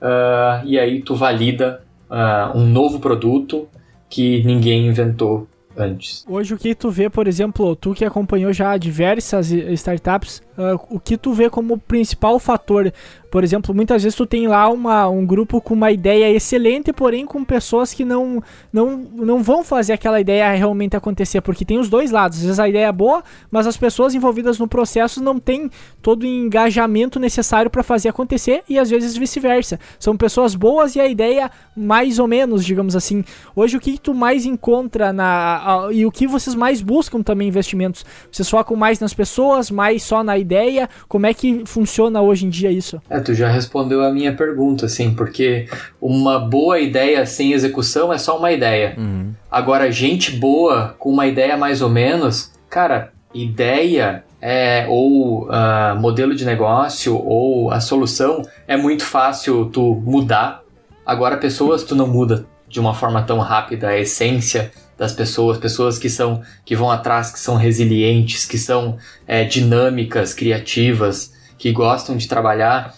uh, 0.00 0.64
e 0.64 0.78
aí 0.78 1.02
tu 1.02 1.14
valida 1.14 1.82
uh, 2.10 2.56
um 2.56 2.66
novo 2.66 2.98
produto 2.98 3.68
que 4.08 4.42
ninguém 4.44 4.86
inventou 4.86 5.46
antes. 5.76 6.24
Hoje 6.28 6.54
o 6.54 6.58
que 6.58 6.74
tu 6.74 6.90
vê, 6.90 7.08
por 7.08 7.28
exemplo, 7.28 7.76
tu 7.76 7.94
que 7.94 8.04
acompanhou 8.04 8.52
já 8.52 8.76
diversas 8.76 9.50
startups, 9.50 10.42
uh, 10.58 10.80
o 10.88 11.00
que 11.00 11.16
tu 11.16 11.32
vê 11.32 11.48
como 11.50 11.78
principal 11.78 12.38
fator 12.38 12.92
por 13.30 13.44
exemplo, 13.44 13.72
muitas 13.72 14.02
vezes 14.02 14.16
tu 14.16 14.26
tem 14.26 14.48
lá 14.48 14.68
uma, 14.68 15.08
um 15.08 15.24
grupo 15.24 15.60
com 15.60 15.72
uma 15.72 15.92
ideia 15.92 16.28
excelente, 16.34 16.92
porém 16.92 17.24
com 17.24 17.44
pessoas 17.44 17.94
que 17.94 18.04
não, 18.04 18.42
não, 18.72 18.96
não 19.14 19.40
vão 19.40 19.62
fazer 19.62 19.92
aquela 19.92 20.20
ideia 20.20 20.50
realmente 20.50 20.96
acontecer, 20.96 21.40
porque 21.40 21.64
tem 21.64 21.78
os 21.78 21.88
dois 21.88 22.10
lados. 22.10 22.38
Às 22.38 22.44
vezes 22.44 22.58
a 22.58 22.68
ideia 22.68 22.86
é 22.86 22.92
boa, 22.92 23.22
mas 23.48 23.68
as 23.68 23.76
pessoas 23.76 24.16
envolvidas 24.16 24.58
no 24.58 24.66
processo 24.66 25.22
não 25.22 25.38
têm 25.38 25.70
todo 26.02 26.24
o 26.24 26.26
engajamento 26.26 27.20
necessário 27.20 27.70
para 27.70 27.84
fazer 27.84 28.08
acontecer 28.08 28.64
e 28.68 28.76
às 28.78 28.90
vezes 28.90 29.16
vice-versa. 29.16 29.78
São 29.98 30.16
pessoas 30.16 30.56
boas 30.56 30.96
e 30.96 31.00
a 31.00 31.06
ideia 31.06 31.52
mais 31.76 32.18
ou 32.18 32.26
menos, 32.26 32.64
digamos 32.64 32.96
assim. 32.96 33.24
Hoje 33.54 33.76
o 33.76 33.80
que, 33.80 33.96
tu 33.96 34.12
mais 34.12 34.44
encontra 34.44 35.12
na 35.12 35.86
a, 35.86 35.92
e 35.92 36.04
o 36.04 36.10
que 36.10 36.26
vocês 36.26 36.56
mais 36.56 36.82
buscam 36.82 37.22
também 37.22 37.46
investimentos? 37.46 38.04
Vocês 38.32 38.50
focam 38.50 38.76
mais 38.76 38.98
nas 38.98 39.14
pessoas, 39.14 39.70
mais 39.70 40.02
só 40.02 40.24
na 40.24 40.36
ideia? 40.40 40.88
Como 41.08 41.26
é 41.26 41.34
que 41.34 41.62
funciona 41.66 42.20
hoje 42.20 42.46
em 42.46 42.48
dia 42.48 42.70
isso? 42.70 43.00
É, 43.08 43.20
tu 43.20 43.34
já 43.34 43.48
respondeu 43.48 44.04
a 44.04 44.10
minha 44.10 44.34
pergunta, 44.34 44.86
assim, 44.86 45.14
porque 45.14 45.68
uma 46.00 46.38
boa 46.38 46.80
ideia 46.80 47.24
sem 47.26 47.52
execução 47.52 48.12
é 48.12 48.18
só 48.18 48.38
uma 48.38 48.50
ideia. 48.50 48.94
Uhum. 48.98 49.32
Agora, 49.50 49.92
gente 49.92 50.32
boa 50.32 50.94
com 50.98 51.10
uma 51.10 51.26
ideia 51.26 51.56
mais 51.56 51.82
ou 51.82 51.88
menos, 51.88 52.52
cara, 52.68 53.12
ideia 53.34 54.24
é, 54.40 54.86
ou 54.88 55.48
uh, 55.48 55.98
modelo 55.98 56.34
de 56.34 56.44
negócio 56.44 57.16
ou 57.16 57.70
a 57.70 57.80
solução 57.80 58.42
é 58.66 58.76
muito 58.76 59.04
fácil 59.04 59.66
tu 59.66 59.94
mudar. 60.04 60.62
Agora, 61.04 61.36
pessoas 61.36 61.84
tu 61.84 61.94
não 61.94 62.06
muda 62.06 62.46
de 62.68 62.80
uma 62.80 62.94
forma 62.94 63.22
tão 63.22 63.38
rápida 63.38 63.88
a 63.88 63.98
essência 63.98 64.70
das 65.00 65.14
pessoas, 65.14 65.56
pessoas 65.56 65.98
que 65.98 66.10
são 66.10 66.42
que 66.62 66.76
vão 66.76 66.90
atrás, 66.90 67.32
que 67.32 67.40
são 67.40 67.56
resilientes, 67.56 68.44
que 68.44 68.58
são 68.58 68.98
é, 69.26 69.44
dinâmicas, 69.44 70.34
criativas, 70.34 71.32
que 71.56 71.72
gostam 71.72 72.18
de 72.18 72.28
trabalhar. 72.28 72.94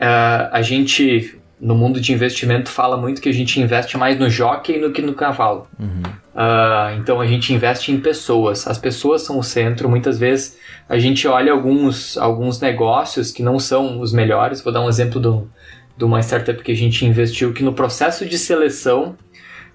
Uh, 0.00 0.50
a 0.50 0.60
gente, 0.62 1.38
no 1.60 1.76
mundo 1.76 2.00
de 2.00 2.12
investimento, 2.12 2.68
fala 2.68 2.96
muito 2.96 3.22
que 3.22 3.28
a 3.28 3.32
gente 3.32 3.60
investe 3.60 3.96
mais 3.96 4.18
no 4.18 4.28
jockey 4.28 4.80
do 4.80 4.90
que 4.90 5.00
no 5.00 5.14
cavalo. 5.14 5.68
Uhum. 5.78 6.02
Uh, 6.34 6.98
então 6.98 7.20
a 7.20 7.26
gente 7.28 7.54
investe 7.54 7.92
em 7.92 8.00
pessoas. 8.00 8.66
As 8.66 8.76
pessoas 8.76 9.22
são 9.22 9.38
o 9.38 9.42
centro. 9.44 9.88
Muitas 9.88 10.18
vezes 10.18 10.58
a 10.88 10.98
gente 10.98 11.28
olha 11.28 11.52
alguns, 11.52 12.18
alguns 12.18 12.60
negócios 12.60 13.30
que 13.30 13.44
não 13.44 13.60
são 13.60 14.00
os 14.00 14.12
melhores. 14.12 14.60
Vou 14.60 14.72
dar 14.72 14.80
um 14.80 14.88
exemplo 14.88 15.20
do, 15.20 15.48
de 15.96 16.04
uma 16.04 16.18
startup 16.18 16.60
que 16.64 16.72
a 16.72 16.76
gente 16.76 17.06
investiu 17.06 17.52
que 17.52 17.62
no 17.62 17.72
processo 17.72 18.26
de 18.26 18.36
seleção 18.36 19.16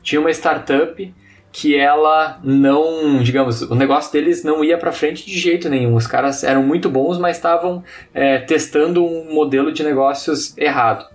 tinha 0.02 0.20
uma 0.20 0.32
startup 0.32 1.14
que 1.54 1.78
ela 1.78 2.40
não, 2.44 3.22
digamos, 3.22 3.62
o 3.62 3.76
negócio 3.76 4.12
deles 4.12 4.44
não 4.44 4.64
ia 4.64 4.76
para 4.76 4.92
frente 4.92 5.24
de 5.24 5.38
jeito 5.38 5.70
nenhum. 5.70 5.94
Os 5.94 6.08
caras 6.08 6.44
eram 6.44 6.64
muito 6.64 6.90
bons, 6.90 7.20
mas 7.20 7.38
estavam 7.38 7.84
é, 8.12 8.40
testando 8.40 9.06
um 9.06 9.32
modelo 9.32 9.72
de 9.72 9.84
negócios 9.84 10.58
errado. 10.58 11.06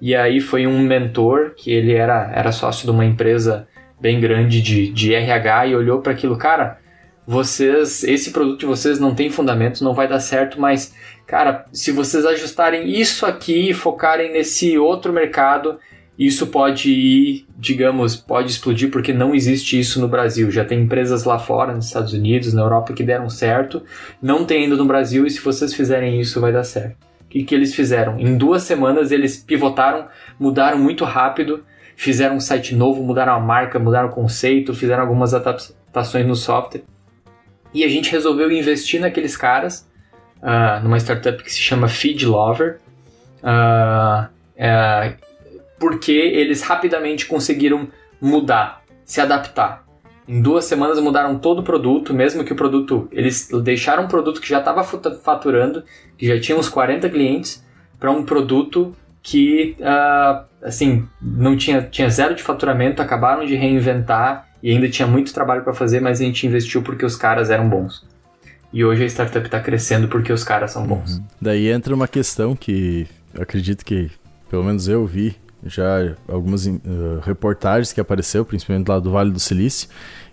E 0.00 0.16
aí 0.16 0.40
foi 0.40 0.66
um 0.66 0.80
mentor 0.80 1.52
que 1.54 1.70
ele 1.70 1.92
era, 1.92 2.32
era 2.34 2.50
sócio 2.50 2.86
de 2.86 2.90
uma 2.90 3.04
empresa 3.04 3.68
bem 4.00 4.18
grande 4.18 4.62
de, 4.62 4.90
de 4.90 5.14
RH 5.14 5.66
e 5.66 5.76
olhou 5.76 6.00
para 6.00 6.12
aquilo, 6.12 6.38
cara, 6.38 6.78
vocês, 7.26 8.02
esse 8.02 8.32
produto 8.32 8.60
de 8.60 8.66
vocês 8.66 8.98
não 8.98 9.14
tem 9.14 9.30
fundamento, 9.30 9.84
não 9.84 9.94
vai 9.94 10.08
dar 10.08 10.20
certo, 10.20 10.58
mas 10.58 10.94
cara, 11.26 11.66
se 11.70 11.92
vocês 11.92 12.24
ajustarem 12.24 12.88
isso 12.88 13.26
aqui 13.26 13.70
e 13.70 13.74
focarem 13.74 14.32
nesse 14.32 14.76
outro 14.78 15.12
mercado, 15.12 15.78
isso 16.18 16.46
pode 16.48 16.90
ir, 16.90 17.46
digamos, 17.56 18.16
pode 18.16 18.50
explodir 18.50 18.90
porque 18.90 19.12
não 19.12 19.34
existe 19.34 19.78
isso 19.78 20.00
no 20.00 20.08
Brasil. 20.08 20.50
Já 20.50 20.64
tem 20.64 20.82
empresas 20.82 21.24
lá 21.24 21.38
fora, 21.38 21.74
nos 21.74 21.86
Estados 21.86 22.12
Unidos, 22.12 22.52
na 22.52 22.62
Europa, 22.62 22.92
que 22.92 23.02
deram 23.02 23.30
certo, 23.30 23.82
não 24.20 24.44
tem 24.44 24.64
ainda 24.64 24.76
no 24.76 24.84
Brasil, 24.84 25.26
e 25.26 25.30
se 25.30 25.40
vocês 25.40 25.72
fizerem 25.72 26.20
isso, 26.20 26.40
vai 26.40 26.52
dar 26.52 26.64
certo. 26.64 26.96
O 27.22 27.28
que, 27.28 27.44
que 27.44 27.54
eles 27.54 27.74
fizeram? 27.74 28.20
Em 28.20 28.36
duas 28.36 28.62
semanas 28.62 29.10
eles 29.10 29.38
pivotaram, 29.38 30.06
mudaram 30.38 30.78
muito 30.78 31.02
rápido, 31.04 31.64
fizeram 31.96 32.36
um 32.36 32.40
site 32.40 32.74
novo, 32.74 33.02
mudaram 33.02 33.32
a 33.32 33.40
marca, 33.40 33.78
mudaram 33.78 34.08
o 34.08 34.12
conceito, 34.12 34.74
fizeram 34.74 35.02
algumas 35.02 35.32
adaptações 35.32 36.26
no 36.26 36.36
software. 36.36 36.82
E 37.72 37.84
a 37.84 37.88
gente 37.88 38.12
resolveu 38.12 38.52
investir 38.52 39.00
naqueles 39.00 39.34
caras, 39.34 39.88
uh, 40.42 40.82
numa 40.82 40.98
startup 40.98 41.42
que 41.42 41.50
se 41.50 41.60
chama 41.60 41.88
Feed 41.88 42.26
Lover. 42.26 42.80
Uh, 43.42 44.26
uh, 44.26 45.31
porque 45.82 46.12
eles 46.12 46.62
rapidamente 46.62 47.26
conseguiram 47.26 47.88
mudar, 48.20 48.84
se 49.04 49.20
adaptar. 49.20 49.84
Em 50.28 50.40
duas 50.40 50.64
semanas 50.64 51.00
mudaram 51.00 51.40
todo 51.40 51.58
o 51.58 51.62
produto, 51.64 52.14
mesmo 52.14 52.44
que 52.44 52.52
o 52.52 52.56
produto. 52.56 53.08
Eles 53.10 53.48
deixaram 53.64 54.04
um 54.04 54.06
produto 54.06 54.40
que 54.40 54.48
já 54.48 54.60
estava 54.60 54.84
faturando, 54.84 55.82
que 56.16 56.24
já 56.24 56.38
tinha 56.38 56.56
uns 56.56 56.68
40 56.68 57.10
clientes, 57.10 57.66
para 57.98 58.12
um 58.12 58.24
produto 58.24 58.94
que, 59.20 59.74
uh, 59.80 60.44
assim, 60.62 61.04
não 61.20 61.56
tinha, 61.56 61.82
tinha 61.82 62.08
zero 62.08 62.36
de 62.36 62.44
faturamento, 62.44 63.02
acabaram 63.02 63.44
de 63.44 63.56
reinventar 63.56 64.46
e 64.62 64.70
ainda 64.70 64.88
tinha 64.88 65.08
muito 65.08 65.34
trabalho 65.34 65.64
para 65.64 65.74
fazer, 65.74 66.00
mas 66.00 66.20
a 66.20 66.24
gente 66.24 66.46
investiu 66.46 66.82
porque 66.82 67.04
os 67.04 67.16
caras 67.16 67.50
eram 67.50 67.68
bons. 67.68 68.06
E 68.72 68.84
hoje 68.84 69.02
a 69.02 69.06
startup 69.06 69.44
está 69.44 69.58
crescendo 69.58 70.06
porque 70.06 70.32
os 70.32 70.44
caras 70.44 70.70
são 70.70 70.86
bons. 70.86 71.16
Uhum. 71.16 71.24
Daí 71.40 71.72
entra 71.72 71.92
uma 71.92 72.06
questão 72.06 72.54
que 72.54 73.08
eu 73.34 73.42
acredito 73.42 73.84
que, 73.84 74.12
pelo 74.48 74.62
menos 74.62 74.86
eu 74.86 75.04
vi 75.04 75.41
já 75.64 76.14
algumas 76.28 76.66
uh, 76.66 76.80
reportagens 77.22 77.92
que 77.92 78.00
apareceu, 78.00 78.44
principalmente 78.44 78.88
lá 78.88 78.98
do 78.98 79.10
Vale 79.10 79.30
do 79.30 79.40
Silício, 79.40 79.88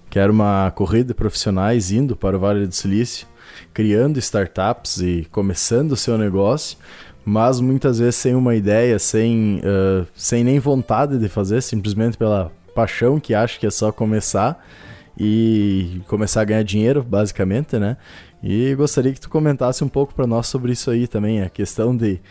que 0.10 0.18
era 0.18 0.32
uma 0.32 0.72
corrida 0.72 1.10
de 1.10 1.14
profissionais 1.14 1.92
indo 1.92 2.16
para 2.16 2.36
o 2.36 2.40
Vale 2.40 2.66
do 2.66 2.74
Silício, 2.74 3.28
criando 3.74 4.18
startups 4.18 5.02
e 5.02 5.28
começando 5.32 5.92
o 5.92 5.96
seu 5.96 6.18
negócio, 6.18 6.78
mas 7.24 7.60
muitas 7.60 8.00
vezes 8.00 8.16
sem 8.16 8.34
uma 8.34 8.56
ideia, 8.56 8.98
sem, 8.98 9.60
uh, 9.60 10.08
sem 10.16 10.44
nem 10.44 10.60
vontade 10.60 11.18
de 11.18 11.30
fazer, 11.30 11.62
simplesmente 11.62 12.18
pela 12.18 12.52
paixão 12.74 13.20
que 13.20 13.34
acha 13.34 13.60
que 13.60 13.68
é 13.68 13.72
só 13.72 13.92
começar 13.92 14.66
e 15.18 16.02
começar 16.08 16.42
a 16.42 16.46
ganhar 16.46 16.64
dinheiro, 16.64 17.04
basicamente, 17.04 17.78
né? 17.78 17.98
E 18.42 18.74
gostaria 18.76 19.12
que 19.12 19.20
tu 19.20 19.30
comentasse 19.30 19.84
um 19.84 19.90
pouco 19.90 20.16
para 20.16 20.26
nós 20.26 20.48
sobre 20.48 20.72
isso 20.72 20.90
aí 20.90 21.08
também, 21.08 21.42
a 21.42 21.50
questão 21.50 21.96
de 21.96 22.22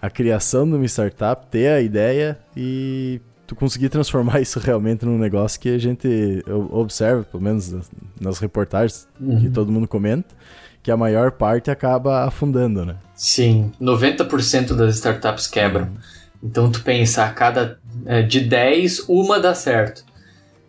a 0.00 0.10
criação 0.10 0.68
de 0.68 0.74
uma 0.74 0.84
startup, 0.86 1.46
ter 1.46 1.68
a 1.68 1.80
ideia 1.80 2.38
e 2.56 3.20
tu 3.46 3.56
conseguir 3.56 3.88
transformar 3.88 4.40
isso 4.42 4.58
realmente 4.58 5.04
num 5.04 5.18
negócio 5.18 5.58
que 5.58 5.68
a 5.68 5.78
gente 5.78 6.42
observa, 6.70 7.24
pelo 7.24 7.42
menos 7.42 7.74
nas 8.20 8.38
reportagens 8.38 9.08
uhum. 9.20 9.40
que 9.40 9.50
todo 9.50 9.72
mundo 9.72 9.88
comenta, 9.88 10.34
que 10.82 10.90
a 10.90 10.96
maior 10.96 11.32
parte 11.32 11.70
acaba 11.70 12.24
afundando, 12.24 12.84
né? 12.84 12.96
Sim, 13.14 13.72
90% 13.80 14.74
das 14.74 14.96
startups 14.96 15.46
quebram. 15.46 15.86
Uhum. 15.86 15.96
Então 16.42 16.70
tu 16.70 16.82
pensa, 16.82 17.24
a 17.24 17.30
cada 17.30 17.78
é, 18.06 18.22
de 18.22 18.40
10, 18.40 19.06
uma 19.08 19.40
dá 19.40 19.54
certo. 19.54 20.04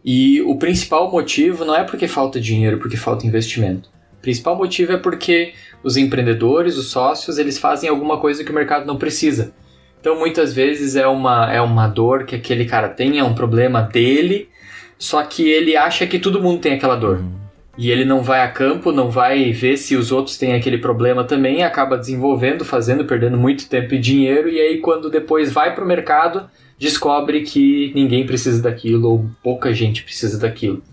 E 0.03 0.41
o 0.41 0.57
principal 0.57 1.11
motivo 1.11 1.65
não 1.65 1.75
é 1.75 1.83
porque 1.83 2.07
falta 2.07 2.39
dinheiro, 2.39 2.79
porque 2.79 2.97
falta 2.97 3.27
investimento. 3.27 3.89
O 4.19 4.21
principal 4.21 4.57
motivo 4.57 4.91
é 4.91 4.97
porque 4.97 5.53
os 5.81 5.95
empreendedores, 5.95 6.77
os 6.77 6.91
sócios, 6.91 7.37
eles 7.37 7.57
fazem 7.57 7.89
alguma 7.89 8.17
coisa 8.17 8.43
que 8.43 8.51
o 8.51 8.53
mercado 8.53 8.85
não 8.85 8.97
precisa. 8.97 9.53
Então 10.01 10.19
muitas 10.19 10.53
vezes 10.53 10.97
é 10.97 11.07
uma, 11.07 11.51
é 11.51 11.61
uma 11.61 11.87
dor 11.87 12.25
que 12.25 12.35
aquele 12.35 12.65
cara 12.65 12.89
tem, 12.89 13.17
é 13.17 13.23
um 13.23 13.33
problema 13.33 13.81
dele, 13.81 14.49
só 14.97 15.23
que 15.23 15.49
ele 15.49 15.77
acha 15.77 16.05
que 16.05 16.19
todo 16.19 16.41
mundo 16.41 16.59
tem 16.59 16.73
aquela 16.73 16.97
dor. 16.97 17.19
Uhum. 17.19 17.39
E 17.77 17.89
ele 17.89 18.03
não 18.03 18.21
vai 18.21 18.41
a 18.41 18.49
campo, 18.49 18.91
não 18.91 19.09
vai 19.09 19.53
ver 19.53 19.77
se 19.77 19.95
os 19.95 20.11
outros 20.11 20.37
têm 20.37 20.53
aquele 20.53 20.77
problema 20.77 21.23
também, 21.23 21.63
acaba 21.63 21.97
desenvolvendo, 21.97 22.65
fazendo, 22.65 23.05
perdendo 23.05 23.37
muito 23.37 23.69
tempo 23.69 23.95
e 23.95 23.99
dinheiro, 23.99 24.49
e 24.49 24.59
aí 24.59 24.79
quando 24.79 25.09
depois 25.09 25.49
vai 25.49 25.73
para 25.73 25.85
o 25.85 25.87
mercado, 25.87 26.49
descobre 26.77 27.43
que 27.43 27.93
ninguém 27.95 28.25
precisa 28.25 28.61
daquilo 28.61 29.09
ou 29.09 29.25
pouca 29.41 29.73
gente 29.73 30.03
precisa 30.03 30.37
daquilo. 30.37 30.83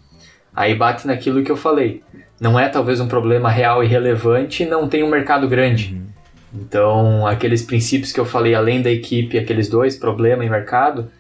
Aí 0.54 0.76
bate 0.76 1.08
naquilo 1.08 1.42
que 1.42 1.50
eu 1.50 1.56
falei 1.56 2.02
não 2.40 2.58
é 2.58 2.68
talvez 2.68 3.00
um 3.00 3.08
problema 3.08 3.50
real 3.50 3.82
e 3.82 3.86
relevante, 3.86 4.64
não 4.64 4.88
tem 4.88 5.02
um 5.02 5.08
mercado 5.08 5.48
grande. 5.48 5.94
Uhum. 5.94 6.06
Então, 6.54 7.26
aqueles 7.26 7.62
princípios 7.62 8.12
que 8.12 8.20
eu 8.20 8.24
falei, 8.24 8.54
além 8.54 8.80
da 8.80 8.90
equipe, 8.90 9.38
aqueles 9.38 9.68
dois, 9.68 9.96
problema 9.96 10.44
e 10.44 10.50
mercado, 10.50 11.10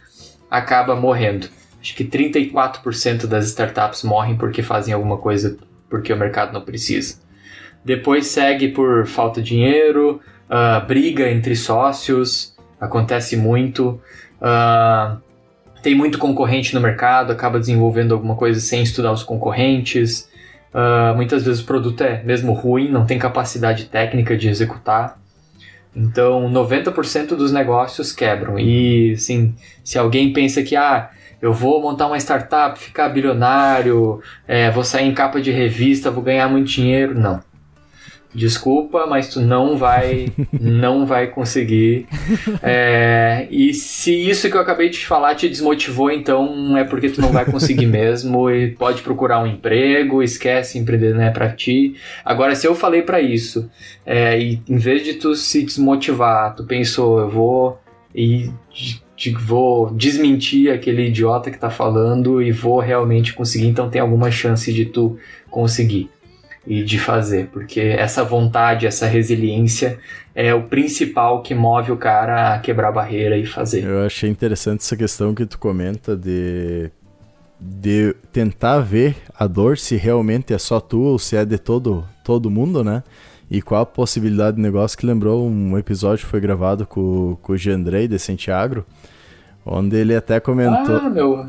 acaba 0.50 0.94
morrendo. 0.96 1.48
Acho 1.80 1.94
que 1.94 2.04
34% 2.04 3.26
das 3.26 3.46
startups 3.46 4.02
morrem 4.02 4.36
porque 4.36 4.62
fazem 4.62 4.94
alguma 4.94 5.18
coisa 5.18 5.56
porque 5.88 6.12
o 6.12 6.16
mercado 6.16 6.52
não 6.52 6.62
precisa. 6.62 7.16
Depois 7.84 8.26
segue 8.26 8.68
por 8.68 9.06
falta 9.06 9.40
de 9.40 9.50
dinheiro, 9.50 10.20
uh, 10.50 10.84
briga 10.86 11.30
entre 11.30 11.54
sócios, 11.54 12.56
acontece 12.80 13.36
muito. 13.36 14.00
Uh, 14.40 15.20
tem 15.82 15.94
muito 15.94 16.18
concorrente 16.18 16.74
no 16.74 16.80
mercado, 16.80 17.30
acaba 17.30 17.60
desenvolvendo 17.60 18.12
alguma 18.12 18.34
coisa 18.34 18.58
sem 18.58 18.82
estudar 18.82 19.12
os 19.12 19.22
concorrentes. 19.22 20.28
Uh, 20.76 21.16
muitas 21.16 21.46
vezes 21.46 21.62
o 21.62 21.64
produto 21.64 22.02
é 22.02 22.22
mesmo 22.22 22.52
ruim, 22.52 22.90
não 22.90 23.06
tem 23.06 23.18
capacidade 23.18 23.86
técnica 23.86 24.36
de 24.36 24.46
executar. 24.50 25.18
Então, 25.94 26.52
90% 26.52 27.28
dos 27.28 27.50
negócios 27.50 28.12
quebram. 28.12 28.58
E, 28.58 29.12
assim, 29.12 29.54
se 29.82 29.98
alguém 29.98 30.34
pensa 30.34 30.62
que, 30.62 30.76
ah, 30.76 31.08
eu 31.40 31.54
vou 31.54 31.80
montar 31.80 32.06
uma 32.08 32.18
startup, 32.18 32.78
ficar 32.78 33.08
bilionário, 33.08 34.20
é, 34.46 34.70
vou 34.70 34.84
sair 34.84 35.06
em 35.08 35.14
capa 35.14 35.40
de 35.40 35.50
revista, 35.50 36.10
vou 36.10 36.22
ganhar 36.22 36.46
muito 36.46 36.68
dinheiro, 36.68 37.18
não. 37.18 37.40
Desculpa, 38.36 39.06
mas 39.06 39.30
tu 39.30 39.40
não 39.40 39.78
vai, 39.78 40.28
não 40.60 41.06
vai 41.06 41.28
conseguir. 41.28 42.06
É, 42.62 43.48
e 43.50 43.72
se 43.72 44.12
isso 44.12 44.50
que 44.50 44.56
eu 44.56 44.60
acabei 44.60 44.90
de 44.90 45.06
falar 45.06 45.34
te 45.34 45.48
desmotivou, 45.48 46.10
então 46.10 46.76
é 46.76 46.84
porque 46.84 47.08
tu 47.08 47.22
não 47.22 47.32
vai 47.32 47.46
conseguir 47.46 47.86
mesmo 47.88 48.50
e 48.50 48.72
pode 48.72 49.00
procurar 49.00 49.42
um 49.42 49.46
emprego, 49.46 50.22
esquece 50.22 50.78
empreender 50.78 51.14
não 51.14 51.22
é 51.22 51.30
para 51.30 51.48
ti. 51.48 51.96
Agora, 52.22 52.54
se 52.54 52.66
eu 52.66 52.74
falei 52.74 53.00
para 53.00 53.22
isso 53.22 53.70
é, 54.04 54.38
e 54.38 54.60
em 54.68 54.76
vez 54.76 55.02
de 55.02 55.14
tu 55.14 55.34
se 55.34 55.64
desmotivar, 55.64 56.54
tu 56.54 56.64
pensou, 56.64 57.18
eu 57.20 57.30
vou 57.30 57.80
e 58.14 58.50
vou 59.40 59.90
desmentir 59.94 60.70
aquele 60.70 61.06
idiota 61.06 61.50
que 61.50 61.58
tá 61.58 61.70
falando 61.70 62.42
e 62.42 62.52
vou 62.52 62.80
realmente 62.80 63.32
conseguir, 63.32 63.66
então 63.66 63.88
tem 63.88 64.00
alguma 64.00 64.30
chance 64.30 64.70
de 64.70 64.84
tu 64.84 65.18
conseguir 65.50 66.10
e 66.66 66.82
de 66.82 66.98
fazer, 66.98 67.46
porque 67.46 67.80
essa 67.80 68.24
vontade, 68.24 68.86
essa 68.86 69.06
resiliência 69.06 69.98
é 70.34 70.52
o 70.52 70.64
principal 70.64 71.42
que 71.42 71.54
move 71.54 71.92
o 71.92 71.96
cara 71.96 72.54
a 72.54 72.58
quebrar 72.58 72.88
a 72.88 72.92
barreira 72.92 73.36
e 73.36 73.46
fazer. 73.46 73.84
Eu 73.84 74.04
achei 74.04 74.28
interessante 74.28 74.80
essa 74.80 74.96
questão 74.96 75.34
que 75.34 75.46
tu 75.46 75.58
comenta 75.58 76.16
de 76.16 76.90
de 77.58 78.14
tentar 78.30 78.80
ver 78.80 79.16
a 79.34 79.46
dor 79.46 79.78
se 79.78 79.96
realmente 79.96 80.52
é 80.52 80.58
só 80.58 80.78
tu 80.78 81.00
ou 81.00 81.18
se 81.18 81.36
é 81.36 81.44
de 81.44 81.56
todo 81.56 82.04
todo 82.22 82.50
mundo, 82.50 82.84
né? 82.84 83.02
E 83.50 83.62
qual 83.62 83.82
a 83.82 83.86
possibilidade 83.86 84.56
de 84.56 84.62
negócio 84.62 84.98
que 84.98 85.06
lembrou 85.06 85.48
um 85.48 85.78
episódio 85.78 86.24
que 86.24 86.30
foi 86.30 86.40
gravado 86.40 86.86
com, 86.86 87.38
com 87.40 87.52
o 87.52 87.56
Giandrei 87.56 88.08
de 88.08 88.18
Santiago, 88.18 88.84
onde 89.64 89.96
ele 89.96 90.14
até 90.14 90.40
comentou. 90.40 90.96
Ah, 90.96 91.08
meu, 91.08 91.46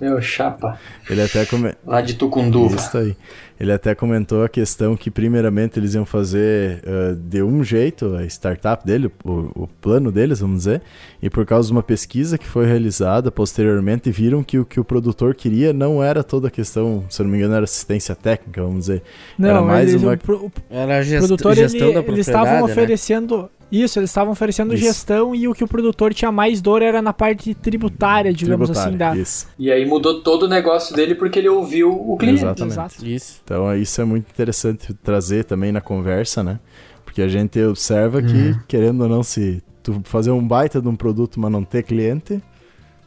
meu 0.00 0.20
chapa. 0.20 0.78
Ele 1.08 1.22
até 1.22 1.46
comentou. 1.46 1.80
Lá 1.86 2.00
de 2.00 2.14
Tucunduva. 2.14 2.76
Isso 2.76 2.98
aí. 2.98 3.16
Ele 3.58 3.72
até 3.72 3.94
comentou 3.94 4.44
a 4.44 4.48
questão 4.50 4.94
que, 4.94 5.10
primeiramente, 5.10 5.78
eles 5.78 5.94
iam 5.94 6.04
fazer 6.04 6.82
uh, 6.84 7.16
de 7.16 7.42
um 7.42 7.64
jeito 7.64 8.14
a 8.14 8.24
startup 8.26 8.84
dele, 8.84 9.10
o, 9.24 9.30
o, 9.54 9.68
plano 9.80 10.12
deles, 10.12 10.40
vamos 10.40 10.58
dizer, 10.58 10.82
e 11.22 11.30
por 11.30 11.46
causa 11.46 11.68
de 11.68 11.72
uma 11.72 11.82
pesquisa 11.82 12.36
que 12.36 12.46
foi 12.46 12.66
realizada 12.66 13.32
posteriormente, 13.32 14.10
viram 14.10 14.42
que 14.42 14.58
o 14.58 14.64
que 14.66 14.78
o 14.78 14.84
produtor 14.84 15.34
queria 15.34 15.72
não 15.72 16.02
era 16.02 16.22
toda 16.22 16.48
a 16.48 16.50
questão, 16.50 17.04
se 17.08 17.22
eu 17.22 17.24
não 17.24 17.30
me 17.30 17.38
engano, 17.38 17.54
era 17.54 17.64
assistência 17.64 18.14
técnica, 18.14 18.62
vamos 18.62 18.80
dizer. 18.80 19.02
Não, 19.38 19.48
era 19.48 19.62
mais 19.62 19.88
eles, 19.88 20.02
uma. 20.02 20.12
O, 20.12 20.18
pro, 20.18 20.52
era 20.68 21.02
gest, 21.02 21.26
produtor, 21.26 21.54
gestão 21.54 21.86
ele, 21.86 21.94
da 21.94 22.02
propriedade. 22.02 22.18
Eles 22.18 22.26
estavam 22.28 22.66
né? 22.66 23.48
Isso, 23.70 23.98
eles 23.98 24.10
estavam 24.10 24.32
oferecendo 24.32 24.72
Isso. 24.74 24.84
gestão 24.84 25.34
e 25.34 25.48
o 25.48 25.52
que 25.54 25.64
o 25.64 25.66
produtor 25.68 26.14
tinha 26.14 26.30
mais 26.30 26.60
dor 26.60 26.82
era 26.82 27.02
na 27.02 27.12
parte 27.12 27.52
tributária, 27.54 28.32
digamos 28.32 28.68
tributária, 28.70 28.88
assim, 28.90 28.96
da. 28.96 29.16
Isso. 29.16 29.48
E 29.58 29.70
aí 29.72 29.84
mudou 29.84 30.20
todo 30.22 30.44
o 30.44 30.48
negócio 30.48 30.94
dele 30.94 31.14
porque 31.16 31.38
ele 31.40 31.48
ouviu 31.48 31.90
o 31.90 32.16
cliente. 32.16 32.42
Exatamente. 32.42 32.72
Exato. 32.72 33.06
Isso. 33.06 33.40
Então 33.44 33.76
isso 33.76 34.00
é 34.00 34.04
muito 34.04 34.30
interessante 34.30 34.94
trazer 34.94 35.44
também 35.44 35.72
na 35.72 35.80
conversa, 35.80 36.44
né? 36.44 36.60
Porque 37.04 37.20
a 37.22 37.28
gente 37.28 37.60
observa 37.64 38.22
que, 38.22 38.32
Uhum. 38.32 38.58
querendo 38.68 39.00
ou 39.02 39.08
não, 39.08 39.22
se 39.22 39.62
tu 39.82 40.00
fazer 40.04 40.30
um 40.30 40.46
baita 40.46 40.80
de 40.80 40.86
um 40.88 40.94
produto, 40.94 41.40
mas 41.40 41.50
não 41.50 41.64
ter 41.64 41.82
cliente, 41.82 42.40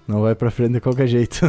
não 0.07 0.22
vai 0.22 0.34
pra 0.36 0.49
frente 0.51 0.74
de 0.74 0.82
qualquer 0.82 1.07
jeito. 1.07 1.39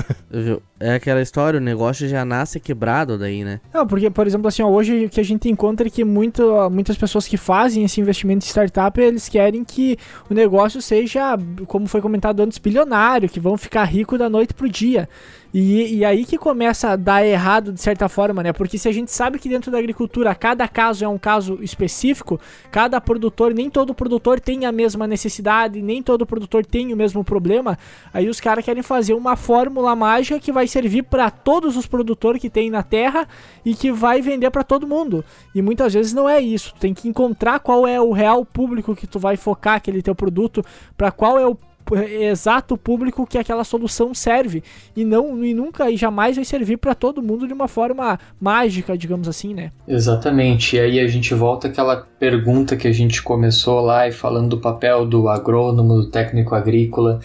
É 0.80 0.94
aquela 0.94 1.20
história, 1.20 1.58
o 1.58 1.62
negócio 1.62 2.08
já 2.08 2.24
nasce 2.24 2.58
quebrado 2.58 3.18
daí, 3.18 3.44
né? 3.44 3.60
Não, 3.72 3.86
porque, 3.86 4.08
por 4.08 4.26
exemplo, 4.26 4.48
assim, 4.48 4.62
ó, 4.62 4.68
hoje 4.68 5.04
o 5.04 5.10
que 5.10 5.20
a 5.20 5.24
gente 5.24 5.46
encontra 5.46 5.86
é 5.86 5.90
que 5.90 6.02
muito, 6.02 6.42
muitas 6.70 6.96
pessoas 6.96 7.28
que 7.28 7.36
fazem 7.36 7.84
esse 7.84 8.00
investimento 8.00 8.46
em 8.46 8.48
startup, 8.48 8.98
eles 8.98 9.28
querem 9.28 9.62
que 9.62 9.98
o 10.30 10.32
negócio 10.32 10.80
seja, 10.80 11.38
como 11.66 11.86
foi 11.86 12.00
comentado 12.00 12.40
antes, 12.40 12.56
bilionário, 12.56 13.28
que 13.28 13.38
vão 13.38 13.58
ficar 13.58 13.84
rico 13.84 14.16
da 14.16 14.30
noite 14.30 14.54
pro 14.54 14.66
dia. 14.70 15.06
E, 15.52 15.96
e 15.96 16.04
aí 16.04 16.24
que 16.24 16.38
começa 16.38 16.90
a 16.90 16.96
dar 16.96 17.26
errado 17.26 17.72
de 17.72 17.80
certa 17.80 18.08
forma, 18.08 18.42
né? 18.42 18.52
Porque 18.52 18.78
se 18.78 18.88
a 18.88 18.92
gente 18.92 19.10
sabe 19.10 19.38
que 19.38 19.48
dentro 19.48 19.70
da 19.70 19.78
agricultura 19.78 20.34
cada 20.34 20.66
caso 20.68 21.04
é 21.04 21.08
um 21.08 21.18
caso 21.18 21.58
específico, 21.60 22.40
cada 22.70 23.00
produtor, 23.00 23.52
nem 23.52 23.68
todo 23.68 23.92
produtor 23.92 24.38
tem 24.38 24.64
a 24.64 24.70
mesma 24.70 25.08
necessidade, 25.08 25.82
nem 25.82 26.02
todo 26.02 26.24
produtor 26.24 26.64
tem 26.64 26.92
o 26.92 26.96
mesmo 26.96 27.24
problema, 27.24 27.76
aí 28.14 28.28
os 28.28 28.40
caras 28.40 28.64
querem 28.64 28.82
fazer 28.82 29.12
uma 29.14 29.34
fórmula 29.34 29.94
mágica 29.96 30.38
que 30.38 30.52
vai 30.52 30.68
servir 30.70 31.02
para 31.02 31.30
todos 31.30 31.76
os 31.76 31.86
produtores 31.86 32.40
que 32.40 32.48
tem 32.48 32.70
na 32.70 32.82
terra 32.82 33.26
e 33.64 33.74
que 33.74 33.90
vai 33.92 34.22
vender 34.22 34.50
para 34.50 34.62
todo 34.62 34.86
mundo. 34.86 35.24
E 35.54 35.60
muitas 35.60 35.92
vezes 35.92 36.12
não 36.12 36.28
é 36.28 36.40
isso. 36.40 36.72
Tu 36.74 36.80
tem 36.80 36.94
que 36.94 37.08
encontrar 37.08 37.60
qual 37.60 37.86
é 37.86 38.00
o 38.00 38.12
real 38.12 38.44
público 38.44 38.94
que 38.94 39.06
tu 39.06 39.18
vai 39.18 39.36
focar 39.36 39.76
aquele 39.76 40.02
teu 40.02 40.14
produto, 40.14 40.64
para 40.96 41.10
qual 41.10 41.38
é 41.38 41.46
o 41.46 41.56
exato 41.96 42.76
público 42.76 43.26
que 43.26 43.38
aquela 43.38 43.64
solução 43.64 44.14
serve 44.14 44.62
e 44.96 45.04
não 45.04 45.44
e 45.44 45.52
nunca 45.52 45.90
e 45.90 45.96
jamais 45.96 46.36
vai 46.36 46.44
servir 46.44 46.76
para 46.76 46.94
todo 46.94 47.22
mundo 47.22 47.46
de 47.46 47.52
uma 47.52 47.68
forma 47.68 48.18
mágica, 48.40 48.96
digamos 48.96 49.28
assim, 49.28 49.54
né? 49.54 49.72
Exatamente. 49.88 50.76
E 50.76 50.80
aí 50.80 51.00
a 51.00 51.08
gente 51.08 51.34
volta 51.34 51.68
àquela 51.68 52.06
pergunta 52.18 52.76
que 52.76 52.86
a 52.86 52.92
gente 52.92 53.22
começou 53.22 53.80
lá 53.80 54.06
e 54.06 54.12
falando 54.12 54.50
do 54.50 54.58
papel 54.58 55.06
do 55.06 55.28
agrônomo, 55.28 55.94
do 55.96 56.10
técnico 56.10 56.54
agrícola. 56.54 57.20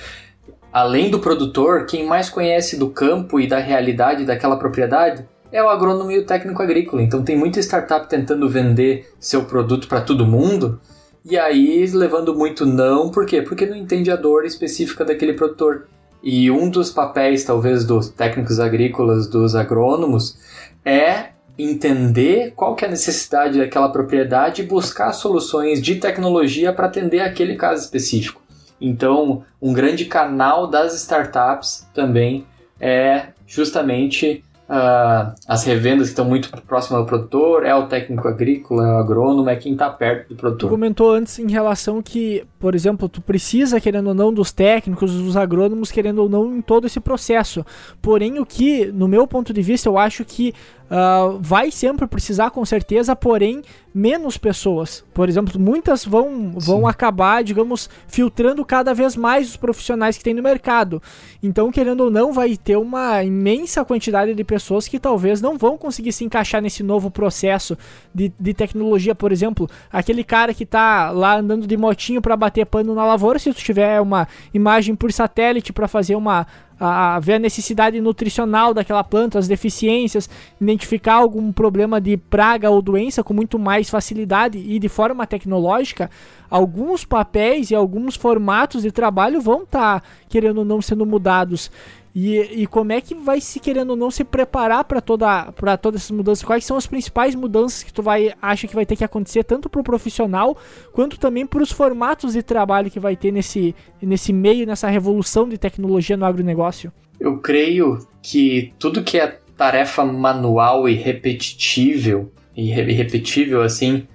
Além 0.76 1.09
do 1.09 1.19
produtor, 1.19 1.86
quem 1.86 2.05
mais 2.05 2.30
conhece 2.30 2.76
do 2.76 2.89
campo 2.89 3.39
e 3.39 3.47
da 3.47 3.59
realidade 3.59 4.26
daquela 4.26 4.57
propriedade 4.57 5.26
é 5.49 5.63
o 5.63 5.69
agrônomo 5.69 6.11
e 6.11 6.19
o 6.19 6.26
técnico 6.26 6.61
agrícola. 6.61 7.01
Então 7.01 7.23
tem 7.23 7.38
muita 7.38 7.61
startup 7.61 8.09
tentando 8.09 8.49
vender 8.49 9.09
seu 9.17 9.45
produto 9.45 9.88
para 9.88 10.01
todo 10.01 10.28
mundo 10.28 10.82
e 11.23 11.38
aí 11.38 11.88
levando 11.88 12.36
muito 12.36 12.65
não, 12.65 13.09
por 13.09 13.26
quê? 13.26 13.41
Porque 13.41 13.65
não 13.65 13.78
entende 13.78 14.11
a 14.11 14.17
dor 14.17 14.43
específica 14.43 15.05
daquele 15.05 15.32
produtor. 15.32 15.88
E 16.21 16.51
um 16.51 16.69
dos 16.69 16.91
papéis, 16.91 17.45
talvez, 17.45 17.86
dos 17.86 18.09
técnicos 18.09 18.59
agrícolas, 18.59 19.28
dos 19.30 19.55
agrônomos, 19.55 20.38
é 20.84 21.28
entender 21.57 22.51
qual 22.53 22.76
que 22.76 22.84
é 22.84 22.89
a 22.89 22.91
necessidade 22.91 23.59
daquela 23.59 23.88
propriedade 23.88 24.61
e 24.61 24.65
buscar 24.65 25.13
soluções 25.13 25.82
de 25.82 25.95
tecnologia 25.95 26.73
para 26.73 26.88
atender 26.88 27.21
aquele 27.21 27.55
caso 27.55 27.82
específico. 27.82 28.43
Então, 28.80 29.43
um 29.61 29.73
grande 29.73 30.05
canal 30.05 30.67
das 30.67 30.93
startups 30.95 31.88
também 31.93 32.45
é 32.80 33.28
justamente 33.47 34.43
uh, 34.69 35.34
as 35.47 35.63
revendas 35.63 36.07
que 36.07 36.11
estão 36.11 36.26
muito 36.26 36.49
próximas 36.63 36.99
ao 36.99 37.05
produtor, 37.05 37.65
é 37.65 37.73
o 37.73 37.88
técnico 37.88 38.28
agrícola, 38.28 38.84
é 38.84 38.91
o 38.93 38.97
agrônomo, 38.97 39.49
é 39.49 39.55
quem 39.55 39.73
está 39.73 39.89
perto 39.89 40.30
do 40.30 40.36
Tu 40.36 40.39
produtor. 40.39 40.69
comentou 40.69 41.11
antes 41.11 41.39
em 41.39 41.49
relação 41.49 42.01
que, 42.01 42.43
por 42.59 42.76
exemplo, 42.76 43.07
tu 43.07 43.21
precisa, 43.21 43.80
querendo 43.80 44.07
ou 44.07 44.13
não, 44.13 44.34
dos 44.34 44.51
técnicos, 44.51 45.13
dos 45.13 45.38
agrônomos, 45.38 45.91
querendo 45.91 46.19
ou 46.19 46.30
não, 46.30 46.55
em 46.57 46.61
todo 46.61 46.86
esse 46.86 46.99
processo. 46.99 47.65
Porém, 48.01 48.39
o 48.39 48.45
que, 48.45 48.88
no 48.88 49.07
meu 49.07 49.26
ponto 49.28 49.53
de 49.53 49.61
vista, 49.61 49.88
eu 49.88 49.97
acho 49.97 50.26
que 50.26 50.53
uh, 50.86 51.38
vai 51.39 51.71
sempre 51.71 52.07
precisar, 52.07 52.51
com 52.51 52.65
certeza, 52.65 53.15
porém, 53.15 53.61
menos 53.93 54.38
pessoas. 54.38 55.05
Por 55.13 55.29
exemplo, 55.29 55.59
muitas 55.59 56.03
vão, 56.03 56.53
vão 56.57 56.88
acabar, 56.88 57.43
digamos, 57.43 57.89
filtrando 58.07 58.65
cada 58.65 58.93
vez 58.93 59.15
mais 59.15 59.49
os 59.49 59.55
profissionais 59.55 60.17
que 60.17 60.23
tem 60.23 60.33
no 60.33 60.43
mercado. 60.43 61.01
Então, 61.41 61.71
querendo 61.71 62.01
ou 62.01 62.11
não, 62.11 62.33
vai 62.33 62.57
ter 62.57 62.77
uma 62.77 63.23
imensa 63.23 63.86
quantidade 63.86 64.33
de 64.33 64.43
pessoas 64.43 64.88
que 64.88 64.99
talvez 64.99 65.41
não 65.41 65.57
vão 65.57 65.77
conseguir 65.77 66.11
se 66.11 66.25
encaixar 66.25 66.61
nesse 66.61 66.83
novo 66.83 67.09
processo 67.09 67.77
de, 68.13 68.33
de 68.38 68.53
tecnologia. 68.53 69.15
Por 69.15 69.31
exemplo, 69.31 69.69
aquele 69.91 70.23
cara 70.23 70.53
que 70.53 70.65
tá 70.65 71.09
lá 71.11 71.38
andando 71.38 71.65
de 71.65 71.77
motinho 71.77 72.21
para 72.21 72.36
bater 72.36 72.65
pano 72.65 72.93
na 72.93 73.05
lavoura, 73.05 73.39
se 73.39 73.53
tu 73.53 73.61
tiver 73.61 74.01
uma 74.01 74.27
imagem 74.53 74.95
por 74.95 75.11
satélite 75.11 75.71
para 75.71 75.88
fazer 75.88 76.15
uma 76.15 76.45
a, 76.80 77.19
ver 77.19 77.34
a 77.34 77.39
necessidade 77.39 77.99
nutricional 78.01 78.73
daquela 78.73 79.03
planta, 79.03 79.39
as 79.39 79.47
deficiências, 79.47 80.30
identificar 80.59 81.15
algum 81.15 81.51
problema 81.51 82.01
de 82.01 82.17
praga 82.17 82.69
ou 82.69 82.82
doença 82.82 83.23
com 83.23 83.34
muito 83.34 83.57
mais 83.57 83.89
facilidade 83.89 84.57
e 84.57 84.78
de 84.80 84.89
forma 84.89 85.26
tecnológica, 85.26 86.09
alguns 86.49 87.05
papéis 87.05 87.71
e 87.71 87.76
alguns 87.76 88.15
formatos 88.15 88.84
de 88.84 88.91
trabalho 88.91 89.41
vão 89.41 89.63
estar, 89.63 90.01
tá, 90.01 90.07
querendo 90.28 90.59
ou 90.59 90.65
não, 90.65 90.82
sendo 90.82 91.05
mudados. 91.05 91.71
E, 92.16 92.61
e, 92.61 92.68
como 92.68 92.93
é 92.93 93.01
que 93.01 93.13
vai 93.13 93.41
se 93.41 93.59
querendo 93.59 93.89
ou 93.89 93.95
não 93.97 94.09
se 94.09 94.24
preparar 94.24 94.86
para 94.86 95.01
toda 95.01 95.51
para 95.51 95.76
todas 95.76 95.99
essas 95.99 96.16
mudanças? 96.16 96.45
Quais 96.45 96.63
são 96.63 96.78
as 96.78 96.88
principais 96.88 97.36
mudanças 97.36 97.84
que 97.84 97.91
tu 97.91 98.01
vai 98.01 98.34
acha 98.41 98.68
que 98.68 98.74
vai 98.74 98.86
ter 98.86 98.95
que 98.95 99.03
acontecer 99.03 99.43
tanto 99.43 99.70
para 99.70 99.82
o 99.82 99.84
profissional 99.84 100.57
quanto 100.93 101.20
também 101.20 101.45
para 101.45 101.61
os 101.61 101.74
formatos 101.74 102.32
de 102.32 102.41
trabalho 102.41 102.89
que 102.89 103.01
vai 103.01 103.18
ter 103.18 103.32
nesse 103.32 103.76
nesse 104.01 104.32
meio 104.32 104.66
nessa 104.66 104.88
revolução 104.88 105.49
de 105.49 105.57
tecnologia 105.57 106.16
no 106.16 106.24
agronegócio? 106.24 106.89
Eu 107.20 107.39
creio 107.39 107.99
que 108.22 108.72
tudo 108.80 109.03
que 109.03 109.20
é 109.20 109.38
tarefa 109.57 110.05
manual 110.05 110.88
e 110.88 110.93
repetitível 110.93 112.32
e 112.55 112.72
repetível 112.72 113.61
assim 113.61 114.07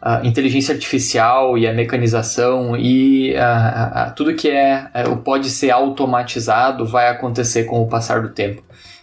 a 0.00 0.24
inteligência 0.24 0.74
artificial 0.74 1.58
e 1.58 1.66
a 1.66 1.72
mecanização 1.72 2.76
e 2.76 3.36
a, 3.36 4.04
a, 4.04 4.10
tudo 4.10 4.34
que 4.34 4.48
é, 4.48 4.86
é, 4.94 5.02
pode 5.16 5.50
ser 5.50 5.70
automatizado 5.70 6.86
vai 6.86 7.08
acontecer 7.08 7.64
com 7.64 7.82
o 7.82 7.88
passar 7.88 8.22
do 8.22 8.28
tempo. 8.28 8.62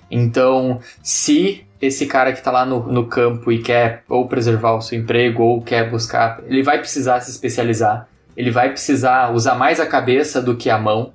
Então, 0.10 0.80
se 1.04 1.66
esse 1.82 2.06
cara 2.06 2.32
que 2.32 2.38
está 2.38 2.52
lá 2.52 2.66
no, 2.66 2.92
no 2.92 3.08
campo 3.08 3.52
e 3.52 3.60
quer 3.62 4.04
ou 4.08 4.28
preservar 4.28 4.74
o 4.76 4.82
seu 4.82 4.98
emprego 4.98 5.44
ou 5.44 5.62
quer 5.62 5.90
buscar, 5.90 6.40
ele 6.48 6.64
vai 6.64 6.80
precisar 6.80 7.20
se 7.20 7.30
especializar, 7.30 8.08
ele 8.36 8.52
vai 8.52 8.70
precisar 8.70 9.34
usar 9.34 9.56
mais 9.56 9.80
a 9.80 9.86
cabeça 9.86 10.42
do 10.42 10.56
que 10.56 10.70
a 10.70 10.78
mão. 10.78 11.14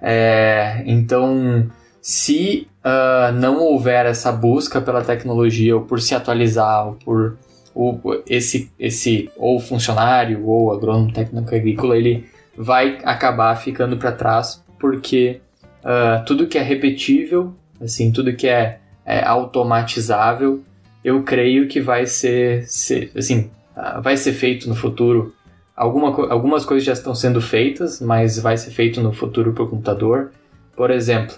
É, 0.00 0.82
então, 0.86 1.68
se 2.00 2.68
uh, 2.84 3.32
não 3.32 3.58
houver 3.58 4.06
essa 4.06 4.30
busca 4.30 4.80
pela 4.80 5.02
tecnologia 5.02 5.74
ou 5.74 5.82
por 5.82 6.00
se 6.00 6.14
atualizar 6.14 6.86
ou 6.86 6.94
por 6.94 7.36
o, 7.76 8.22
esse, 8.26 8.70
esse 8.78 9.30
ou 9.36 9.60
funcionário 9.60 10.46
ou 10.46 10.72
agrônomo 10.72 11.12
técnico 11.12 11.54
agrícola 11.54 11.94
ele 11.96 12.26
vai 12.56 12.98
acabar 13.04 13.54
ficando 13.56 13.98
para 13.98 14.12
trás 14.12 14.64
porque 14.78 15.42
uh, 15.84 16.24
tudo 16.24 16.46
que 16.46 16.56
é 16.56 16.62
repetível, 16.62 17.54
assim, 17.78 18.10
tudo 18.10 18.34
que 18.34 18.48
é, 18.48 18.78
é 19.04 19.22
automatizável, 19.22 20.64
eu 21.04 21.22
creio 21.22 21.68
que 21.68 21.80
vai 21.80 22.06
ser, 22.06 22.66
ser 22.66 23.10
assim, 23.14 23.50
uh, 23.76 24.00
vai 24.00 24.16
ser 24.16 24.32
feito 24.32 24.66
no 24.68 24.74
futuro. 24.74 25.34
Alguma, 25.76 26.08
algumas 26.30 26.64
coisas 26.64 26.84
já 26.84 26.94
estão 26.94 27.14
sendo 27.14 27.42
feitas, 27.42 28.00
mas 28.00 28.38
vai 28.38 28.56
ser 28.56 28.70
feito 28.70 29.02
no 29.02 29.12
futuro 29.12 29.52
por 29.52 29.68
computador. 29.68 30.32
Por 30.74 30.90
exemplo, 30.90 31.36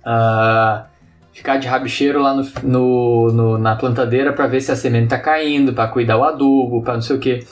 uh, 0.00 0.84
ficar 1.34 1.58
de 1.58 1.66
rabicheiro 1.66 2.22
lá 2.22 2.32
no, 2.32 2.46
no, 2.62 3.32
no 3.32 3.58
na 3.58 3.74
plantadeira 3.74 4.32
para 4.32 4.46
ver 4.46 4.60
se 4.60 4.70
a 4.72 4.76
semente 4.76 5.04
está 5.04 5.18
caindo, 5.18 5.74
para 5.74 5.88
cuidar 5.88 6.16
o 6.16 6.24
adubo, 6.24 6.82
para 6.82 6.94
não 6.94 7.02
sei 7.02 7.16
o 7.16 7.18
que. 7.18 7.44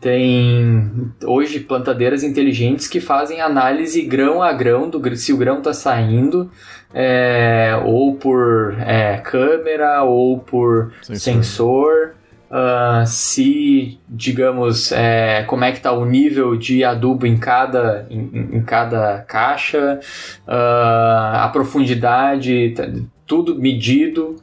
Tem 0.00 1.12
hoje 1.24 1.60
plantadeiras 1.60 2.22
inteligentes 2.22 2.86
que 2.86 3.00
fazem 3.00 3.40
análise 3.40 4.02
grão 4.02 4.42
a 4.42 4.52
grão 4.52 4.88
do 4.88 5.16
se 5.16 5.32
o 5.32 5.36
grão 5.36 5.58
está 5.58 5.72
saindo, 5.72 6.50
é, 6.94 7.72
ou 7.84 8.14
por 8.14 8.76
é, 8.78 9.16
câmera, 9.18 10.04
ou 10.04 10.38
por 10.38 10.92
sensor. 11.02 11.18
sensor 11.18 12.14
uh, 12.50 13.06
se, 13.06 13.98
digamos, 14.08 14.92
é, 14.92 15.44
como 15.44 15.64
é 15.64 15.70
que 15.70 15.78
está 15.78 15.92
o 15.92 16.04
nível 16.04 16.56
de 16.56 16.84
adubo 16.84 17.26
em 17.26 17.36
cada, 17.36 18.06
em, 18.10 18.56
em 18.56 18.62
cada 18.62 19.18
caixa, 19.22 20.00
uh, 20.46 21.36
a 21.42 21.50
profundidade, 21.52 22.74
tá, 22.76 22.84
tudo 23.26 23.58
medido. 23.58 24.36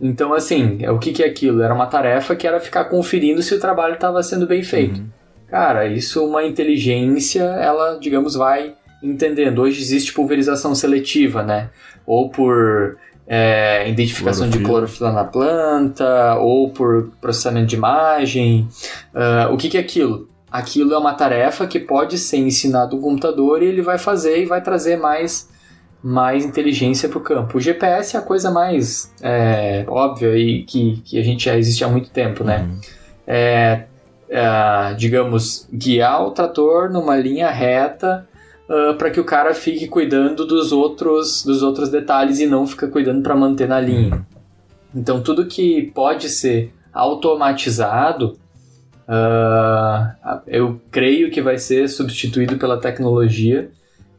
Então, 0.00 0.32
assim, 0.32 0.86
o 0.88 0.98
que, 0.98 1.12
que 1.12 1.22
é 1.22 1.26
aquilo? 1.26 1.62
Era 1.62 1.74
uma 1.74 1.86
tarefa 1.86 2.34
que 2.34 2.46
era 2.46 2.58
ficar 2.58 2.86
conferindo 2.86 3.42
se 3.42 3.54
o 3.54 3.60
trabalho 3.60 3.94
estava 3.94 4.22
sendo 4.22 4.46
bem 4.46 4.62
feito. 4.62 5.00
Uhum. 5.00 5.06
Cara, 5.48 5.86
isso 5.86 6.24
uma 6.24 6.42
inteligência, 6.44 7.42
ela, 7.42 7.98
digamos, 8.00 8.34
vai 8.34 8.74
entendendo. 9.02 9.60
Hoje 9.60 9.80
existe 9.80 10.12
pulverização 10.12 10.74
seletiva, 10.74 11.42
né? 11.42 11.70
Ou 12.06 12.30
por 12.30 12.96
é, 13.26 13.88
identificação 13.88 14.48
clorofila. 14.48 14.62
de 14.62 14.68
clorofila 14.68 15.12
na 15.12 15.24
planta, 15.24 16.36
ou 16.36 16.70
por 16.70 17.10
processamento 17.20 17.66
de 17.66 17.76
imagem. 17.76 18.68
Uh, 19.14 19.52
o 19.52 19.56
que, 19.56 19.68
que 19.68 19.76
é 19.76 19.80
aquilo? 19.80 20.28
Aquilo 20.50 20.92
é 20.94 20.98
uma 20.98 21.14
tarefa 21.14 21.66
que 21.66 21.78
pode 21.78 22.18
ser 22.18 22.38
ensinado 22.38 22.96
no 22.96 23.02
computador 23.02 23.62
e 23.62 23.66
ele 23.66 23.82
vai 23.82 23.98
fazer 23.98 24.42
e 24.42 24.46
vai 24.46 24.60
trazer 24.62 24.96
mais 24.96 25.48
mais 26.02 26.44
inteligência 26.44 27.08
para 27.08 27.18
o 27.18 27.20
campo. 27.20 27.58
O 27.58 27.60
GPS 27.60 28.16
é 28.16 28.18
a 28.18 28.22
coisa 28.22 28.50
mais 28.50 29.12
é, 29.22 29.84
óbvia 29.86 30.36
e 30.36 30.64
que, 30.64 31.00
que 31.04 31.18
a 31.18 31.22
gente 31.22 31.44
já 31.44 31.56
existe 31.56 31.84
há 31.84 31.88
muito 31.88 32.10
tempo, 32.10 32.42
né? 32.42 32.68
Uhum. 32.68 32.80
É, 33.26 33.84
é, 34.28 34.94
digamos, 34.94 35.68
guiar 35.72 36.26
o 36.26 36.30
trator 36.30 36.90
numa 36.90 37.16
linha 37.16 37.50
reta 37.50 38.26
uh, 38.68 38.90
ah, 38.90 38.94
para 38.94 39.10
que 39.10 39.20
o 39.20 39.24
cara 39.24 39.52
fique 39.52 39.86
cuidando 39.86 40.46
dos 40.46 40.72
outros, 40.72 41.44
dos 41.44 41.62
outros 41.62 41.90
detalhes 41.90 42.40
e 42.40 42.46
não 42.46 42.66
fica 42.66 42.88
cuidando 42.88 43.22
para 43.22 43.36
manter 43.36 43.68
na 43.68 43.78
linha. 43.78 44.14
Uhum. 44.14 44.22
Então, 44.94 45.22
tudo 45.22 45.46
que 45.46 45.92
pode 45.94 46.30
ser 46.30 46.72
automatizado, 46.92 48.38
uh, 49.06 50.40
eu 50.46 50.80
creio 50.90 51.30
que 51.30 51.42
vai 51.42 51.58
ser 51.58 51.88
substituído 51.88 52.56
pela 52.56 52.78
tecnologia 52.78 53.70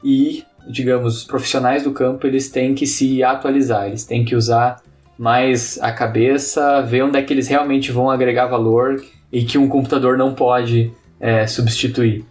e 0.04 0.44
digamos, 0.68 1.18
os 1.18 1.24
profissionais 1.24 1.84
do 1.84 1.92
campo, 1.92 2.26
eles 2.26 2.50
têm 2.50 2.74
que 2.74 2.86
se 2.86 3.24
atualizar, 3.24 3.88
eles 3.88 4.06
têm 4.06 4.24
que 4.24 4.36
usar 4.36 4.82
mais 5.18 5.80
a 5.82 5.92
cabeça, 5.92 6.82
ver 6.82 7.04
onde 7.04 7.18
é 7.18 7.22
que 7.22 7.34
eles 7.34 7.48
realmente 7.48 7.92
vão 7.92 8.10
agregar 8.10 8.48
valor 8.48 9.04
e 9.32 9.44
que 9.44 9.58
um 9.58 9.68
computador 9.68 10.18
não 10.18 10.34
pode 10.34 10.92
é, 11.20 11.46
substituir. 11.48 12.26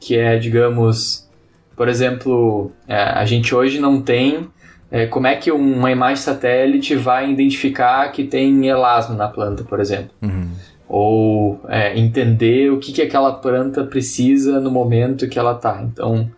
Que 0.00 0.16
é, 0.16 0.36
digamos, 0.36 1.28
por 1.76 1.88
exemplo, 1.88 2.70
é, 2.86 2.96
a 2.96 3.24
gente 3.24 3.54
hoje 3.54 3.78
não 3.78 4.00
tem 4.00 4.48
é, 4.90 5.06
como 5.06 5.26
é 5.26 5.34
que 5.34 5.50
uma 5.50 5.90
imagem 5.90 6.22
satélite 6.22 6.94
vai 6.94 7.30
identificar 7.30 8.12
que 8.12 8.24
tem 8.24 8.68
elasmo 8.68 9.16
na 9.16 9.26
planta, 9.26 9.64
por 9.64 9.80
exemplo. 9.80 10.10
Uhum. 10.22 10.50
Ou 10.88 11.60
é, 11.68 11.98
entender 11.98 12.70
o 12.70 12.78
que, 12.78 12.92
que 12.92 13.02
aquela 13.02 13.32
planta 13.32 13.82
precisa 13.84 14.60
no 14.60 14.70
momento 14.70 15.28
que 15.28 15.38
ela 15.38 15.56
está. 15.56 15.82
Então, 15.82 16.30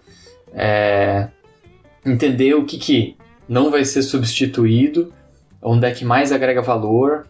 é, 0.55 1.29
entender 2.07 2.55
o 2.55 2.65
que, 2.65 2.79
que 2.79 3.17
não 3.49 3.71
vai 3.71 3.85
ser 3.85 4.03
substituído, 4.03 5.13
onde 5.61 5.87
é 5.87 5.91
que 5.91 6.05
mais 6.05 6.33
agrega 6.33 6.63
valor, 6.63 7.27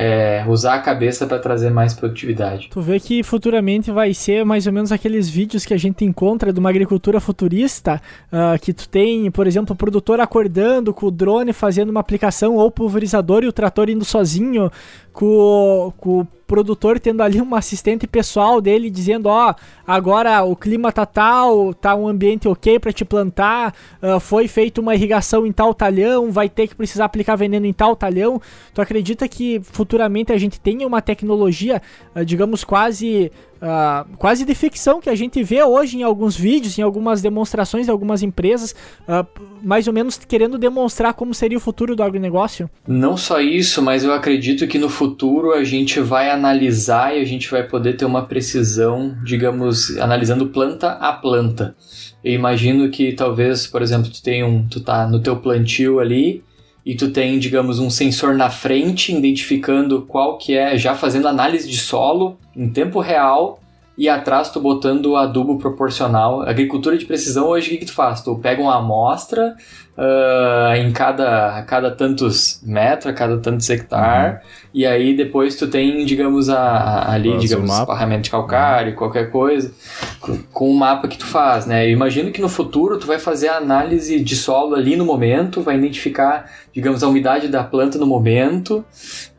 é, 0.00 0.44
usar 0.46 0.74
a 0.74 0.78
cabeça 0.78 1.26
para 1.26 1.40
trazer 1.40 1.70
mais 1.70 1.92
produtividade. 1.92 2.68
Tu 2.70 2.80
vê 2.80 3.00
que 3.00 3.20
futuramente 3.24 3.90
vai 3.90 4.14
ser 4.14 4.44
mais 4.44 4.64
ou 4.64 4.72
menos 4.72 4.92
aqueles 4.92 5.28
vídeos 5.28 5.66
que 5.66 5.74
a 5.74 5.76
gente 5.76 6.04
encontra 6.04 6.52
de 6.52 6.60
uma 6.60 6.70
agricultura 6.70 7.18
futurista, 7.18 8.00
uh, 8.32 8.56
que 8.60 8.72
tu 8.72 8.88
tem, 8.88 9.28
por 9.28 9.44
exemplo, 9.44 9.74
o 9.74 9.76
produtor 9.76 10.20
acordando 10.20 10.94
com 10.94 11.06
o 11.06 11.10
drone 11.10 11.52
fazendo 11.52 11.88
uma 11.88 11.98
aplicação 11.98 12.54
ou 12.54 12.70
pulverizador 12.70 13.42
e 13.42 13.48
o 13.48 13.52
trator 13.52 13.90
indo 13.90 14.04
sozinho, 14.04 14.70
com, 15.12 15.92
com 15.96 16.24
produtor 16.48 16.98
tendo 16.98 17.22
ali 17.22 17.40
um 17.40 17.54
assistente 17.54 18.06
pessoal 18.06 18.60
dele 18.60 18.88
dizendo, 18.90 19.26
ó, 19.26 19.50
oh, 19.50 19.54
agora 19.86 20.42
o 20.42 20.56
clima 20.56 20.90
tá 20.90 21.04
tal, 21.04 21.74
tá 21.74 21.94
um 21.94 22.08
ambiente 22.08 22.48
ok 22.48 22.80
para 22.80 22.90
te 22.90 23.04
plantar, 23.04 23.74
uh, 24.02 24.18
foi 24.18 24.48
feita 24.48 24.80
uma 24.80 24.94
irrigação 24.94 25.46
em 25.46 25.52
tal 25.52 25.74
talhão, 25.74 26.32
vai 26.32 26.48
ter 26.48 26.66
que 26.66 26.74
precisar 26.74 27.04
aplicar 27.04 27.36
veneno 27.36 27.66
em 27.66 27.72
tal 27.72 27.94
talhão. 27.94 28.40
Tu 28.72 28.80
acredita 28.80 29.28
que 29.28 29.60
futuramente 29.62 30.32
a 30.32 30.38
gente 30.38 30.58
tenha 30.58 30.86
uma 30.86 31.02
tecnologia, 31.02 31.82
uh, 32.16 32.24
digamos, 32.24 32.64
quase 32.64 33.30
uh, 33.62 34.16
quase 34.16 34.44
de 34.44 34.54
ficção 34.54 35.00
que 35.00 35.10
a 35.10 35.14
gente 35.14 35.42
vê 35.42 35.62
hoje 35.62 35.98
em 35.98 36.02
alguns 36.02 36.36
vídeos, 36.36 36.78
em 36.78 36.82
algumas 36.82 37.22
demonstrações 37.22 37.86
de 37.86 37.90
algumas 37.90 38.22
empresas, 38.22 38.74
uh, 39.02 39.26
mais 39.62 39.86
ou 39.86 39.92
menos 39.92 40.16
querendo 40.18 40.58
demonstrar 40.58 41.14
como 41.14 41.34
seria 41.34 41.58
o 41.58 41.60
futuro 41.60 41.94
do 41.94 42.02
agronegócio? 42.02 42.70
Não 42.86 43.16
só 43.16 43.40
isso, 43.40 43.82
mas 43.82 44.04
eu 44.04 44.12
acredito 44.12 44.66
que 44.66 44.78
no 44.78 44.88
futuro 44.88 45.52
a 45.52 45.64
gente 45.64 46.00
vai 46.00 46.30
analisar 46.30 47.16
e 47.16 47.20
a 47.20 47.24
gente 47.24 47.50
vai 47.50 47.62
poder 47.62 47.96
ter 47.96 48.04
uma 48.04 48.24
precisão, 48.24 49.16
digamos, 49.24 49.96
analisando 49.98 50.48
planta 50.48 50.92
a 50.92 51.12
planta. 51.12 51.76
Eu 52.22 52.34
imagino 52.34 52.88
que 52.90 53.12
talvez, 53.12 53.66
por 53.66 53.82
exemplo, 53.82 54.10
tu 54.10 54.22
tem 54.22 54.42
um, 54.42 54.66
tu 54.66 54.80
tá 54.80 55.06
no 55.06 55.20
teu 55.20 55.36
plantio 55.36 56.00
ali 56.00 56.42
e 56.88 56.94
tu 56.94 57.10
tem, 57.10 57.38
digamos, 57.38 57.78
um 57.78 57.90
sensor 57.90 58.34
na 58.34 58.48
frente 58.48 59.14
identificando 59.14 60.06
qual 60.08 60.38
que 60.38 60.56
é, 60.56 60.78
já 60.78 60.94
fazendo 60.94 61.28
análise 61.28 61.68
de 61.68 61.76
solo 61.76 62.38
em 62.56 62.66
tempo 62.70 62.98
real 62.98 63.60
e 63.98 64.08
atrás 64.08 64.48
tu 64.48 64.58
botando 64.58 65.14
adubo 65.14 65.58
proporcional. 65.58 66.40
Agricultura 66.40 66.96
de 66.96 67.04
precisão 67.04 67.48
hoje 67.48 67.66
o 67.66 67.70
que, 67.72 67.76
que 67.76 67.84
tu 67.84 67.92
faz? 67.92 68.22
Tu 68.22 68.34
pega 68.36 68.62
uma 68.62 68.78
amostra 68.78 69.54
uh, 69.98 70.76
em 70.76 70.90
cada, 70.90 71.58
a 71.58 71.62
cada 71.62 71.90
tantos 71.90 72.62
metros, 72.64 73.06
a 73.08 73.12
cada 73.12 73.36
tantos 73.36 73.68
hectares, 73.68 74.36
uhum. 74.36 74.40
E 74.78 74.86
aí 74.86 75.12
depois 75.12 75.56
tu 75.56 75.66
tem, 75.66 76.04
digamos, 76.04 76.48
a, 76.48 76.60
a 76.60 77.12
ali, 77.12 77.30
Faz 77.30 77.42
digamos, 77.42 77.76
esparramento 77.76 78.22
de 78.22 78.30
calcário, 78.30 78.94
qualquer 78.94 79.28
coisa, 79.28 79.74
com, 80.20 80.38
com 80.52 80.70
o 80.70 80.74
mapa 80.78 81.08
que 81.08 81.18
tu 81.18 81.26
faz, 81.26 81.66
né? 81.66 81.84
Eu 81.84 81.90
imagino 81.90 82.30
que 82.30 82.40
no 82.40 82.48
futuro 82.48 82.96
tu 82.96 83.04
vai 83.04 83.18
fazer 83.18 83.48
a 83.48 83.56
análise 83.56 84.20
de 84.20 84.36
solo 84.36 84.76
ali 84.76 84.94
no 84.94 85.04
momento, 85.04 85.62
vai 85.62 85.76
identificar, 85.76 86.48
digamos, 86.72 87.02
a 87.02 87.08
umidade 87.08 87.48
da 87.48 87.64
planta 87.64 87.98
no 87.98 88.06
momento, 88.06 88.84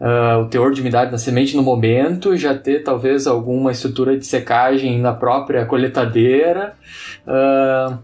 uh, 0.02 0.42
o 0.42 0.48
teor 0.48 0.74
de 0.74 0.82
umidade 0.82 1.10
na 1.10 1.18
semente 1.18 1.56
no 1.56 1.64
momento, 1.64 2.36
já 2.36 2.54
ter 2.54 2.84
talvez 2.84 3.26
alguma 3.26 3.72
estrutura 3.72 4.18
de 4.20 4.28
secagem 4.28 5.00
na 5.00 5.14
própria 5.14 5.66
coletadeira, 5.66 6.74
uh, 7.26 7.98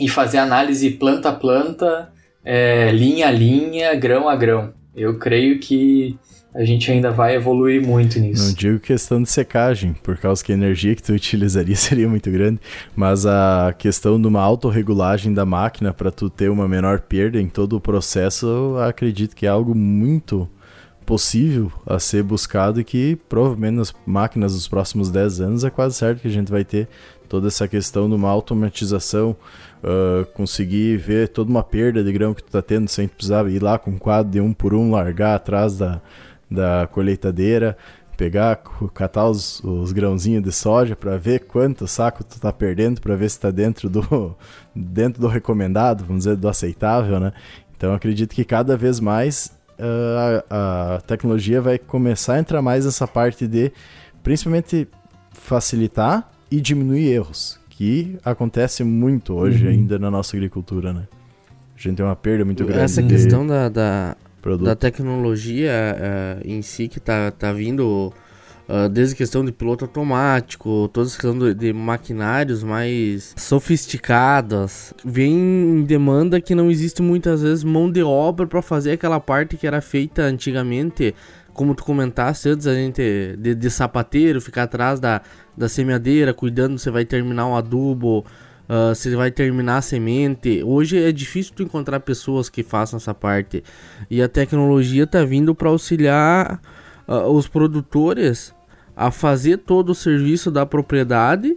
e 0.00 0.08
fazer 0.08 0.38
análise 0.38 0.90
planta 0.90 1.28
a 1.28 1.32
planta, 1.32 2.12
é, 2.44 2.90
linha 2.90 3.28
a 3.28 3.30
linha, 3.30 3.94
grão 3.94 4.28
a 4.28 4.34
grão. 4.34 4.74
Eu 4.96 5.16
creio 5.16 5.60
que 5.60 6.18
a 6.56 6.64
gente 6.64 6.90
ainda 6.90 7.10
vai 7.10 7.36
evoluir 7.36 7.86
muito 7.86 8.18
nisso. 8.18 8.46
Não 8.46 8.54
digo 8.54 8.80
questão 8.80 9.22
de 9.22 9.30
secagem, 9.30 9.92
por 10.02 10.16
causa 10.16 10.42
que 10.42 10.52
a 10.52 10.54
energia 10.54 10.94
que 10.94 11.02
tu 11.02 11.12
utilizaria 11.14 11.76
seria 11.76 12.08
muito 12.08 12.30
grande, 12.30 12.58
mas 12.94 13.26
a 13.26 13.74
questão 13.76 14.20
de 14.20 14.26
uma 14.26 14.40
autorregulagem 14.40 15.34
da 15.34 15.44
máquina 15.44 15.92
para 15.92 16.10
tu 16.10 16.30
ter 16.30 16.50
uma 16.50 16.66
menor 16.66 17.00
perda 17.00 17.38
em 17.38 17.48
todo 17.48 17.76
o 17.76 17.80
processo, 17.80 18.46
eu 18.46 18.80
acredito 18.80 19.36
que 19.36 19.44
é 19.44 19.48
algo 19.50 19.74
muito 19.74 20.48
possível 21.04 21.70
a 21.86 22.00
ser 22.00 22.24
buscado 22.24 22.80
e 22.80 22.84
que 22.84 23.16
provavelmente 23.28 23.76
nas 23.76 23.94
máquinas 24.04 24.54
dos 24.54 24.66
próximos 24.66 25.08
10 25.08 25.40
anos 25.40 25.64
é 25.64 25.70
quase 25.70 25.94
certo 25.94 26.20
que 26.20 26.26
a 26.26 26.30
gente 26.30 26.50
vai 26.50 26.64
ter 26.64 26.88
toda 27.28 27.46
essa 27.46 27.68
questão 27.68 28.08
de 28.08 28.14
uma 28.16 28.28
automatização 28.28 29.36
uh, 29.84 30.26
conseguir 30.32 30.96
ver 30.96 31.28
toda 31.28 31.48
uma 31.48 31.62
perda 31.62 32.02
de 32.02 32.12
grão 32.12 32.34
que 32.34 32.42
tu 32.42 32.50
tá 32.50 32.60
tendo 32.60 32.88
sem 32.88 33.06
precisar 33.06 33.48
ir 33.48 33.62
lá 33.62 33.78
com 33.78 33.92
um 33.92 33.98
quadro 33.98 34.32
de 34.32 34.40
um 34.40 34.52
por 34.52 34.74
um, 34.74 34.90
largar 34.90 35.36
atrás 35.36 35.78
da, 35.78 36.00
da 36.50 36.88
colheitadeira, 36.90 37.76
pegar, 38.16 38.56
catar 38.94 39.28
os, 39.28 39.62
os 39.62 39.92
grãozinhos 39.92 40.42
de 40.42 40.52
soja 40.52 40.96
para 40.96 41.16
ver 41.16 41.40
quanto 41.40 41.86
saco 41.86 42.24
tu 42.24 42.40
tá 42.40 42.52
perdendo, 42.52 43.00
para 43.00 43.14
ver 43.14 43.28
se 43.28 43.36
está 43.36 43.50
dentro 43.50 43.88
do, 43.88 44.36
dentro 44.74 45.20
do 45.20 45.28
recomendado, 45.28 46.04
vamos 46.04 46.24
dizer, 46.24 46.36
do 46.36 46.48
aceitável, 46.48 47.20
né? 47.20 47.32
Então 47.76 47.92
acredito 47.92 48.34
que 48.34 48.44
cada 48.44 48.76
vez 48.76 48.98
mais 49.00 49.52
uh, 49.78 50.42
a, 50.48 50.94
a 50.96 51.00
tecnologia 51.02 51.60
vai 51.60 51.78
começar 51.78 52.34
a 52.34 52.38
entrar 52.38 52.62
mais 52.62 52.86
nessa 52.86 53.06
parte 53.06 53.46
de, 53.46 53.70
principalmente, 54.22 54.88
facilitar 55.30 56.30
e 56.50 56.60
diminuir 56.60 57.08
erros, 57.08 57.58
que 57.68 58.18
acontece 58.24 58.82
muito 58.82 59.34
hoje 59.34 59.64
uhum. 59.64 59.70
ainda 59.70 59.98
na 59.98 60.10
nossa 60.10 60.36
agricultura, 60.36 60.92
né? 60.92 61.06
A 61.76 61.80
gente 61.80 61.96
tem 61.96 62.06
uma 62.06 62.16
perda 62.16 62.44
muito 62.44 62.64
grande. 62.64 62.80
Essa 62.80 63.02
questão 63.02 63.46
da, 63.46 63.68
da, 63.68 64.16
da 64.58 64.76
tecnologia 64.76 65.72
uh, 65.96 66.48
em 66.48 66.62
si 66.62 66.88
que 66.88 67.00
tá, 67.00 67.30
tá 67.30 67.52
vindo 67.52 68.12
Uh, 68.68 68.88
desde 68.88 69.14
a 69.14 69.18
questão 69.18 69.44
de 69.44 69.52
piloto 69.52 69.84
automático, 69.84 70.90
toda 70.92 71.06
a 71.06 71.10
questão 71.12 71.38
de, 71.38 71.54
de, 71.54 71.72
maquinários 71.72 72.64
mais 72.64 73.32
sofisticados, 73.36 74.92
vem 75.04 75.32
em 75.32 75.84
demanda 75.84 76.40
que 76.40 76.52
não 76.52 76.68
existe 76.68 77.00
muitas 77.00 77.42
vezes 77.42 77.62
mão 77.62 77.88
de 77.88 78.02
obra 78.02 78.44
para 78.44 78.60
fazer 78.60 78.90
aquela 78.90 79.20
parte 79.20 79.56
que 79.56 79.68
era 79.68 79.80
feita 79.80 80.22
antigamente, 80.22 81.14
como 81.52 81.76
tu 81.76 81.84
comentaste 81.84 82.48
antes, 82.48 82.66
a 82.66 82.74
gente 82.74 83.36
de, 83.38 83.54
de 83.54 83.70
sapateiro, 83.70 84.40
ficar 84.40 84.64
atrás 84.64 84.98
da, 84.98 85.22
da 85.56 85.68
semeadeira, 85.68 86.34
cuidando 86.34 86.76
se 86.76 86.90
vai 86.90 87.04
terminar 87.04 87.46
um 87.46 87.54
adubo, 87.54 88.26
uh, 88.68 88.94
se 88.94 89.14
vai 89.14 89.30
terminar 89.30 89.78
a 89.78 89.82
semente. 89.82 90.62
Hoje 90.64 91.02
é 91.02 91.12
difícil 91.12 91.54
tu 91.54 91.62
encontrar 91.62 92.00
pessoas 92.00 92.48
que 92.48 92.62
façam 92.62 92.96
essa 92.96 93.14
parte 93.14 93.62
e 94.10 94.22
a 94.22 94.28
tecnologia 94.28 95.06
tá 95.06 95.24
vindo 95.24 95.54
para 95.54 95.68
auxiliar 95.68 96.60
uh, 97.06 97.28
os 97.30 97.48
produtores 97.48 98.54
a 98.96 99.10
fazer 99.10 99.58
todo 99.58 99.90
o 99.90 99.94
serviço 99.94 100.50
da 100.50 100.64
propriedade 100.64 101.56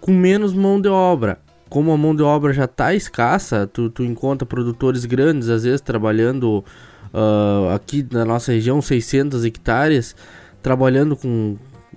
com 0.00 0.12
menos 0.12 0.52
mão 0.52 0.80
de 0.80 0.88
obra. 0.88 1.38
Como 1.68 1.92
a 1.92 1.98
mão 1.98 2.14
de 2.14 2.22
obra 2.22 2.52
já 2.52 2.64
está 2.64 2.94
escassa, 2.94 3.66
tu, 3.66 3.90
tu 3.90 4.02
encontra 4.02 4.46
produtores 4.46 5.04
grandes, 5.04 5.50
às 5.50 5.64
vezes 5.64 5.80
trabalhando 5.80 6.64
uh, 7.12 7.74
aqui 7.74 8.06
na 8.10 8.24
nossa 8.24 8.52
região, 8.52 8.80
600 8.80 9.44
hectares, 9.44 10.16
trabalhando 10.62 11.14
com 11.14 11.56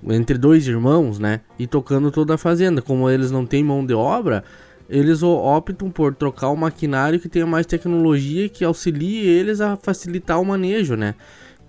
entre 0.09 0.37
dois 0.37 0.67
irmãos, 0.67 1.19
né? 1.19 1.41
E 1.59 1.67
tocando 1.67 2.11
toda 2.11 2.35
a 2.35 2.37
fazenda. 2.37 2.81
Como 2.81 3.09
eles 3.09 3.31
não 3.31 3.45
têm 3.45 3.63
mão 3.63 3.85
de 3.85 3.93
obra, 3.93 4.43
eles 4.89 5.23
optam 5.23 5.89
por 5.89 6.13
trocar 6.13 6.49
o 6.49 6.55
maquinário 6.55 7.19
que 7.19 7.29
tenha 7.29 7.45
mais 7.45 7.65
tecnologia 7.65 8.49
que 8.49 8.63
auxilie 8.63 9.25
eles 9.25 9.61
a 9.61 9.75
facilitar 9.75 10.39
o 10.39 10.45
manejo, 10.45 10.95
né? 10.95 11.15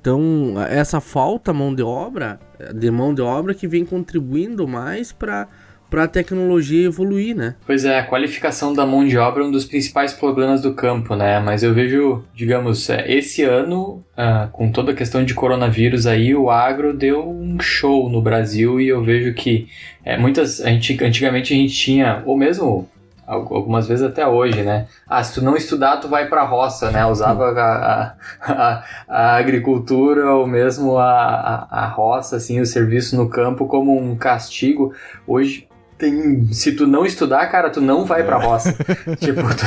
Então, 0.01 0.55
essa 0.69 1.01
falta 1.01 1.53
mão 1.53 1.73
de 1.73 1.83
obra, 1.83 2.41
de 2.75 2.91
mão 2.91 3.15
de 3.15 3.23
obra 3.23 3.55
que 3.55 3.69
vem 3.69 3.85
contribuindo 3.85 4.67
mais 4.67 5.13
para 5.13 5.47
para 5.93 6.05
a 6.05 6.09
tecnologia 6.09 6.87
evoluir, 6.87 7.37
né? 7.37 7.55
Pois 7.67 7.85
é, 7.85 7.99
a 7.99 8.03
qualificação 8.03 8.73
da 8.73 8.87
mão 8.87 9.07
de 9.07 9.19
obra 9.19 9.43
é 9.43 9.47
um 9.47 9.51
dos 9.51 9.67
principais 9.67 10.15
problemas 10.15 10.63
do 10.63 10.73
campo, 10.73 11.15
né? 11.15 11.39
Mas 11.39 11.63
eu 11.63 11.75
vejo, 11.75 12.25
digamos, 12.35 12.89
é, 12.89 13.13
esse 13.13 13.43
ano, 13.43 14.03
ah, 14.17 14.49
com 14.51 14.73
toda 14.73 14.93
a 14.93 14.95
questão 14.95 15.23
de 15.23 15.35
coronavírus 15.35 16.07
aí, 16.07 16.35
o 16.35 16.51
agro 16.51 16.97
deu 16.97 17.29
um 17.29 17.61
show 17.61 18.09
no 18.09 18.23
Brasil 18.23 18.81
e 18.81 18.89
eu 18.89 19.05
vejo 19.05 19.35
que 19.35 19.69
é, 20.03 20.17
muitas, 20.17 20.63
a 20.63 20.71
gente, 20.71 21.05
antigamente 21.05 21.53
a 21.53 21.57
gente 21.59 21.75
tinha, 21.75 22.23
ou 22.25 22.39
mesmo 22.39 22.89
algumas 23.27 23.87
vezes 23.87 24.05
até 24.05 24.27
hoje, 24.27 24.63
né? 24.63 24.87
Ah, 25.07 25.23
se 25.23 25.35
tu 25.35 25.45
não 25.45 25.57
estudar, 25.57 25.99
tu 25.99 26.09
vai 26.09 26.27
pra 26.27 26.43
roça, 26.43 26.91
né? 26.91 27.05
Usava 27.05 27.51
a, 27.51 28.15
a, 28.41 28.85
a 29.07 29.37
agricultura 29.37 30.33
ou 30.35 30.47
mesmo 30.47 30.97
a, 30.97 31.69
a, 31.71 31.85
a 31.85 31.87
roça, 31.87 32.37
assim, 32.37 32.61
o 32.61 32.67
serviço 32.67 33.15
no 33.15 33.29
campo 33.29 33.67
como 33.67 33.95
um 33.97 34.17
castigo. 34.17 34.95
Hoje, 35.27 35.69
tem, 36.03 36.53
se 36.53 36.73
tu 36.73 36.85
não 36.85 37.07
estudar, 37.07 37.47
cara, 37.47 37.71
tu 37.71 37.81
não 37.81 38.05
vai 38.05 38.25
pra 38.25 38.37
roça. 38.37 38.73
tipo, 39.21 39.43
tu... 39.55 39.67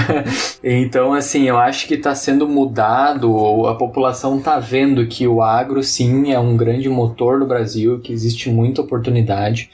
então, 0.64 1.12
assim, 1.12 1.46
eu 1.46 1.58
acho 1.58 1.86
que 1.86 1.98
tá 1.98 2.14
sendo 2.14 2.48
mudado, 2.48 3.30
ou 3.30 3.68
a 3.68 3.74
população 3.74 4.40
tá 4.40 4.58
vendo 4.58 5.06
que 5.06 5.28
o 5.28 5.42
agro, 5.42 5.82
sim, 5.82 6.32
é 6.32 6.38
um 6.38 6.56
grande 6.56 6.88
motor 6.88 7.40
do 7.40 7.46
Brasil, 7.46 8.00
que 8.00 8.10
existe 8.10 8.48
muita 8.48 8.80
oportunidade. 8.80 9.68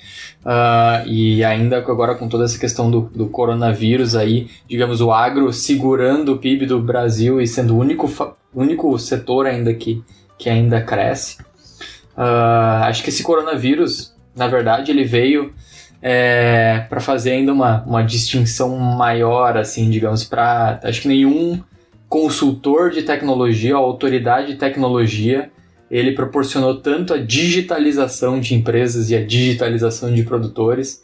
Uh, 0.44 1.06
e 1.06 1.44
ainda 1.44 1.78
agora 1.78 2.16
com 2.16 2.28
toda 2.28 2.46
essa 2.46 2.58
questão 2.58 2.90
do, 2.90 3.02
do 3.02 3.28
coronavírus 3.28 4.16
aí, 4.16 4.48
digamos, 4.68 5.00
o 5.00 5.12
agro 5.12 5.52
segurando 5.52 6.32
o 6.32 6.38
PIB 6.38 6.66
do 6.66 6.80
Brasil 6.80 7.40
e 7.40 7.46
sendo 7.46 7.76
o 7.76 7.78
único, 7.78 8.10
único 8.52 8.98
setor 8.98 9.46
ainda 9.46 9.72
que, 9.72 10.02
que 10.36 10.50
ainda 10.50 10.82
cresce. 10.82 11.40
Uh, 12.16 12.82
acho 12.86 13.04
que 13.04 13.10
esse 13.10 13.22
coronavírus, 13.22 14.12
na 14.34 14.48
verdade, 14.48 14.90
ele 14.90 15.04
veio 15.04 15.52
é, 16.02 16.84
para 16.88 17.00
fazer 17.00 17.30
ainda 17.30 17.52
uma, 17.52 17.82
uma 17.84 18.02
distinção 18.02 18.76
maior, 18.76 19.56
assim, 19.56 19.88
digamos, 19.88 20.24
para 20.24 20.80
acho 20.82 21.02
que 21.02 21.08
nenhum 21.08 21.62
consultor 22.08 22.90
de 22.90 23.02
tecnologia, 23.02 23.76
autoridade 23.76 24.48
de 24.48 24.56
tecnologia, 24.56 25.50
ele 25.90 26.12
proporcionou 26.12 26.80
tanto 26.80 27.14
a 27.14 27.18
digitalização 27.18 28.40
de 28.40 28.54
empresas 28.54 29.10
e 29.10 29.16
a 29.16 29.24
digitalização 29.24 30.12
de 30.12 30.22
produtores 30.24 31.02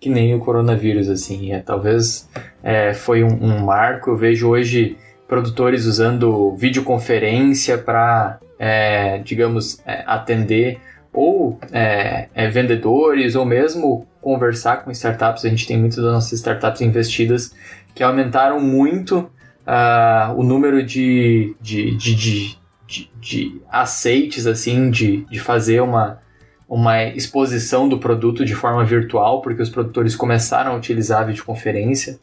que 0.00 0.08
nem 0.08 0.34
o 0.34 0.38
coronavírus, 0.38 1.08
assim. 1.08 1.52
É, 1.52 1.60
talvez 1.60 2.28
é, 2.62 2.94
foi 2.94 3.22
um, 3.22 3.44
um, 3.44 3.58
marco. 3.60 4.10
Eu 4.10 4.16
vejo 4.16 4.48
hoje 4.48 4.96
produtores 5.28 5.84
usando 5.84 6.54
videoconferência 6.56 7.76
para, 7.76 8.40
é, 8.58 9.18
digamos, 9.18 9.78
é, 9.86 10.02
atender 10.06 10.80
ou 11.12 11.58
é, 11.72 12.28
é, 12.34 12.48
vendedores 12.48 13.34
ou 13.34 13.44
mesmo 13.44 14.06
conversar 14.20 14.84
com 14.84 14.90
startups. 14.90 15.44
A 15.44 15.48
gente 15.48 15.66
tem 15.66 15.78
muitas 15.78 16.02
das 16.02 16.12
nossas 16.12 16.32
startups 16.32 16.80
investidas 16.80 17.54
que 17.94 18.02
aumentaram 18.02 18.60
muito 18.60 19.30
uh, 19.66 20.34
o 20.36 20.42
número 20.42 20.82
de, 20.82 21.54
de, 21.60 21.96
de, 21.96 22.14
de, 22.14 22.58
de, 22.86 23.10
de 23.20 23.62
aceites, 23.70 24.46
assim, 24.46 24.90
de, 24.90 25.24
de 25.24 25.40
fazer 25.40 25.80
uma, 25.80 26.20
uma 26.68 27.02
exposição 27.04 27.88
do 27.88 27.98
produto 27.98 28.44
de 28.44 28.54
forma 28.54 28.84
virtual, 28.84 29.42
porque 29.42 29.62
os 29.62 29.70
produtores 29.70 30.14
começaram 30.14 30.72
a 30.72 30.76
utilizar 30.76 31.22
a 31.22 31.24
videoconferência. 31.24 32.18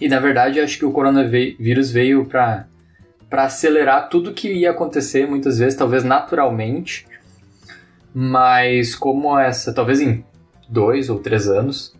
E 0.00 0.08
na 0.08 0.18
verdade, 0.18 0.60
acho 0.60 0.78
que 0.78 0.86
o 0.86 0.92
coronavírus 0.92 1.90
veio 1.90 2.24
para 2.24 2.66
acelerar 3.30 4.08
tudo 4.08 4.32
que 4.32 4.50
ia 4.50 4.70
acontecer, 4.70 5.28
muitas 5.28 5.58
vezes, 5.58 5.78
talvez 5.78 6.02
naturalmente, 6.02 7.06
mas 8.14 8.94
como 8.94 9.38
essa, 9.38 9.72
talvez 9.72 10.00
em 10.00 10.24
dois 10.68 11.08
ou 11.08 11.18
três 11.18 11.48
anos, 11.48 11.92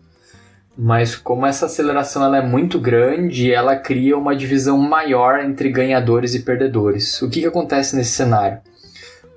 mas 0.77 1.15
como 1.15 1.45
essa 1.45 1.65
aceleração 1.65 2.23
ela 2.23 2.37
é 2.37 2.41
muito 2.41 2.79
grande, 2.79 3.51
ela 3.51 3.75
cria 3.75 4.17
uma 4.17 4.35
divisão 4.35 4.77
maior 4.77 5.39
entre 5.39 5.69
ganhadores 5.69 6.33
e 6.33 6.41
perdedores. 6.41 7.21
O 7.21 7.29
que, 7.29 7.41
que 7.41 7.47
acontece 7.47 7.95
nesse 7.95 8.11
cenário? 8.11 8.59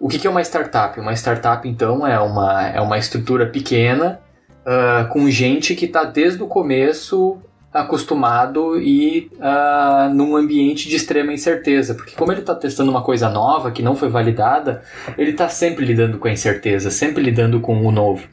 O 0.01 0.09
que, 0.09 0.19
que 0.19 0.27
é 0.27 0.31
uma 0.31 0.43
startup? 0.43 0.99
Uma 1.01 1.13
startup, 1.13 1.69
então, 1.69 2.07
é 2.07 2.19
uma, 2.21 2.69
é 2.69 2.81
uma 2.81 2.99
estrutura 2.99 3.47
pequena 3.47 4.21
uh, 4.61 5.09
com 5.09 5.29
gente 5.31 5.75
que 5.75 5.87
está 5.87 6.05
desde 6.05 6.43
o 6.43 6.47
começo 6.47 7.39
acostumado 7.75 8.81
e 8.81 9.29
uh, 9.35 10.15
num 10.15 10.37
ambiente 10.37 10.89
de 10.89 10.95
extrema 10.95 11.33
incerteza, 11.33 11.93
porque 11.93 12.15
como 12.15 12.31
ele 12.31 12.41
está 12.41 12.55
testando 12.55 12.89
uma 12.89 13.03
coisa 13.03 13.29
nova 13.29 13.73
que 13.73 13.83
não 13.83 13.97
foi 13.97 14.09
validada, 14.09 14.85
ele 15.19 15.33
está 15.33 15.49
sempre 15.49 15.85
lidando 15.85 16.19
com 16.19 16.29
a 16.29 16.31
incerteza, 16.31 16.89
sempre 16.89 17.21
lidando 17.21 17.59
com 17.59 17.85
o 17.85 17.91
novo. 17.91 18.29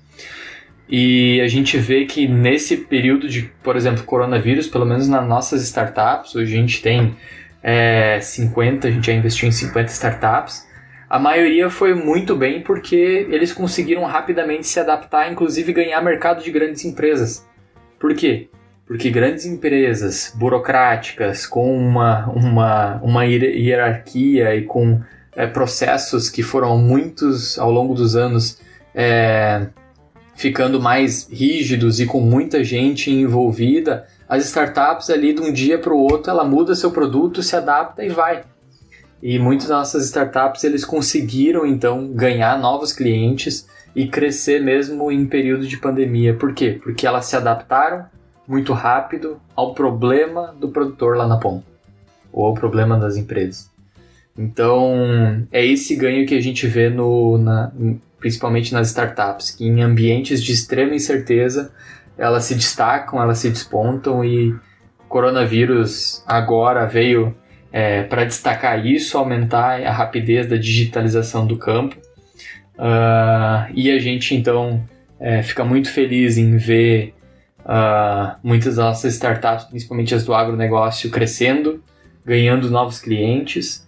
E 0.87 1.41
a 1.41 1.47
gente 1.47 1.75
vê 1.77 2.05
que 2.05 2.27
nesse 2.27 2.77
período 2.77 3.27
de, 3.27 3.49
por 3.63 3.75
exemplo, 3.75 4.03
coronavírus, 4.03 4.67
pelo 4.67 4.85
menos 4.85 5.07
nas 5.07 5.27
nossas 5.27 5.63
startups, 5.63 6.35
hoje 6.35 6.53
a 6.53 6.61
gente 6.61 6.79
tem 6.79 7.15
é, 7.63 8.19
50, 8.21 8.87
a 8.87 8.91
gente 8.91 9.07
já 9.07 9.13
investiu 9.13 9.49
em 9.49 9.51
50 9.51 9.89
startups. 9.89 10.67
A 11.09 11.17
maioria 11.17 11.67
foi 11.69 11.95
muito 11.95 12.35
bem 12.35 12.61
porque 12.61 13.25
eles 13.31 13.51
conseguiram 13.51 14.03
rapidamente 14.03 14.67
se 14.67 14.79
adaptar, 14.79 15.31
inclusive 15.31 15.73
ganhar 15.73 15.99
mercado 16.01 16.43
de 16.43 16.51
grandes 16.51 16.85
empresas. 16.85 17.47
Por 17.97 18.13
quê? 18.13 18.49
Porque 18.91 19.09
grandes 19.09 19.45
empresas 19.45 20.33
burocráticas, 20.35 21.47
com 21.47 21.73
uma, 21.77 22.27
uma, 22.27 22.95
uma 23.01 23.23
hierarquia 23.23 24.53
e 24.53 24.63
com 24.63 24.99
é, 25.33 25.47
processos 25.47 26.29
que 26.29 26.43
foram 26.43 26.77
muitos 26.77 27.57
ao 27.57 27.71
longo 27.71 27.93
dos 27.93 28.17
anos 28.17 28.59
é, 28.93 29.67
ficando 30.35 30.77
mais 30.81 31.25
rígidos 31.31 32.01
e 32.01 32.05
com 32.05 32.19
muita 32.19 32.65
gente 32.65 33.09
envolvida, 33.09 34.05
as 34.27 34.43
startups 34.43 35.09
ali 35.09 35.33
de 35.33 35.41
um 35.41 35.53
dia 35.53 35.79
para 35.79 35.93
o 35.93 35.97
outro 35.97 36.29
ela 36.29 36.43
muda 36.43 36.75
seu 36.75 36.91
produto, 36.91 37.41
se 37.41 37.55
adapta 37.55 38.03
e 38.03 38.09
vai. 38.09 38.43
E 39.23 39.39
muitas 39.39 39.69
das 39.69 39.77
nossas 39.77 40.05
startups 40.07 40.65
eles 40.65 40.83
conseguiram 40.83 41.65
então 41.65 42.09
ganhar 42.09 42.59
novos 42.59 42.91
clientes 42.91 43.65
e 43.95 44.05
crescer 44.09 44.61
mesmo 44.61 45.09
em 45.09 45.25
período 45.25 45.65
de 45.65 45.77
pandemia. 45.77 46.33
Por 46.33 46.53
quê? 46.53 46.77
Porque 46.83 47.07
elas 47.07 47.27
se 47.27 47.37
adaptaram 47.37 48.05
muito 48.51 48.73
rápido 48.73 49.39
ao 49.55 49.73
problema 49.73 50.53
do 50.59 50.67
produtor 50.67 51.15
lá 51.15 51.25
na 51.25 51.37
ponta 51.37 51.63
ou 52.33 52.47
ao 52.47 52.53
problema 52.53 52.99
das 52.99 53.15
empresas. 53.15 53.71
Então, 54.37 55.47
é 55.53 55.65
esse 55.65 55.95
ganho 55.95 56.27
que 56.27 56.35
a 56.35 56.41
gente 56.41 56.67
vê 56.67 56.89
no, 56.89 57.37
na, 57.37 57.71
principalmente 58.19 58.73
nas 58.73 58.89
startups, 58.89 59.51
que 59.51 59.65
em 59.65 59.81
ambientes 59.81 60.43
de 60.43 60.51
extrema 60.51 60.93
incerteza 60.93 61.71
elas 62.17 62.43
se 62.43 62.53
destacam, 62.53 63.21
elas 63.21 63.37
se 63.37 63.49
despontam 63.49 64.23
e 64.23 64.53
coronavírus 65.07 66.21
agora 66.27 66.85
veio 66.85 67.33
é, 67.71 68.03
para 68.03 68.25
destacar 68.25 68.85
isso, 68.85 69.17
aumentar 69.17 69.81
a 69.81 69.91
rapidez 69.91 70.47
da 70.47 70.57
digitalização 70.57 71.47
do 71.47 71.57
campo. 71.57 71.95
Uh, 72.75 73.71
e 73.73 73.91
a 73.91 73.99
gente 73.99 74.35
então 74.35 74.83
é, 75.19 75.41
fica 75.41 75.63
muito 75.63 75.89
feliz 75.89 76.37
em 76.37 76.57
ver 76.57 77.13
uh, 77.65 78.35
muitas 78.43 78.75
das 78.75 78.85
nossas 78.85 79.13
startups, 79.13 79.65
principalmente 79.65 80.13
as 80.13 80.23
do 80.23 80.33
agronegócio, 80.33 81.09
crescendo, 81.09 81.83
ganhando 82.25 82.69
novos 82.69 82.99
clientes. 82.99 83.87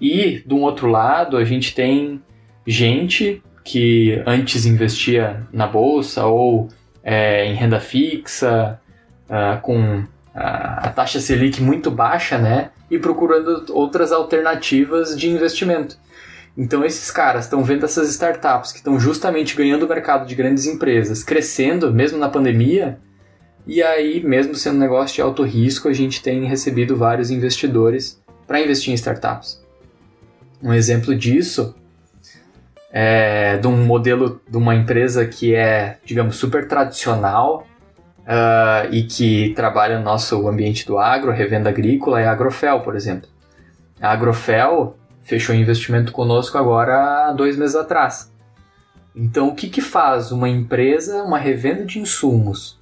E, 0.00 0.42
de 0.46 0.54
um 0.54 0.62
outro 0.62 0.88
lado, 0.88 1.36
a 1.36 1.44
gente 1.44 1.74
tem 1.74 2.22
gente 2.66 3.42
que 3.62 4.22
antes 4.26 4.66
investia 4.66 5.46
na 5.52 5.66
bolsa 5.66 6.26
ou 6.26 6.68
é, 7.02 7.46
em 7.46 7.54
renda 7.54 7.80
fixa, 7.80 8.80
uh, 9.28 9.60
com 9.60 10.04
a, 10.34 10.88
taxa 10.90 11.20
Selic 11.20 11.62
muito 11.62 11.90
baixa, 11.90 12.38
né? 12.38 12.70
E 12.90 12.98
procurando 12.98 13.64
outras 13.70 14.12
alternativas 14.12 15.16
de 15.16 15.28
investimento. 15.28 15.96
Então 16.56 16.84
esses 16.84 17.10
caras 17.10 17.44
estão 17.44 17.64
vendo 17.64 17.84
essas 17.84 18.08
startups 18.10 18.70
que 18.70 18.78
estão 18.78 18.98
justamente 18.98 19.56
ganhando 19.56 19.84
o 19.84 19.88
mercado 19.88 20.26
de 20.26 20.34
grandes 20.34 20.66
empresas, 20.66 21.24
crescendo 21.24 21.92
mesmo 21.92 22.18
na 22.18 22.28
pandemia, 22.28 22.98
e 23.66 23.82
aí, 23.82 24.22
mesmo 24.22 24.54
sendo 24.54 24.76
um 24.76 24.80
negócio 24.80 25.14
de 25.16 25.22
alto 25.22 25.42
risco, 25.42 25.88
a 25.88 25.92
gente 25.92 26.22
tem 26.22 26.44
recebido 26.44 26.96
vários 26.96 27.30
investidores 27.30 28.22
para 28.46 28.60
investir 28.60 28.92
em 28.92 28.94
startups. 28.94 29.62
Um 30.62 30.72
exemplo 30.72 31.14
disso 31.14 31.74
é 32.90 33.56
de 33.56 33.66
um 33.66 33.84
modelo 33.84 34.40
de 34.48 34.56
uma 34.56 34.74
empresa 34.74 35.26
que 35.26 35.54
é, 35.54 35.98
digamos, 36.04 36.36
super 36.36 36.68
tradicional 36.68 37.66
uh, 38.20 38.92
e 38.92 39.02
que 39.02 39.52
trabalha 39.54 39.98
no 39.98 40.04
nosso 40.04 40.46
ambiente 40.46 40.86
do 40.86 40.98
agro, 40.98 41.32
revenda 41.32 41.70
agrícola, 41.70 42.20
é 42.20 42.26
a 42.26 42.32
Agrofel, 42.32 42.80
por 42.80 42.94
exemplo. 42.94 43.28
A 44.00 44.12
Agrofel 44.12 44.96
fechou 45.22 45.54
investimento 45.54 46.12
conosco 46.12 46.58
agora 46.58 47.32
dois 47.32 47.56
meses 47.56 47.74
atrás. 47.74 48.32
Então, 49.16 49.48
o 49.48 49.54
que, 49.54 49.68
que 49.68 49.80
faz 49.80 50.32
uma 50.32 50.48
empresa, 50.48 51.22
uma 51.22 51.38
revenda 51.38 51.84
de 51.84 51.98
insumos, 51.98 52.80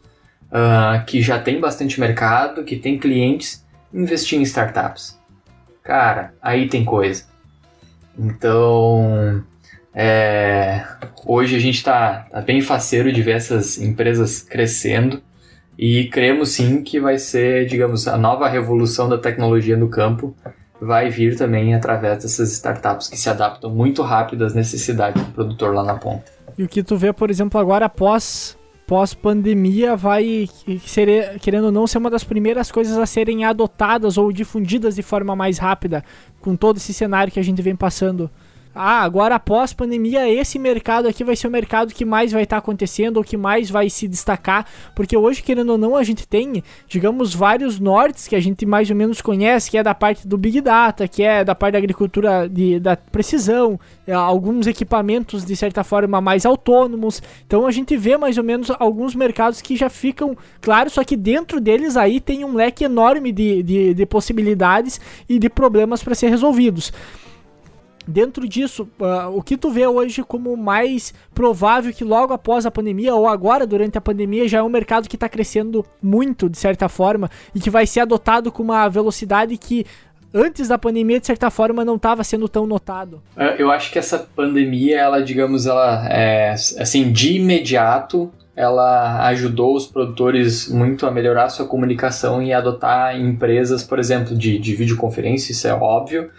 uh, 0.52 1.04
que 1.06 1.22
já 1.22 1.38
tem 1.38 1.58
bastante 1.58 1.98
mercado, 1.98 2.62
que 2.62 2.76
tem 2.76 2.98
clientes, 2.98 3.64
investir 3.92 4.38
em 4.38 4.42
startups? 4.42 5.18
Cara, 5.82 6.34
aí 6.40 6.68
tem 6.68 6.84
coisa. 6.84 7.24
Então, 8.16 9.42
é, 9.94 10.84
hoje 11.26 11.56
a 11.56 11.58
gente 11.58 11.76
está 11.76 12.26
tá 12.30 12.40
bem 12.42 12.60
faceiro 12.60 13.12
de 13.12 13.22
ver 13.22 13.36
essas 13.36 13.78
empresas 13.78 14.42
crescendo 14.42 15.22
e 15.76 16.08
cremos 16.08 16.50
sim 16.50 16.82
que 16.82 17.00
vai 17.00 17.18
ser, 17.18 17.66
digamos, 17.66 18.06
a 18.06 18.16
nova 18.18 18.48
revolução 18.48 19.08
da 19.08 19.18
tecnologia 19.18 19.76
no 19.76 19.88
campo 19.88 20.36
vai 20.80 21.08
vir 21.08 21.36
também 21.36 21.74
através 21.74 22.22
dessas 22.22 22.52
startups 22.52 23.08
que 23.08 23.16
se 23.16 23.30
adaptam 23.30 23.70
muito 23.70 24.02
rápido 24.02 24.44
às 24.44 24.52
necessidades 24.52 25.22
do 25.22 25.32
produtor 25.32 25.74
lá 25.74 25.84
na 25.84 25.94
ponta. 25.94 26.24
E 26.58 26.64
o 26.64 26.68
que 26.68 26.82
tu 26.82 26.96
vê, 26.96 27.12
por 27.12 27.30
exemplo, 27.30 27.58
agora 27.58 27.86
após 27.86 28.58
pós-pandemia 28.92 29.96
vai 29.96 30.46
ser, 30.84 31.38
querendo 31.40 31.64
ou 31.64 31.72
não 31.72 31.86
ser 31.86 31.96
uma 31.96 32.10
das 32.10 32.24
primeiras 32.24 32.70
coisas 32.70 32.98
a 32.98 33.06
serem 33.06 33.42
adotadas 33.42 34.18
ou 34.18 34.30
difundidas 34.30 34.94
de 34.94 35.02
forma 35.02 35.34
mais 35.34 35.56
rápida 35.56 36.04
com 36.42 36.54
todo 36.54 36.76
esse 36.76 36.92
cenário 36.92 37.32
que 37.32 37.40
a 37.40 37.42
gente 37.42 37.62
vem 37.62 37.74
passando 37.74 38.30
ah, 38.74 39.02
agora 39.02 39.34
após 39.34 39.72
pandemia, 39.72 40.28
esse 40.28 40.58
mercado 40.58 41.06
aqui 41.06 41.22
vai 41.22 41.36
ser 41.36 41.46
o 41.46 41.50
mercado 41.50 41.92
que 41.92 42.04
mais 42.04 42.32
vai 42.32 42.44
estar 42.44 42.56
tá 42.56 42.58
acontecendo, 42.58 43.18
ou 43.18 43.24
que 43.24 43.36
mais 43.36 43.70
vai 43.70 43.90
se 43.90 44.08
destacar, 44.08 44.66
porque 44.94 45.16
hoje, 45.16 45.42
querendo 45.42 45.70
ou 45.70 45.78
não, 45.78 45.94
a 45.94 46.02
gente 46.02 46.26
tem, 46.26 46.62
digamos, 46.88 47.34
vários 47.34 47.78
nortes 47.78 48.26
que 48.26 48.34
a 48.34 48.40
gente 48.40 48.64
mais 48.64 48.88
ou 48.88 48.96
menos 48.96 49.20
conhece, 49.20 49.70
que 49.70 49.76
é 49.76 49.82
da 49.82 49.94
parte 49.94 50.26
do 50.26 50.38
Big 50.38 50.60
Data, 50.60 51.06
que 51.06 51.22
é 51.22 51.44
da 51.44 51.54
parte 51.54 51.72
da 51.72 51.78
agricultura 51.78 52.48
de, 52.48 52.80
da 52.80 52.96
precisão, 52.96 53.78
é, 54.06 54.12
alguns 54.12 54.66
equipamentos 54.66 55.44
de 55.44 55.54
certa 55.54 55.84
forma 55.84 56.20
mais 56.20 56.46
autônomos. 56.46 57.22
Então 57.46 57.66
a 57.66 57.70
gente 57.70 57.96
vê 57.96 58.16
mais 58.16 58.38
ou 58.38 58.44
menos 58.44 58.70
alguns 58.78 59.14
mercados 59.14 59.60
que 59.60 59.76
já 59.76 59.90
ficam 59.90 60.36
claros, 60.60 60.94
só 60.94 61.04
que 61.04 61.16
dentro 61.16 61.60
deles 61.60 61.96
aí 61.96 62.20
tem 62.20 62.44
um 62.44 62.54
leque 62.54 62.84
enorme 62.84 63.32
de, 63.32 63.62
de, 63.62 63.94
de 63.94 64.06
possibilidades 64.06 65.00
e 65.28 65.38
de 65.38 65.50
problemas 65.50 66.02
para 66.02 66.14
ser 66.14 66.28
resolvidos 66.28 66.92
dentro 68.06 68.48
disso, 68.48 68.88
uh, 69.00 69.28
o 69.36 69.42
que 69.42 69.56
tu 69.56 69.70
vê 69.70 69.86
hoje 69.86 70.22
como 70.22 70.56
mais 70.56 71.12
provável 71.34 71.92
que 71.92 72.04
logo 72.04 72.32
após 72.32 72.66
a 72.66 72.70
pandemia 72.70 73.14
ou 73.14 73.26
agora 73.26 73.66
durante 73.66 73.98
a 73.98 74.00
pandemia 74.00 74.48
já 74.48 74.58
é 74.58 74.62
um 74.62 74.68
mercado 74.68 75.08
que 75.08 75.16
está 75.16 75.28
crescendo 75.28 75.84
muito 76.02 76.48
de 76.48 76.58
certa 76.58 76.88
forma 76.88 77.30
e 77.54 77.60
que 77.60 77.70
vai 77.70 77.86
ser 77.86 78.00
adotado 78.00 78.50
com 78.50 78.62
uma 78.62 78.88
velocidade 78.88 79.56
que 79.56 79.84
antes 80.34 80.68
da 80.68 80.78
pandemia 80.78 81.20
de 81.20 81.26
certa 81.26 81.50
forma 81.50 81.84
não 81.84 81.96
estava 81.96 82.24
sendo 82.24 82.48
tão 82.48 82.66
notado. 82.66 83.22
É, 83.36 83.60
eu 83.60 83.70
acho 83.70 83.90
que 83.90 83.98
essa 83.98 84.18
pandemia, 84.18 84.98
ela 84.98 85.22
digamos, 85.22 85.66
ela 85.66 86.06
é 86.08 86.52
assim 86.52 87.12
de 87.12 87.36
imediato 87.36 88.32
ela 88.54 89.26
ajudou 89.28 89.74
os 89.74 89.86
produtores 89.86 90.68
muito 90.68 91.06
a 91.06 91.10
melhorar 91.10 91.48
sua 91.48 91.66
comunicação 91.66 92.42
e 92.42 92.52
adotar 92.52 93.18
empresas, 93.18 93.82
por 93.82 93.98
exemplo, 93.98 94.36
de, 94.36 94.58
de 94.58 94.74
videoconferência, 94.74 95.52
isso 95.52 95.66
é 95.66 95.72
óbvio, 95.72 96.30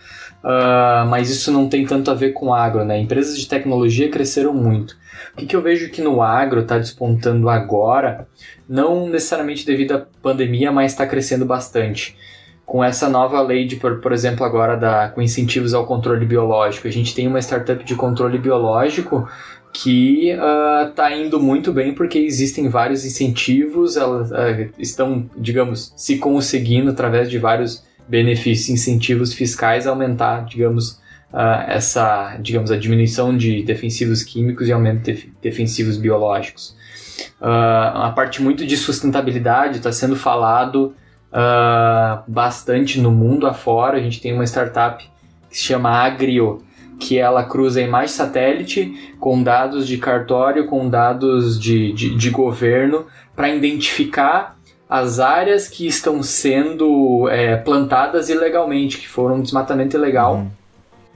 Uh, 0.43 1.07
mas 1.07 1.29
isso 1.29 1.51
não 1.53 1.69
tem 1.69 1.85
tanto 1.85 2.11
a 2.11 2.13
ver 2.13 2.33
com 2.33 2.53
agro, 2.53 2.83
né? 2.83 2.99
Empresas 2.99 3.37
de 3.37 3.47
tecnologia 3.47 4.09
cresceram 4.09 4.53
muito. 4.53 4.97
O 5.33 5.37
que, 5.37 5.45
que 5.45 5.55
eu 5.55 5.61
vejo 5.61 5.89
que 5.89 6.01
no 6.01 6.21
agro 6.21 6.61
está 6.61 6.77
despontando 6.77 7.47
agora, 7.47 8.27
não 8.67 9.07
necessariamente 9.07 9.65
devido 9.65 9.93
à 9.93 10.05
pandemia, 10.21 10.69
mas 10.69 10.91
está 10.91 11.07
crescendo 11.07 11.45
bastante. 11.45 12.17
Com 12.65 12.83
essa 12.83 13.07
nova 13.07 13.41
lei 13.41 13.65
de, 13.65 13.77
por, 13.77 14.01
por 14.01 14.11
exemplo, 14.11 14.45
agora 14.45 14.75
da, 14.75 15.07
com 15.09 15.21
incentivos 15.21 15.73
ao 15.73 15.85
controle 15.85 16.25
biológico, 16.25 16.89
a 16.89 16.91
gente 16.91 17.15
tem 17.15 17.25
uma 17.25 17.39
startup 17.39 17.81
de 17.83 17.95
controle 17.95 18.37
biológico 18.37 19.27
que 19.71 20.29
está 20.29 21.09
uh, 21.09 21.13
indo 21.13 21.39
muito 21.39 21.73
bem 21.73 21.95
porque 21.95 22.19
existem 22.19 22.69
vários 22.69 23.05
incentivos, 23.05 23.97
elas 23.97 24.29
uh, 24.29 24.71
estão, 24.77 25.29
digamos, 25.35 25.93
se 25.97 26.17
conseguindo 26.19 26.91
através 26.91 27.29
de 27.29 27.39
vários 27.39 27.83
benefícios, 28.07 28.69
incentivos 28.69 29.33
fiscais 29.33 29.87
aumentar, 29.87 30.45
digamos, 30.45 31.01
uh, 31.31 31.63
essa, 31.67 32.37
digamos, 32.41 32.71
a 32.71 32.77
diminuição 32.77 33.35
de 33.35 33.63
defensivos 33.63 34.23
químicos 34.23 34.67
e 34.67 34.71
aumento 34.71 35.11
de 35.11 35.33
defensivos 35.41 35.97
biológicos. 35.97 36.75
Uh, 37.41 37.95
a 37.95 38.13
parte 38.15 38.41
muito 38.41 38.65
de 38.65 38.77
sustentabilidade 38.77 39.77
está 39.77 39.91
sendo 39.91 40.15
falado 40.15 40.95
uh, 41.31 42.23
bastante 42.27 42.99
no 42.99 43.11
mundo 43.11 43.47
afora. 43.47 43.97
A 43.97 44.01
gente 44.01 44.21
tem 44.21 44.33
uma 44.33 44.43
startup 44.43 45.03
que 45.49 45.57
se 45.57 45.63
chama 45.63 45.89
Agrio, 45.89 46.63
que 46.99 47.17
ela 47.17 47.43
cruza 47.43 47.81
imagem 47.81 48.15
satélite 48.15 49.13
com 49.19 49.41
dados 49.43 49.87
de 49.87 49.97
cartório, 49.97 50.67
com 50.67 50.89
dados 50.89 51.59
de, 51.59 51.91
de, 51.91 52.15
de 52.15 52.29
governo, 52.29 53.07
para 53.35 53.49
identificar 53.49 54.57
as 54.93 55.19
áreas 55.19 55.67
que 55.67 55.87
estão 55.87 56.21
sendo 56.21 57.27
é, 57.27 57.55
plantadas 57.55 58.29
ilegalmente, 58.29 58.99
que 58.99 59.07
foram 59.07 59.37
um 59.37 59.41
desmatamento 59.41 59.97
ilegal. 59.97 60.35
Uhum. 60.35 60.51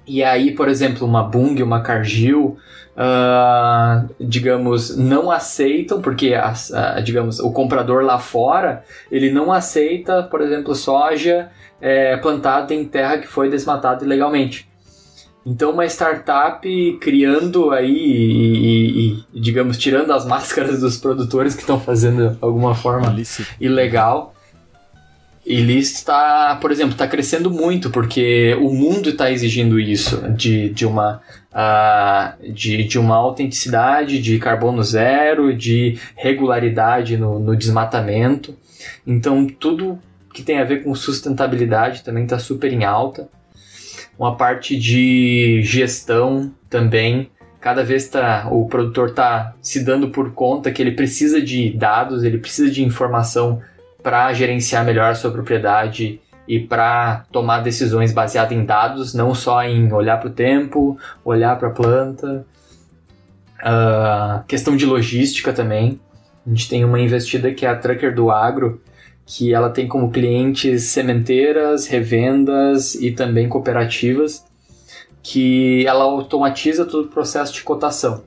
E 0.08 0.24
aí, 0.24 0.50
por 0.50 0.68
exemplo, 0.68 1.06
uma 1.06 1.22
Bung, 1.22 1.62
uma 1.62 1.82
Cargill, 1.82 2.58
uh, 2.98 4.10
digamos, 4.20 4.98
não 4.98 5.30
aceitam, 5.30 6.02
porque, 6.02 6.34
uh, 6.34 7.04
digamos, 7.04 7.40
o 7.40 7.52
comprador 7.52 8.04
lá 8.04 8.18
fora, 8.18 8.84
ele 9.12 9.30
não 9.30 9.52
aceita, 9.52 10.24
por 10.24 10.42
exemplo, 10.42 10.74
soja 10.74 11.52
é, 11.80 12.18
plantada 12.18 12.74
em 12.74 12.84
terra 12.84 13.20
que 13.20 13.28
foi 13.28 13.48
desmatada 13.48 14.04
ilegalmente. 14.04 14.67
Então, 15.50 15.72
uma 15.72 15.86
startup 15.86 16.98
criando 17.00 17.72
aí 17.72 17.90
e, 17.90 19.14
e, 19.14 19.26
e, 19.34 19.40
digamos, 19.40 19.78
tirando 19.78 20.12
as 20.12 20.26
máscaras 20.28 20.82
dos 20.82 20.98
produtores 20.98 21.56
que 21.56 21.62
estão 21.62 21.80
fazendo 21.80 22.32
de 22.32 22.38
alguma 22.42 22.76
forma 22.76 23.08
Ilícito. 23.14 23.50
ilegal. 23.58 24.34
Ilícito 25.46 26.00
está, 26.00 26.58
por 26.60 26.70
exemplo, 26.70 26.92
está 26.92 27.08
crescendo 27.08 27.50
muito 27.50 27.90
porque 27.90 28.58
o 28.60 28.74
mundo 28.74 29.12
está 29.12 29.32
exigindo 29.32 29.80
isso 29.80 30.22
de, 30.34 30.68
de, 30.72 30.86
uma, 30.86 31.22
uh, 31.54 32.52
de, 32.52 32.84
de 32.84 33.00
uma 33.00 33.16
autenticidade, 33.16 34.22
de 34.22 34.38
carbono 34.40 34.84
zero, 34.84 35.56
de 35.56 35.98
regularidade 36.18 37.16
no, 37.16 37.40
no 37.40 37.56
desmatamento. 37.56 38.54
Então, 39.06 39.48
tudo 39.48 39.98
que 40.34 40.44
tem 40.44 40.60
a 40.60 40.66
ver 40.66 40.84
com 40.84 40.94
sustentabilidade 40.94 42.04
também 42.04 42.26
está 42.26 42.38
super 42.38 42.74
em 42.74 42.84
alta 42.84 43.30
uma 44.18 44.36
parte 44.36 44.78
de 44.78 45.62
gestão 45.64 46.52
também. 46.70 47.30
Cada 47.60 47.84
vez 47.84 48.08
tá, 48.08 48.48
o 48.50 48.68
produtor 48.68 49.10
está 49.10 49.54
se 49.62 49.84
dando 49.84 50.10
por 50.10 50.32
conta 50.32 50.72
que 50.72 50.82
ele 50.82 50.92
precisa 50.92 51.42
de 51.42 51.72
dados, 51.72 52.24
ele 52.24 52.38
precisa 52.38 52.70
de 52.72 52.84
informação 52.84 53.62
para 54.02 54.32
gerenciar 54.34 54.86
melhor 54.86 55.12
a 55.12 55.16
sua 55.16 55.32
propriedade 55.32 56.22
e 56.48 56.60
para 56.60 57.26
tomar 57.32 57.60
decisões 57.60 58.14
baseadas 58.14 58.58
em 58.58 58.64
dados, 58.64 59.14
não 59.14 59.36
só 59.36 59.64
em 59.64 59.92
olhar 59.92 60.18
para 60.18 60.30
o 60.30 60.34
tempo, 60.34 60.98
olhar 61.26 61.58
para 61.60 61.68
a 61.68 61.72
planta. 61.72 62.46
Uh, 63.60 64.44
questão 64.48 64.78
de 64.78 64.86
logística 64.86 65.52
também. 65.52 66.00
A 66.46 66.50
gente 66.50 66.70
tem 66.70 66.86
uma 66.86 67.00
investida 67.00 67.52
que 67.54 67.66
é 67.66 67.70
a 67.70 67.76
Trucker 67.76 68.16
do 68.16 68.32
Agro, 68.32 68.82
que 69.28 69.54
ela 69.54 69.70
tem 69.70 69.90
como 69.90 70.10
clientes 70.10 70.84
sementeiras, 70.86 71.86
revendas 71.86 72.96
e 72.96 73.12
também 73.12 73.50
cooperativas, 73.50 74.46
que 75.22 75.86
ela 75.86 76.06
automatiza 76.06 76.86
todo 76.86 77.06
o 77.06 77.10
processo 77.10 77.54
de 77.54 77.62
cotação. 77.62 78.24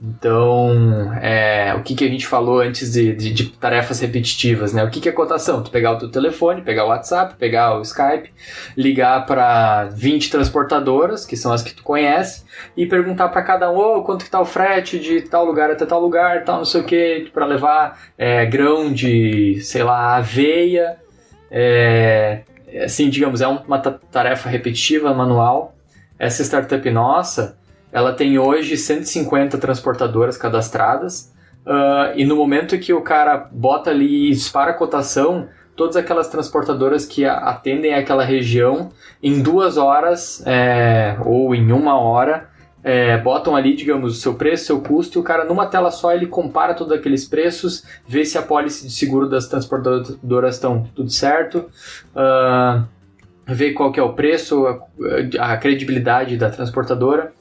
Então, 0.00 1.12
é, 1.20 1.74
o 1.74 1.82
que, 1.82 1.94
que 1.94 2.04
a 2.04 2.08
gente 2.08 2.26
falou 2.26 2.60
antes 2.60 2.92
de, 2.92 3.12
de, 3.14 3.32
de 3.32 3.48
tarefas 3.50 3.98
repetitivas, 3.98 4.72
né? 4.72 4.84
O 4.84 4.90
que, 4.90 5.00
que 5.00 5.08
é 5.08 5.12
cotação? 5.12 5.60
Tu 5.62 5.70
pegar 5.70 5.92
o 5.92 5.98
teu 5.98 6.08
telefone, 6.08 6.62
pegar 6.62 6.84
o 6.84 6.88
WhatsApp, 6.88 7.34
pegar 7.36 7.76
o 7.76 7.82
Skype, 7.82 8.32
ligar 8.76 9.26
para 9.26 9.86
20 9.86 10.30
transportadoras, 10.30 11.26
que 11.26 11.36
são 11.36 11.52
as 11.52 11.62
que 11.62 11.74
tu 11.74 11.82
conhece, 11.82 12.44
e 12.76 12.86
perguntar 12.86 13.28
para 13.28 13.42
cada 13.42 13.70
um, 13.72 13.76
oh, 13.76 14.02
quanto 14.04 14.24
que 14.24 14.30
tá 14.30 14.40
o 14.40 14.44
frete 14.44 15.00
de 15.00 15.22
tal 15.22 15.44
lugar 15.44 15.70
até 15.70 15.84
tal 15.84 16.00
lugar, 16.00 16.44
tal 16.44 16.58
não 16.58 16.64
sei 16.64 16.80
o 16.80 16.84
que, 16.84 17.30
para 17.34 17.44
levar 17.44 18.00
é, 18.16 18.46
grão 18.46 18.92
de, 18.92 19.58
sei 19.62 19.82
lá, 19.82 20.16
aveia, 20.16 20.96
é, 21.50 22.42
assim, 22.84 23.10
digamos, 23.10 23.40
é 23.40 23.48
uma 23.48 23.80
tarefa 23.80 24.48
repetitiva, 24.48 25.12
manual. 25.12 25.74
Essa 26.18 26.42
startup 26.44 26.88
nossa, 26.90 27.57
ela 27.92 28.12
tem 28.12 28.38
hoje 28.38 28.76
150 28.76 29.58
transportadoras 29.58 30.36
cadastradas. 30.36 31.32
Uh, 31.66 32.16
e 32.16 32.24
no 32.24 32.36
momento 32.36 32.78
que 32.78 32.92
o 32.92 33.02
cara 33.02 33.36
bota 33.50 33.90
ali 33.90 34.30
e 34.30 34.30
dispara 34.30 34.70
a 34.70 34.74
cotação, 34.74 35.48
todas 35.76 35.96
aquelas 35.96 36.28
transportadoras 36.28 37.06
que 37.06 37.24
atendem 37.24 37.94
aquela 37.94 38.24
região, 38.24 38.90
em 39.22 39.40
duas 39.40 39.76
horas 39.76 40.42
é, 40.44 41.16
ou 41.24 41.54
em 41.54 41.70
uma 41.70 41.98
hora, 41.98 42.48
é, 42.82 43.16
botam 43.18 43.54
ali, 43.54 43.74
digamos, 43.74 44.16
o 44.16 44.20
seu 44.20 44.34
preço, 44.34 44.66
seu 44.66 44.80
custo, 44.80 45.18
e 45.18 45.20
o 45.20 45.24
cara 45.24 45.44
numa 45.44 45.66
tela 45.66 45.90
só 45.90 46.12
ele 46.12 46.26
compara 46.26 46.74
todos 46.74 46.92
aqueles 46.92 47.26
preços, 47.26 47.84
vê 48.06 48.24
se 48.24 48.36
a 48.36 48.42
pólice 48.42 48.86
de 48.86 48.92
seguro 48.92 49.28
das 49.28 49.46
transportadoras 49.46 50.56
estão 50.56 50.88
tudo 50.94 51.10
certo, 51.10 51.70
uh, 52.14 52.84
vê 53.46 53.72
qual 53.72 53.92
que 53.92 54.00
é 54.00 54.02
o 54.02 54.14
preço, 54.14 54.66
a, 54.66 55.52
a 55.52 55.56
credibilidade 55.56 56.36
da 56.36 56.50
transportadora. 56.50 57.32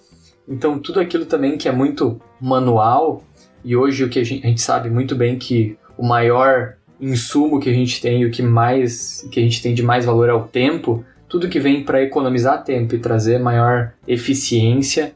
Então, 0.48 0.80
tudo 0.80 1.00
aquilo 1.00 1.26
também 1.26 1.58
que 1.58 1.68
é 1.68 1.72
muito 1.72 2.22
manual, 2.39 3.24
e 3.64 3.76
hoje 3.76 4.04
o 4.04 4.10
que 4.10 4.20
a 4.20 4.24
gente, 4.24 4.45
a 4.45 4.50
gente 4.50 4.62
sabe 4.62 4.89
muito 4.89 5.16
bem 5.16 5.38
que 5.38 5.78
o 5.98 6.06
maior 6.06 6.76
insumo 7.00 7.60
que 7.60 7.70
a 7.70 7.74
gente 7.74 8.02
tem, 8.02 8.26
o 8.26 8.32
que 8.32 8.41
mais 8.41 9.28
que 9.32 9.39
a 9.39 9.43
gente 9.43 9.62
tem 9.62 9.74
de 9.74 9.84
mais 9.84 10.06
valor 10.06 10.30
é 10.30 10.34
o 10.34 10.43
tempo, 10.43 11.04
tudo 11.28 11.50
que 11.50 11.60
vem 11.60 11.84
para 11.84 12.02
economizar 12.02 12.64
tempo 12.64 12.95
e 12.95 13.00
trazer 13.00 13.39
maior 13.39 13.93
eficiência 14.08 15.14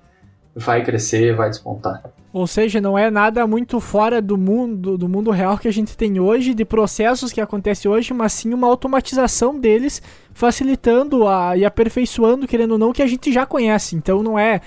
vai 0.56 0.84
crescer, 0.84 1.34
vai 1.34 1.50
despontar. 1.50 2.04
Ou 2.34 2.48
seja, 2.48 2.80
não 2.80 2.98
é 2.98 3.12
nada 3.12 3.46
muito 3.46 3.80
fora 3.82 4.22
do 4.22 4.38
mundo 4.38 4.98
do 4.98 5.10
mundo 5.10 5.32
real 5.32 5.58
que 5.58 5.68
a 5.68 5.72
gente 5.72 5.98
tem 5.98 6.18
hoje, 6.20 6.54
de 6.54 6.64
processos 6.64 7.32
que 7.32 7.42
acontecem 7.42 7.92
hoje, 7.92 8.14
mas 8.14 8.32
sim 8.34 8.54
uma 8.54 8.68
automatização 8.68 9.60
deles, 9.60 10.02
facilitando 10.34 11.28
a, 11.28 11.58
e 11.58 11.66
aperfeiçoando, 11.66 12.48
querendo 12.48 12.72
ou 12.72 12.78
não, 12.78 12.94
que 12.94 13.02
a 13.02 13.08
gente 13.08 13.34
já 13.34 13.46
conhece. 13.46 13.98
Então 13.98 14.24
não 14.24 14.40
é 14.40 14.62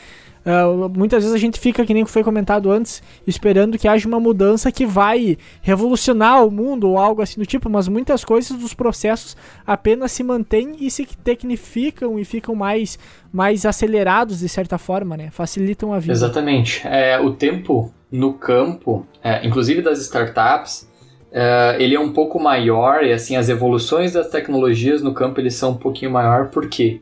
Uh, 0.44 0.90
muitas 0.90 1.22
vezes 1.22 1.34
a 1.34 1.38
gente 1.38 1.58
fica, 1.58 1.86
que 1.86 1.94
nem 1.94 2.04
foi 2.04 2.22
comentado 2.22 2.70
antes, 2.70 3.02
esperando 3.26 3.78
que 3.78 3.88
haja 3.88 4.06
uma 4.06 4.20
mudança 4.20 4.70
que 4.70 4.84
vai 4.84 5.38
revolucionar 5.62 6.46
o 6.46 6.50
mundo 6.50 6.90
ou 6.90 6.98
algo 6.98 7.22
assim 7.22 7.40
do 7.40 7.46
tipo, 7.46 7.70
mas 7.70 7.88
muitas 7.88 8.24
coisas 8.24 8.56
dos 8.58 8.74
processos 8.74 9.36
apenas 9.66 10.12
se 10.12 10.22
mantêm 10.22 10.76
e 10.78 10.90
se 10.90 11.06
tecnificam 11.24 12.18
e 12.18 12.24
ficam 12.24 12.54
mais, 12.54 12.98
mais 13.32 13.64
acelerados 13.64 14.40
de 14.40 14.48
certa 14.48 14.76
forma, 14.76 15.16
né? 15.16 15.30
Facilitam 15.30 15.94
a 15.94 15.98
vida. 15.98 16.12
Exatamente. 16.12 16.86
É, 16.86 17.18
o 17.18 17.32
tempo 17.32 17.90
no 18.12 18.34
campo, 18.34 19.06
é, 19.22 19.46
inclusive 19.46 19.80
das 19.80 19.98
startups, 20.00 20.86
é, 21.32 21.76
ele 21.80 21.94
é 21.94 22.00
um 22.00 22.12
pouco 22.12 22.38
maior 22.38 23.02
e 23.02 23.12
assim 23.12 23.34
as 23.34 23.48
evoluções 23.48 24.12
das 24.12 24.28
tecnologias 24.28 25.02
no 25.02 25.14
campo 25.14 25.40
eles 25.40 25.54
são 25.54 25.70
um 25.70 25.76
pouquinho 25.76 26.10
maior, 26.10 26.50
por 26.50 26.68
quê? 26.68 27.00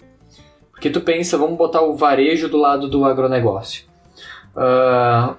Porque 0.83 0.91
tu 0.91 1.01
pensa, 1.01 1.39
vamos 1.39 1.57
botar 1.57 1.81
o 1.83 1.95
varejo 1.95 2.49
do 2.49 2.57
lado 2.57 2.89
do 2.89 3.05
agronegócio. 3.05 3.85
Uh, 4.53 5.37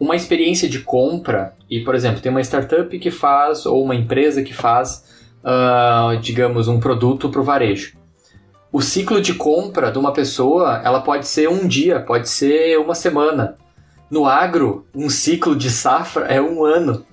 uma 0.00 0.16
experiência 0.16 0.68
de 0.68 0.80
compra, 0.80 1.54
e 1.70 1.84
por 1.84 1.94
exemplo, 1.94 2.20
tem 2.20 2.32
uma 2.32 2.40
startup 2.40 2.98
que 2.98 3.12
faz, 3.12 3.64
ou 3.64 3.84
uma 3.84 3.94
empresa 3.94 4.42
que 4.42 4.52
faz, 4.52 5.04
uh, 5.44 6.18
digamos, 6.18 6.66
um 6.66 6.80
produto 6.80 7.28
para 7.28 7.40
o 7.40 7.44
varejo. 7.44 7.96
O 8.72 8.82
ciclo 8.82 9.20
de 9.20 9.34
compra 9.34 9.92
de 9.92 9.98
uma 9.98 10.12
pessoa, 10.12 10.82
ela 10.84 11.00
pode 11.00 11.28
ser 11.28 11.48
um 11.48 11.68
dia, 11.68 12.00
pode 12.00 12.28
ser 12.28 12.76
uma 12.76 12.96
semana. 12.96 13.56
No 14.10 14.26
agro, 14.26 14.84
um 14.92 15.08
ciclo 15.08 15.54
de 15.54 15.70
safra 15.70 16.24
é 16.24 16.42
um 16.42 16.64
ano. 16.64 17.06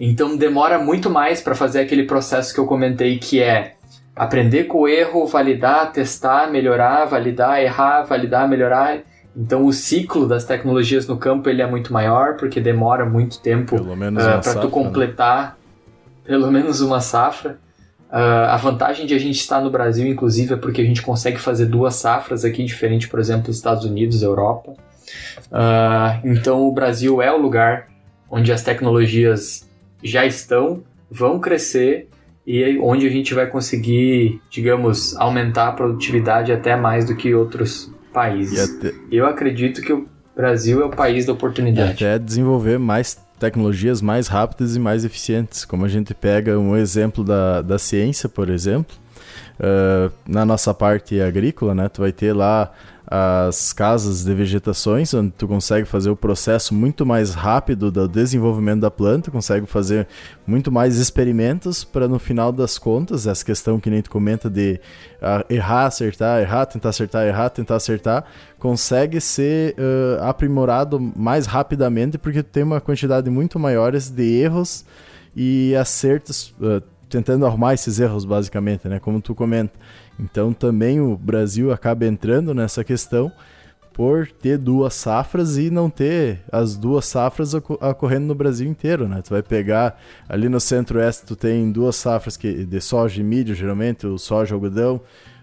Então 0.00 0.36
demora 0.36 0.80
muito 0.80 1.08
mais 1.08 1.40
para 1.40 1.54
fazer 1.54 1.78
aquele 1.78 2.02
processo 2.02 2.52
que 2.52 2.58
eu 2.58 2.66
comentei 2.66 3.20
que 3.20 3.40
é 3.40 3.76
aprender 4.18 4.64
com 4.64 4.80
o 4.80 4.88
erro, 4.88 5.26
validar, 5.26 5.92
testar, 5.92 6.50
melhorar, 6.50 7.04
validar, 7.04 7.60
errar, 7.62 8.02
validar, 8.02 8.48
melhorar. 8.48 8.98
Então 9.36 9.64
o 9.64 9.72
ciclo 9.72 10.26
das 10.26 10.44
tecnologias 10.44 11.06
no 11.06 11.16
campo 11.16 11.48
ele 11.48 11.62
é 11.62 11.66
muito 11.66 11.92
maior 11.92 12.36
porque 12.36 12.60
demora 12.60 13.04
muito 13.04 13.40
tempo 13.40 13.76
uh, 13.76 13.92
ah, 14.18 14.38
para 14.42 14.54
tu 14.54 14.66
né? 14.66 14.72
completar 14.72 15.42
né? 15.44 15.52
pelo 16.24 16.50
menos 16.50 16.80
uma 16.80 17.00
safra. 17.00 17.58
Uh, 18.10 18.48
a 18.48 18.56
vantagem 18.56 19.06
de 19.06 19.14
a 19.14 19.18
gente 19.18 19.36
estar 19.36 19.60
no 19.60 19.70
Brasil, 19.70 20.06
inclusive, 20.06 20.54
é 20.54 20.56
porque 20.56 20.80
a 20.80 20.84
gente 20.84 21.02
consegue 21.02 21.38
fazer 21.38 21.66
duas 21.66 21.94
safras 21.94 22.42
aqui, 22.44 22.64
diferente, 22.64 23.06
por 23.06 23.20
exemplo, 23.20 23.46
dos 23.46 23.56
Estados 23.56 23.84
Unidos, 23.84 24.22
Europa. 24.22 24.72
Uh, 25.50 26.26
então 26.26 26.62
o 26.62 26.72
Brasil 26.72 27.20
é 27.22 27.32
o 27.32 27.36
lugar 27.36 27.88
onde 28.30 28.52
as 28.52 28.62
tecnologias 28.62 29.68
já 30.02 30.24
estão, 30.26 30.82
vão 31.10 31.38
crescer 31.38 32.08
e 32.48 32.78
onde 32.78 33.06
a 33.06 33.10
gente 33.10 33.34
vai 33.34 33.46
conseguir, 33.46 34.40
digamos, 34.48 35.14
aumentar 35.18 35.68
a 35.68 35.72
produtividade 35.72 36.50
até 36.50 36.74
mais 36.74 37.04
do 37.04 37.14
que 37.14 37.34
outros 37.34 37.92
países. 38.10 38.74
Até... 38.74 38.94
Eu 39.12 39.26
acredito 39.26 39.82
que 39.82 39.92
o 39.92 40.08
Brasil 40.34 40.80
é 40.80 40.86
o 40.86 40.88
país 40.88 41.26
da 41.26 41.34
oportunidade. 41.34 42.02
E 42.02 42.06
até 42.06 42.18
desenvolver 42.18 42.78
mais 42.78 43.22
tecnologias 43.38 44.00
mais 44.00 44.28
rápidas 44.28 44.76
e 44.76 44.80
mais 44.80 45.04
eficientes. 45.04 45.66
Como 45.66 45.84
a 45.84 45.88
gente 45.88 46.14
pega 46.14 46.58
um 46.58 46.74
exemplo 46.74 47.22
da, 47.22 47.60
da 47.60 47.78
ciência, 47.78 48.30
por 48.30 48.48
exemplo, 48.48 48.96
uh, 49.60 50.10
na 50.26 50.46
nossa 50.46 50.72
parte 50.72 51.20
agrícola, 51.20 51.74
né, 51.74 51.90
tu 51.90 52.00
vai 52.00 52.12
ter 52.12 52.32
lá 52.32 52.72
as 53.10 53.72
casas 53.72 54.22
de 54.22 54.34
vegetações, 54.34 55.14
onde 55.14 55.30
tu 55.30 55.48
consegue 55.48 55.86
fazer 55.86 56.10
o 56.10 56.16
processo 56.16 56.74
muito 56.74 57.06
mais 57.06 57.32
rápido 57.32 57.90
do 57.90 58.06
desenvolvimento 58.06 58.80
da 58.80 58.90
planta, 58.90 59.30
consegue 59.30 59.64
fazer 59.64 60.06
muito 60.46 60.70
mais 60.70 60.98
experimentos 60.98 61.84
para 61.84 62.06
no 62.06 62.18
final 62.18 62.52
das 62.52 62.76
contas, 62.76 63.26
essa 63.26 63.42
questão 63.42 63.80
que 63.80 63.88
nem 63.88 64.02
tu 64.02 64.10
comenta 64.10 64.50
de 64.50 64.78
uh, 65.22 65.52
errar, 65.52 65.86
acertar, 65.86 66.42
errar, 66.42 66.66
tentar 66.66 66.90
acertar, 66.90 67.26
errar, 67.26 67.48
tentar 67.48 67.76
acertar, 67.76 68.24
consegue 68.58 69.22
ser 69.22 69.74
uh, 69.78 70.22
aprimorado 70.24 71.00
mais 71.00 71.46
rapidamente 71.46 72.18
porque 72.18 72.42
tu 72.42 72.50
tem 72.50 72.62
uma 72.62 72.80
quantidade 72.80 73.30
muito 73.30 73.58
maiores 73.58 74.10
de 74.10 74.38
erros 74.38 74.84
e 75.34 75.74
acertos, 75.76 76.54
uh, 76.60 76.82
tentando 77.08 77.46
arrumar 77.46 77.72
esses 77.72 77.98
erros 77.98 78.26
basicamente, 78.26 78.86
né, 78.86 78.98
como 78.98 79.18
tu 79.22 79.34
comenta. 79.34 79.72
Então 80.18 80.52
também 80.52 81.00
o 81.00 81.16
Brasil 81.16 81.72
acaba 81.72 82.06
entrando 82.06 82.52
nessa 82.54 82.82
questão 82.82 83.32
por 83.98 84.28
ter 84.28 84.56
duas 84.58 84.94
safras 84.94 85.58
e 85.58 85.70
não 85.70 85.90
ter 85.90 86.40
as 86.52 86.76
duas 86.76 87.04
safras 87.04 87.52
ocorrendo 87.52 88.26
no 88.26 88.34
Brasil 88.34 88.68
inteiro, 88.68 89.08
né? 89.08 89.20
Tu 89.22 89.30
vai 89.30 89.42
pegar 89.42 90.00
ali 90.28 90.48
no 90.48 90.60
centro-oeste, 90.60 91.26
tu 91.26 91.34
tem 91.34 91.72
duas 91.72 91.96
safras 91.96 92.36
que, 92.36 92.64
de 92.64 92.80
soja 92.80 93.20
e 93.20 93.24
milho, 93.24 93.56
geralmente, 93.56 94.06
o 94.06 94.16
soja, 94.16 94.54
algodão, 94.54 95.00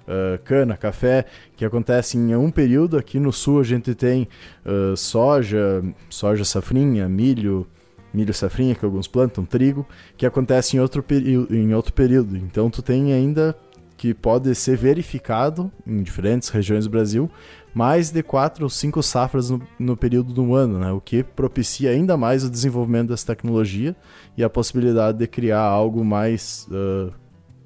uh, 0.08 0.42
cana, 0.46 0.78
café, 0.78 1.26
que 1.58 1.66
acontecem 1.66 2.32
em 2.32 2.36
um 2.38 2.50
período. 2.50 2.98
Aqui 2.98 3.20
no 3.20 3.34
sul 3.34 3.60
a 3.60 3.64
gente 3.64 3.94
tem 3.94 4.26
uh, 4.66 4.96
soja, 4.96 5.84
soja 6.10 6.46
safrinha, 6.46 7.10
milho, 7.10 7.68
milho 8.14 8.34
safrinha, 8.34 8.74
que 8.74 8.86
alguns 8.86 9.06
plantam, 9.06 9.44
trigo, 9.44 9.86
que 10.16 10.26
acontece 10.26 10.78
em 10.78 10.80
outro, 10.80 11.04
em 11.52 11.74
outro 11.74 11.92
período. 11.92 12.38
Então 12.38 12.70
tu 12.70 12.82
tem 12.82 13.12
ainda 13.12 13.54
que 13.98 14.14
pode 14.14 14.54
ser 14.56 14.78
verificado 14.78 15.72
em 15.86 16.04
diferentes 16.04 16.50
regiões 16.50 16.86
do 16.86 16.90
Brasil, 16.90 17.30
mais 17.74 18.10
de 18.10 18.24
quatro 18.24 18.64
ou 18.64 18.70
cinco 18.70 19.04
safras 19.04 19.50
no, 19.50 19.62
no 19.78 19.98
período 19.98 20.34
do 20.34 20.56
ano, 20.56 20.80
né? 20.80 20.92
o 20.92 21.02
que 21.02 21.24
propicia 21.24 21.90
ainda 21.90 22.16
mais 22.16 22.44
o 22.44 22.50
desenvolvimento 22.50 23.10
dessa 23.10 23.28
tecnologia 23.28 23.96
e 24.38 24.44
a 24.44 24.50
possibilidade 24.50 25.18
de 25.18 25.28
criar 25.28 25.62
algo 25.62 26.04
mais 26.04 26.68
uh, 26.72 27.12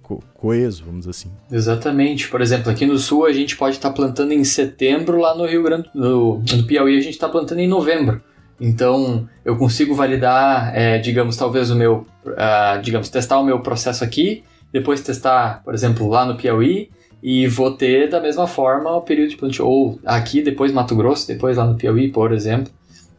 co 0.02 0.24
coeso, 0.34 0.84
vamos 0.84 1.02
dizer 1.02 1.12
assim. 1.12 1.32
Exatamente. 1.52 2.28
Por 2.28 2.42
exemplo, 2.42 2.72
aqui 2.72 2.86
no 2.86 2.98
sul 2.98 3.26
a 3.26 3.32
gente 3.32 3.56
pode 3.56 3.76
estar 3.76 3.90
tá 3.90 3.96
plantando 3.96 4.32
em 4.32 4.44
setembro, 4.44 5.20
lá 5.20 5.36
no 5.36 5.46
Rio 5.46 5.62
Grande 5.62 5.90
no, 5.94 6.40
no 6.40 6.64
Piauí 6.66 6.98
a 6.98 7.02
gente 7.02 7.14
está 7.14 7.30
plantando 7.30 7.60
em 7.60 7.68
novembro. 7.68 8.22
Então 8.60 9.30
eu 9.46 9.56
consigo 9.58 9.94
validar, 9.94 10.76
é, 10.76 10.98
digamos, 10.98 11.38
talvez 11.38 11.70
o 11.70 11.76
meu, 11.76 12.08
uh, 12.26 12.82
digamos, 12.82 13.10
testar 13.10 13.40
o 13.40 13.46
meu 13.46 13.60
processo 13.60 14.04
aqui 14.04 14.44
depois 14.72 15.02
testar, 15.02 15.62
por 15.64 15.74
exemplo, 15.74 16.08
lá 16.08 16.26
no 16.26 16.36
Piauí, 16.36 16.90
e 17.22 17.48
vou 17.48 17.72
ter 17.72 18.10
da 18.10 18.22
mesma 18.22 18.48
forma 18.48 18.96
o 18.96 19.02
período 19.02 19.30
de 19.30 19.38
plantio, 19.38 19.66
ou 19.66 20.00
aqui, 20.06 20.42
depois 20.42 20.72
Mato 20.72 20.96
Grosso, 20.96 21.28
depois 21.28 21.58
lá 21.58 21.66
no 21.66 21.76
Piauí, 21.76 22.10
por 22.10 22.32
exemplo. 22.32 22.72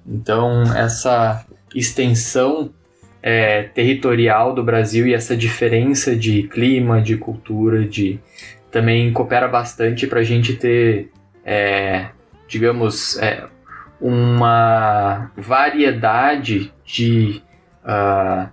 Então, 0.06 0.62
essa 0.74 1.44
extensão 1.74 2.70
é, 3.22 3.64
territorial 3.64 4.54
do 4.54 4.64
Brasil 4.64 5.06
e 5.06 5.14
essa 5.14 5.36
diferença 5.36 6.16
de 6.16 6.44
clima, 6.44 7.00
de 7.02 7.16
cultura, 7.16 7.84
de 7.84 8.18
também 8.70 9.12
coopera 9.12 9.48
bastante 9.48 10.06
para 10.06 10.20
a 10.20 10.24
gente 10.24 10.54
ter, 10.54 11.10
é, 11.44 12.06
digamos, 12.48 13.18
é, 13.18 13.44
uma 14.00 15.30
variedade 15.36 16.72
de 16.84 17.42
uh, 17.84 18.48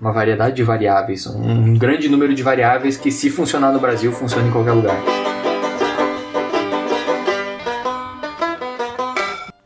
uma 0.00 0.12
variedade 0.12 0.56
de 0.56 0.62
variáveis, 0.62 1.26
um 1.26 1.76
grande 1.76 2.08
número 2.08 2.34
de 2.34 2.42
variáveis 2.42 2.96
que 2.96 3.10
se 3.10 3.28
funcionar 3.28 3.72
no 3.72 3.78
Brasil 3.78 4.10
funciona 4.12 4.48
em 4.48 4.50
qualquer 4.50 4.72
lugar. 4.72 4.96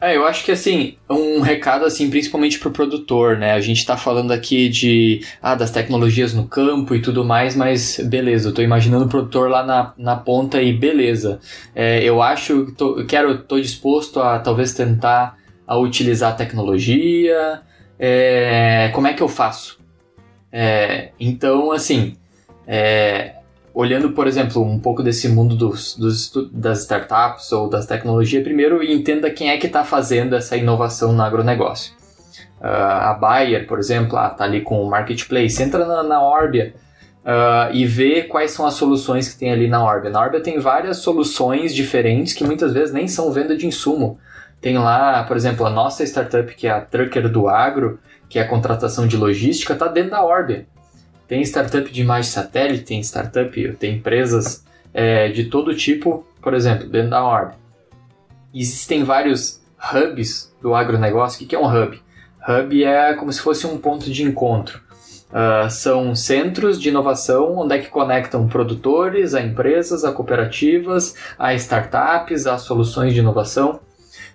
É, 0.05 0.15
eu 0.19 0.27
acho 0.27 0.45
que 0.45 0.53
assim, 0.53 0.99
um 1.09 1.41
recado 1.41 1.87
assim, 1.87 2.11
principalmente 2.11 2.59
pro 2.59 2.71
produtor, 2.71 3.39
né? 3.39 3.53
A 3.53 3.61
gente 3.61 3.87
tá 3.87 3.97
falando 3.97 4.33
aqui 4.33 4.69
de 4.69 5.23
ah, 5.41 5.55
das 5.55 5.71
tecnologias 5.71 6.35
no 6.35 6.47
campo 6.47 6.95
e 6.95 7.01
tudo 7.01 7.25
mais, 7.25 7.57
mas 7.57 7.99
beleza, 8.05 8.51
eu 8.51 8.53
tô 8.53 8.61
imaginando 8.61 9.07
o 9.07 9.09
produtor 9.09 9.49
lá 9.49 9.65
na, 9.65 9.95
na 9.97 10.15
ponta 10.15 10.61
e 10.61 10.75
beleza. 10.75 11.41
É, 11.75 12.05
eu 12.05 12.21
acho 12.21 12.67
que 12.67 12.73
tô, 12.73 13.03
quero, 13.07 13.39
tô 13.39 13.59
disposto 13.59 14.21
a 14.21 14.39
talvez 14.39 14.75
tentar 14.75 15.39
a 15.67 15.79
utilizar 15.79 16.33
a 16.33 16.37
tecnologia. 16.37 17.63
É, 17.99 18.91
como 18.93 19.07
é 19.07 19.15
que 19.15 19.23
eu 19.23 19.29
faço? 19.29 19.84
É, 20.57 21.09
então, 21.19 21.73
assim, 21.73 22.17
é, 22.65 23.33
olhando, 23.75 24.13
por 24.13 24.29
exemplo, 24.29 24.63
um 24.63 24.79
pouco 24.79 25.03
desse 25.03 25.29
mundo 25.29 25.57
dos, 25.57 25.97
dos, 25.97 26.33
das 26.53 26.83
startups 26.83 27.51
ou 27.51 27.69
das 27.69 27.87
tecnologias, 27.87 28.45
primeiro 28.45 28.81
entenda 28.81 29.29
quem 29.33 29.51
é 29.51 29.59
que 29.59 29.67
está 29.67 29.83
fazendo 29.83 30.37
essa 30.37 30.57
inovação 30.57 31.13
no 31.13 31.21
agronegócio. 31.25 31.93
Uh, 32.61 32.67
a 32.67 33.15
Bayer, 33.15 33.67
por 33.67 33.81
exemplo, 33.81 34.17
está 34.17 34.45
ali 34.45 34.61
com 34.61 34.81
o 34.81 34.89
Marketplace, 34.89 35.61
entra 35.61 35.85
na, 35.85 36.05
na 36.05 36.23
Orbia 36.23 36.73
uh, 37.25 37.75
e 37.75 37.85
vê 37.85 38.23
quais 38.23 38.53
são 38.53 38.65
as 38.65 38.75
soluções 38.75 39.29
que 39.29 39.39
tem 39.39 39.51
ali 39.51 39.67
na 39.67 39.85
Orbia. 39.85 40.09
Na 40.09 40.23
Orbia 40.23 40.41
tem 40.41 40.61
várias 40.61 40.99
soluções 40.99 41.75
diferentes 41.75 42.33
que 42.33 42.45
muitas 42.45 42.73
vezes 42.73 42.95
nem 42.95 43.09
são 43.09 43.33
venda 43.33 43.57
de 43.57 43.67
insumo. 43.67 44.21
Tem 44.61 44.79
lá, 44.79 45.25
por 45.25 45.37
exemplo, 45.37 45.67
a 45.67 45.71
nossa 45.71 46.05
startup, 46.05 46.55
que 46.55 46.69
é 46.69 46.71
a 46.71 46.81
Trucker 46.81 47.29
do 47.29 47.49
Agro, 47.49 47.99
que 48.29 48.39
é 48.39 48.43
a 48.43 48.49
contratação 48.49 49.07
de 49.07 49.17
logística, 49.17 49.73
está 49.73 49.89
dentro 49.89 50.13
da 50.13 50.25
Orbia. 50.25 50.67
Tem 51.27 51.41
startup 51.43 51.91
de 51.91 52.01
imagem 52.01 52.31
satélite, 52.31 52.85
tem 52.85 53.01
startup, 53.01 53.73
tem 53.79 53.97
empresas 53.97 54.65
é, 54.93 55.29
de 55.29 55.45
todo 55.45 55.75
tipo, 55.75 56.27
por 56.41 56.55
exemplo, 56.55 56.89
dentro 56.89 57.11
da 57.11 57.25
Orb. 57.25 57.55
Existem 58.55 59.03
vários 59.03 59.61
hubs 59.93 60.55
do 60.63 60.75
agronegócio. 60.75 61.45
O 61.45 61.49
que 61.49 61.57
é 61.57 61.59
um 61.59 61.67
hub? 61.67 62.01
Hub 62.47 62.85
é 62.85 63.15
como 63.15 63.33
se 63.33 63.41
fosse 63.41 63.67
um 63.67 63.79
ponto 63.79 64.11
de 64.11 64.23
encontro. 64.23 64.85
Uh, 65.31 65.69
são 65.69 66.15
centros 66.15 66.81
de 66.81 66.91
inovação 66.91 67.59
onde 67.59 67.75
é 67.75 67.79
que 67.79 67.89
conectam 67.89 68.47
produtores 68.47 69.35
a 69.35 69.43
empresas, 69.43 70.05
a 70.05 70.13
cooperativas, 70.13 71.17
a 71.37 71.55
startups, 71.55 72.47
a 72.47 72.57
soluções 72.57 73.13
de 73.13 73.19
inovação. 73.19 73.81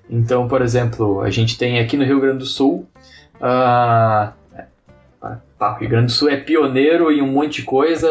Então, 0.10 0.48
por 0.48 0.62
exemplo, 0.62 1.22
a 1.22 1.30
gente 1.30 1.58
tem 1.58 1.80
aqui 1.80 1.96
no 1.96 2.04
Rio 2.04 2.20
Grande 2.20 2.40
do 2.40 2.46
Sul 2.46 2.86
uh, 3.42 4.34
o 5.60 5.80
Rio 5.80 5.90
Grande 5.90 6.06
do 6.08 6.12
Sul 6.12 6.30
é 6.30 6.38
pioneiro 6.38 7.12
em 7.12 7.22
um 7.22 7.28
monte 7.28 7.62
de 7.62 7.64
coisa. 7.64 8.08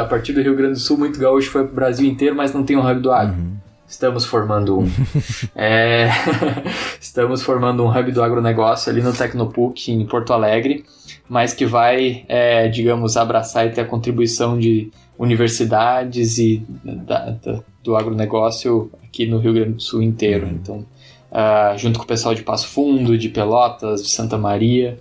A 0.00 0.04
partir 0.04 0.32
do 0.32 0.40
Rio 0.40 0.56
Grande 0.56 0.74
do 0.74 0.78
Sul, 0.78 0.96
muito 0.96 1.18
gaúcho 1.18 1.50
foi 1.50 1.64
para 1.64 1.72
o 1.72 1.74
Brasil 1.74 2.08
inteiro, 2.08 2.34
mas 2.34 2.52
não 2.52 2.64
tem 2.64 2.76
um 2.76 2.90
hub 2.90 3.00
do 3.00 3.12
agro. 3.12 3.34
Uhum. 3.34 3.56
Estamos 3.86 4.24
formando 4.24 4.78
um. 4.78 4.90
é... 5.56 6.08
Estamos 7.00 7.42
formando 7.42 7.82
um 7.84 7.90
hub 7.90 8.12
do 8.12 8.22
agronegócio 8.22 8.90
ali 8.90 9.02
no 9.02 9.12
Tecnopuc, 9.12 9.90
em 9.90 10.06
Porto 10.06 10.32
Alegre, 10.32 10.84
mas 11.28 11.52
que 11.52 11.64
vai, 11.64 12.24
é, 12.28 12.68
digamos, 12.68 13.16
abraçar 13.16 13.66
e 13.66 13.70
ter 13.70 13.82
a 13.82 13.86
contribuição 13.86 14.58
de 14.58 14.90
universidades 15.18 16.38
e 16.38 16.62
da, 16.84 17.30
da, 17.30 17.60
do 17.82 17.96
agronegócio 17.96 18.90
aqui 19.02 19.26
no 19.26 19.38
Rio 19.38 19.54
Grande 19.54 19.72
do 19.72 19.82
Sul 19.82 20.02
inteiro. 20.02 20.46
Uhum. 20.46 20.52
Então, 20.52 20.86
uh, 21.30 21.78
junto 21.78 21.98
com 21.98 22.04
o 22.04 22.08
pessoal 22.08 22.34
de 22.34 22.42
Passo 22.42 22.68
Fundo, 22.68 23.16
de 23.16 23.28
Pelotas, 23.28 24.02
de 24.02 24.08
Santa 24.08 24.36
Maria. 24.36 24.98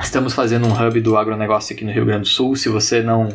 Estamos 0.00 0.34
fazendo 0.34 0.66
um 0.66 0.72
hub 0.72 1.00
do 1.00 1.16
agronegócio 1.16 1.74
aqui 1.74 1.84
no 1.84 1.92
Rio 1.92 2.04
Grande 2.04 2.22
do 2.22 2.28
Sul. 2.28 2.56
Se 2.56 2.68
você 2.68 3.00
não 3.02 3.28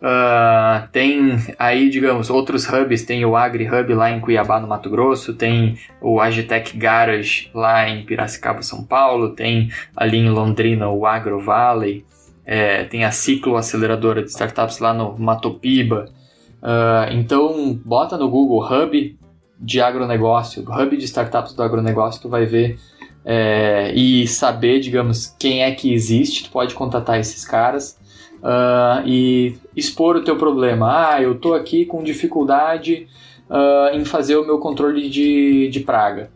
Uh, 0.00 0.86
tem 0.92 1.38
aí, 1.58 1.90
digamos, 1.90 2.30
outros 2.30 2.68
hubs, 2.68 3.02
tem 3.02 3.24
o 3.24 3.36
Agri 3.36 3.68
Hub 3.68 3.92
lá 3.94 4.10
em 4.10 4.20
Cuiabá, 4.20 4.60
no 4.60 4.68
Mato 4.68 4.88
Grosso, 4.88 5.34
tem 5.34 5.76
o 6.00 6.20
Agitech 6.20 6.76
Garage 6.76 7.50
lá 7.52 7.88
em 7.88 8.04
Piracicaba, 8.04 8.62
São 8.62 8.84
Paulo, 8.84 9.30
tem 9.30 9.70
ali 9.96 10.18
em 10.18 10.30
Londrina 10.30 10.88
o 10.88 11.04
Agro 11.04 11.40
Valley, 11.40 12.04
é, 12.46 12.84
tem 12.84 13.04
a 13.04 13.10
Ciclo 13.10 13.56
Aceleradora 13.56 14.22
de 14.22 14.30
Startups 14.30 14.78
lá 14.78 14.94
no 14.94 15.18
Matopiba. 15.18 16.08
Uh, 16.62 17.12
então, 17.12 17.78
bota 17.84 18.16
no 18.16 18.28
Google 18.28 18.64
Hub 18.64 19.18
de 19.58 19.80
agronegócio, 19.80 20.62
Hub 20.62 20.96
de 20.96 21.04
Startups 21.04 21.54
do 21.54 21.62
agronegócio, 21.62 22.22
tu 22.22 22.28
vai 22.28 22.46
ver 22.46 22.78
é, 23.24 23.92
e 23.94 24.26
saber, 24.28 24.78
digamos, 24.78 25.34
quem 25.38 25.62
é 25.62 25.72
que 25.72 25.92
existe, 25.92 26.44
tu 26.44 26.50
pode 26.50 26.74
contatar 26.74 27.18
esses 27.18 27.44
caras 27.44 27.98
uh, 28.42 29.06
e 29.06 29.56
expor 29.76 30.16
o 30.16 30.24
teu 30.24 30.36
problema. 30.36 31.14
Ah, 31.14 31.22
eu 31.22 31.32
estou 31.32 31.54
aqui 31.54 31.84
com 31.84 32.02
dificuldade 32.02 33.06
uh, 33.48 33.96
em 33.96 34.04
fazer 34.04 34.36
o 34.36 34.44
meu 34.44 34.58
controle 34.58 35.08
de, 35.08 35.68
de 35.68 35.80
praga. 35.80 36.30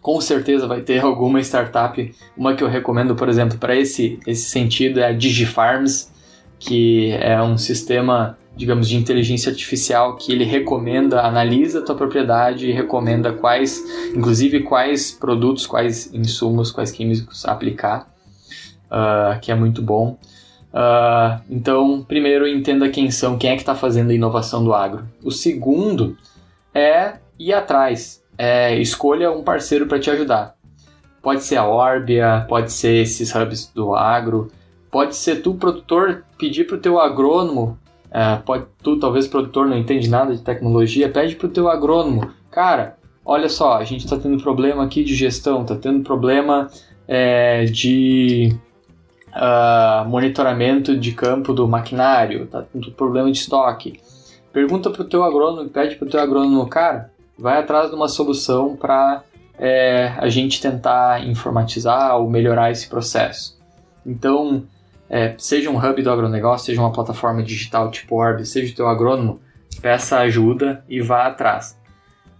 Com 0.00 0.20
certeza 0.20 0.66
vai 0.66 0.80
ter 0.80 1.00
alguma 1.04 1.40
startup, 1.40 2.14
uma 2.36 2.54
que 2.54 2.64
eu 2.64 2.68
recomendo, 2.68 3.14
por 3.14 3.28
exemplo, 3.28 3.58
para 3.58 3.76
esse, 3.76 4.18
esse 4.26 4.48
sentido 4.48 5.00
é 5.00 5.06
a 5.06 5.12
DigiFarms, 5.12 6.10
que 6.58 7.12
é 7.12 7.40
um 7.42 7.56
sistema, 7.56 8.38
digamos, 8.54 8.88
de 8.88 8.96
inteligência 8.96 9.50
artificial 9.50 10.16
que 10.16 10.30
ele 10.30 10.44
recomenda, 10.44 11.22
analisa 11.22 11.78
a 11.78 11.82
tua 11.82 11.94
propriedade 11.94 12.68
e 12.68 12.72
recomenda 12.72 13.32
quais, 13.32 13.82
inclusive 14.14 14.60
quais 14.60 15.10
produtos, 15.10 15.66
quais 15.66 16.12
insumos, 16.12 16.70
quais 16.70 16.90
químicos 16.90 17.46
aplicar, 17.46 18.12
uh, 18.90 19.40
que 19.40 19.50
é 19.50 19.54
muito 19.54 19.80
bom. 19.80 20.18
Uh, 20.72 21.40
então, 21.50 22.04
primeiro, 22.06 22.46
entenda 22.46 22.88
quem 22.88 23.10
são, 23.10 23.36
quem 23.36 23.50
é 23.50 23.54
que 23.54 23.62
está 23.62 23.74
fazendo 23.74 24.10
a 24.10 24.14
inovação 24.14 24.62
do 24.62 24.72
agro. 24.72 25.04
O 25.22 25.30
segundo 25.30 26.16
é 26.72 27.14
ir 27.38 27.52
atrás, 27.52 28.22
é, 28.38 28.76
escolha 28.78 29.30
um 29.32 29.42
parceiro 29.42 29.86
para 29.86 29.98
te 29.98 30.10
ajudar. 30.10 30.54
Pode 31.22 31.42
ser 31.42 31.56
a 31.56 31.66
Orbia, 31.66 32.46
pode 32.48 32.72
ser 32.72 33.02
esses 33.02 33.34
hubs 33.34 33.70
do 33.74 33.94
agro, 33.94 34.48
pode 34.90 35.16
ser 35.16 35.42
tu, 35.42 35.54
produtor, 35.54 36.24
pedir 36.38 36.66
para 36.66 36.76
o 36.76 36.80
teu 36.80 36.98
agrônomo, 36.98 37.78
é, 38.10 38.36
pode, 38.36 38.64
tu, 38.82 38.98
talvez 38.98 39.26
produtor, 39.26 39.66
não 39.66 39.76
entende 39.76 40.08
nada 40.08 40.34
de 40.34 40.42
tecnologia, 40.42 41.08
pede 41.08 41.36
para 41.36 41.46
o 41.46 41.50
teu 41.50 41.68
agrônomo, 41.68 42.30
cara, 42.50 42.96
olha 43.24 43.48
só, 43.48 43.76
a 43.76 43.84
gente 43.84 44.04
está 44.04 44.16
tendo 44.16 44.42
problema 44.42 44.84
aqui 44.84 45.04
de 45.04 45.14
gestão, 45.14 45.62
está 45.62 45.74
tendo 45.74 46.02
problema 46.02 46.70
é, 47.06 47.64
de 47.64 48.56
uh, 49.34 50.08
monitoramento 50.08 50.96
de 50.96 51.12
campo 51.12 51.52
do 51.52 51.66
maquinário, 51.66 52.46
tá 52.46 52.62
com 52.62 52.80
problema 52.92 53.30
de 53.30 53.38
estoque. 53.38 54.00
Pergunta 54.52 54.90
para 54.90 55.02
o 55.02 55.04
teu 55.04 55.22
agrônomo, 55.22 55.68
pede 55.68 55.96
para 55.96 56.06
o 56.06 56.10
teu 56.10 56.20
agrônomo, 56.20 56.66
cara, 56.66 57.10
vai 57.38 57.58
atrás 57.58 57.90
de 57.90 57.96
uma 57.96 58.08
solução 58.08 58.76
para 58.76 59.22
é, 59.58 60.12
a 60.18 60.28
gente 60.28 60.60
tentar 60.60 61.24
informatizar 61.26 62.16
ou 62.16 62.28
melhorar 62.28 62.70
esse 62.70 62.88
processo. 62.88 63.58
Então, 64.04 64.64
é, 65.08 65.34
seja 65.38 65.70
um 65.70 65.76
hub 65.76 66.02
do 66.02 66.10
agronegócio, 66.10 66.66
seja 66.66 66.80
uma 66.80 66.92
plataforma 66.92 67.42
digital 67.42 67.90
tipo 67.90 68.16
Orb, 68.16 68.44
seja 68.44 68.72
o 68.72 68.76
teu 68.76 68.88
agrônomo, 68.88 69.40
peça 69.80 70.18
ajuda 70.18 70.84
e 70.88 71.00
vá 71.00 71.26
atrás. 71.26 71.78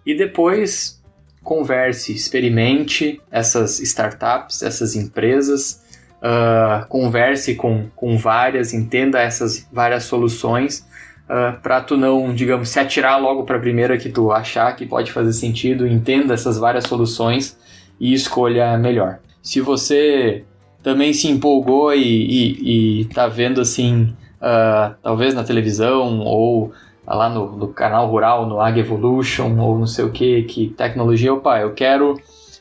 E 0.05 0.15
depois 0.15 1.01
converse, 1.43 2.13
experimente 2.13 3.21
essas 3.31 3.81
startups, 3.81 4.63
essas 4.63 4.95
empresas, 4.95 5.80
uh, 6.21 6.87
converse 6.89 7.55
com, 7.55 7.87
com 7.97 8.17
várias, 8.17 8.73
entenda 8.73 9.21
essas 9.21 9.67
várias 9.73 10.05
soluções 10.05 10.81
uh, 11.29 11.33
ah, 11.33 11.59
para 11.63 11.81
tu 11.81 11.97
não, 11.97 12.35
digamos, 12.35 12.69
se 12.69 12.79
atirar 12.79 13.21
logo 13.21 13.45
para 13.45 13.57
a 13.57 13.61
primeira 13.61 13.97
que 13.97 14.09
tu 14.09 14.31
achar 14.31 14.75
que 14.77 14.87
pode 14.87 15.13
fazer 15.13 15.33
sentido, 15.33 15.87
entenda 15.87 16.35
essas 16.35 16.59
várias 16.59 16.85
soluções 16.85 17.57
e 17.99 18.13
escolha 18.13 18.73
a 18.73 18.79
melhor. 18.79 19.19
Se 19.43 19.61
você 19.61 20.45
também 20.83 21.13
se 21.13 21.29
empolgou 21.29 21.95
e, 21.95 22.01
e, 22.01 23.01
e 23.01 23.05
tá 23.07 23.27
vendo 23.27 23.61
assim, 23.61 24.15
uh, 24.41 24.95
talvez 25.03 25.35
na 25.35 25.45
televisão 25.45 26.21
ou 26.21 26.73
lá 27.07 27.29
no, 27.29 27.57
no 27.57 27.69
canal 27.69 28.09
rural, 28.09 28.47
no 28.47 28.61
Ag 28.61 28.79
Evolution 28.79 29.59
ou 29.59 29.79
não 29.79 29.87
sei 29.87 30.05
o 30.05 30.11
que, 30.11 30.43
que 30.45 30.69
tecnologia, 30.69 31.33
opa, 31.33 31.59
eu 31.61 31.73
quero 31.73 32.21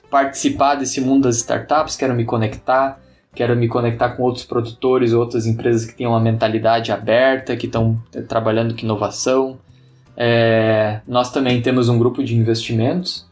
participar 0.10 0.76
desse 0.76 1.00
mundo 1.00 1.24
das 1.24 1.38
startups, 1.38 1.96
quero 1.96 2.16
me 2.16 2.26
conectar, 2.26 3.00
quero 3.40 3.56
me 3.56 3.70
conectar 3.70 4.10
com 4.10 4.24
outros 4.24 4.44
produtores, 4.44 5.14
outras 5.14 5.46
empresas 5.46 5.86
que 5.86 5.96
têm 5.96 6.06
uma 6.06 6.20
mentalidade 6.20 6.92
aberta, 6.92 7.56
que 7.56 7.68
estão 7.68 7.98
eh, 8.14 8.20
trabalhando 8.22 8.76
com 8.76 8.82
inovação. 8.82 9.58
É, 10.18 11.00
nós 11.08 11.32
também 11.32 11.62
temos 11.62 11.88
um 11.88 11.98
grupo 11.98 12.22
de 12.22 12.36
investimentos, 12.36 13.26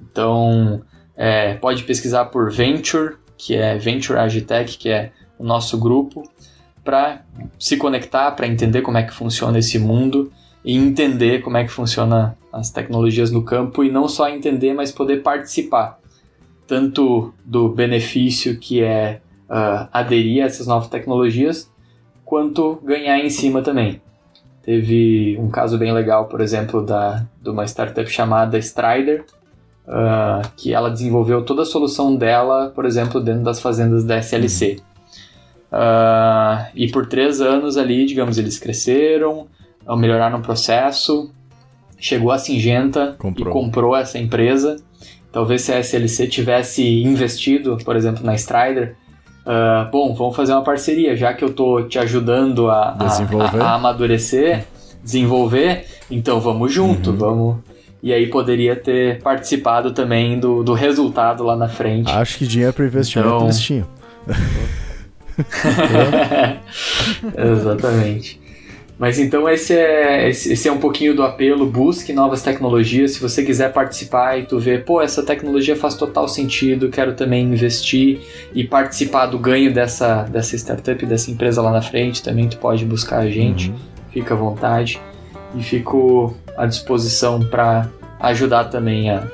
então 0.00 0.80
é, 1.14 1.56
pode 1.56 1.84
pesquisar 1.84 2.24
por 2.24 2.50
Venture, 2.50 3.16
que 3.36 3.54
é 3.54 3.76
Venture 3.76 4.18
Agitech, 4.18 4.78
que 4.78 4.88
é 4.88 5.12
o 5.38 5.44
nosso 5.44 5.76
grupo, 5.76 6.22
para 6.82 7.22
se 7.58 7.76
conectar, 7.76 8.30
para 8.30 8.46
entender 8.46 8.80
como 8.80 8.96
é 8.96 9.02
que 9.02 9.12
funciona 9.12 9.58
esse 9.58 9.78
mundo 9.78 10.32
e 10.64 10.74
entender 10.74 11.42
como 11.42 11.58
é 11.58 11.64
que 11.64 11.70
funciona 11.70 12.34
as 12.50 12.70
tecnologias 12.70 13.30
no 13.30 13.44
campo 13.44 13.84
e 13.84 13.92
não 13.92 14.08
só 14.08 14.26
entender, 14.26 14.72
mas 14.72 14.90
poder 14.90 15.22
participar 15.22 16.00
tanto 16.66 17.34
do 17.44 17.68
benefício 17.68 18.58
que 18.58 18.82
é 18.82 19.20
uh, 19.50 19.88
aderir 19.92 20.42
a 20.42 20.46
essas 20.46 20.66
novas 20.66 20.88
tecnologias, 20.88 21.70
quanto 22.24 22.80
ganhar 22.84 23.18
em 23.18 23.28
cima 23.28 23.60
também. 23.60 24.00
Teve 24.62 25.36
um 25.38 25.50
caso 25.50 25.76
bem 25.76 25.92
legal, 25.92 26.26
por 26.26 26.40
exemplo, 26.40 26.84
da, 26.84 27.26
de 27.42 27.50
uma 27.50 27.64
startup 27.66 28.08
chamada 28.08 28.56
Strider, 28.58 29.24
uh, 29.86 30.48
que 30.56 30.72
ela 30.72 30.90
desenvolveu 30.90 31.42
toda 31.44 31.62
a 31.62 31.66
solução 31.66 32.14
dela, 32.14 32.70
por 32.74 32.84
exemplo, 32.84 33.20
dentro 33.20 33.42
das 33.42 33.60
fazendas 33.60 34.04
da 34.04 34.18
SLC. 34.18 34.78
Uh, 35.72 36.66
e 36.74 36.88
por 36.90 37.06
três 37.06 37.40
anos 37.40 37.76
ali, 37.76 38.06
digamos, 38.06 38.38
eles 38.38 38.58
cresceram, 38.58 39.48
melhoraram 39.96 40.38
o 40.38 40.42
processo, 40.42 41.32
chegou 41.98 42.30
a 42.30 42.38
Singenta 42.38 43.14
comprou. 43.18 43.48
e 43.48 43.52
comprou 43.52 43.96
essa 43.96 44.18
empresa. 44.18 44.76
Talvez 45.32 45.62
se 45.62 45.72
a 45.72 45.78
SLC 45.78 46.26
tivesse 46.26 47.02
investido, 47.02 47.78
por 47.84 47.94
exemplo, 47.94 48.24
na 48.24 48.34
Strider, 48.34 48.96
uh, 49.46 49.90
bom, 49.90 50.14
vamos 50.14 50.36
fazer 50.36 50.52
uma 50.52 50.62
parceria, 50.62 51.16
já 51.16 51.32
que 51.32 51.44
eu 51.44 51.48
estou 51.48 51.88
te 51.88 51.98
ajudando 51.98 52.70
a, 52.70 52.96
a, 52.98 53.64
a, 53.64 53.74
amadurecer, 53.74 54.64
desenvolver, 55.02 55.86
então 56.10 56.40
vamos 56.40 56.72
junto, 56.72 57.10
uhum. 57.10 57.16
vamos. 57.16 57.56
E 58.02 58.14
aí 58.14 58.28
poderia 58.28 58.74
ter 58.74 59.22
participado 59.22 59.92
também 59.92 60.40
do, 60.40 60.62
do 60.62 60.72
resultado 60.72 61.44
lá 61.44 61.54
na 61.54 61.68
frente. 61.68 62.10
Acho 62.10 62.38
que 62.38 62.46
dinheiro 62.46 62.72
para 62.72 62.86
investimento 62.86 63.28
então... 63.28 63.44
eles 63.44 63.60
tinham. 63.60 63.86
Exatamente. 67.36 68.39
Mas 69.00 69.18
então 69.18 69.48
esse 69.48 69.74
é, 69.74 70.28
esse 70.28 70.68
é 70.68 70.70
um 70.70 70.76
pouquinho 70.76 71.16
do 71.16 71.22
apelo, 71.22 71.64
busque 71.64 72.12
novas 72.12 72.42
tecnologias. 72.42 73.12
Se 73.12 73.20
você 73.20 73.42
quiser 73.42 73.72
participar 73.72 74.38
e 74.38 74.42
tu 74.44 74.58
vê, 74.58 74.76
pô, 74.76 75.00
essa 75.00 75.22
tecnologia 75.22 75.74
faz 75.74 75.94
total 75.94 76.28
sentido, 76.28 76.90
quero 76.90 77.14
também 77.14 77.46
investir 77.46 78.20
e 78.54 78.62
participar 78.62 79.24
do 79.24 79.38
ganho 79.38 79.72
dessa, 79.72 80.24
dessa 80.24 80.54
startup, 80.54 81.06
dessa 81.06 81.30
empresa 81.30 81.62
lá 81.62 81.72
na 81.72 81.80
frente, 81.80 82.22
também 82.22 82.46
tu 82.46 82.58
pode 82.58 82.84
buscar 82.84 83.20
a 83.20 83.30
gente, 83.30 83.70
uhum. 83.70 83.76
fica 84.12 84.34
à 84.34 84.36
vontade. 84.36 85.00
E 85.54 85.62
fico 85.62 86.36
à 86.54 86.66
disposição 86.66 87.40
para 87.40 87.88
ajudar 88.20 88.64
também 88.64 89.08
a, 89.08 89.26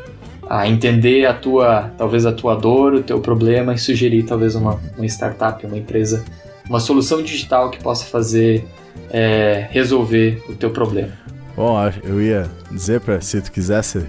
a 0.48 0.68
entender 0.68 1.26
a 1.26 1.34
tua, 1.34 1.90
talvez 1.98 2.24
a 2.24 2.30
tua 2.30 2.54
dor, 2.54 2.94
o 2.94 3.02
teu 3.02 3.18
problema 3.18 3.74
e 3.74 3.78
sugerir 3.78 4.22
talvez 4.22 4.54
uma, 4.54 4.80
uma 4.96 5.06
startup, 5.06 5.66
uma 5.66 5.76
empresa, 5.76 6.24
uma 6.70 6.78
solução 6.78 7.20
digital 7.20 7.68
que 7.68 7.82
possa 7.82 8.04
fazer 8.04 8.64
é, 9.10 9.66
resolver 9.70 10.42
o 10.48 10.54
teu 10.54 10.70
problema. 10.70 11.12
Bom, 11.56 11.76
eu 12.04 12.20
ia 12.20 12.50
dizer 12.70 13.00
para 13.00 13.20
se 13.20 13.40
tu 13.40 13.50
quisesse 13.50 14.04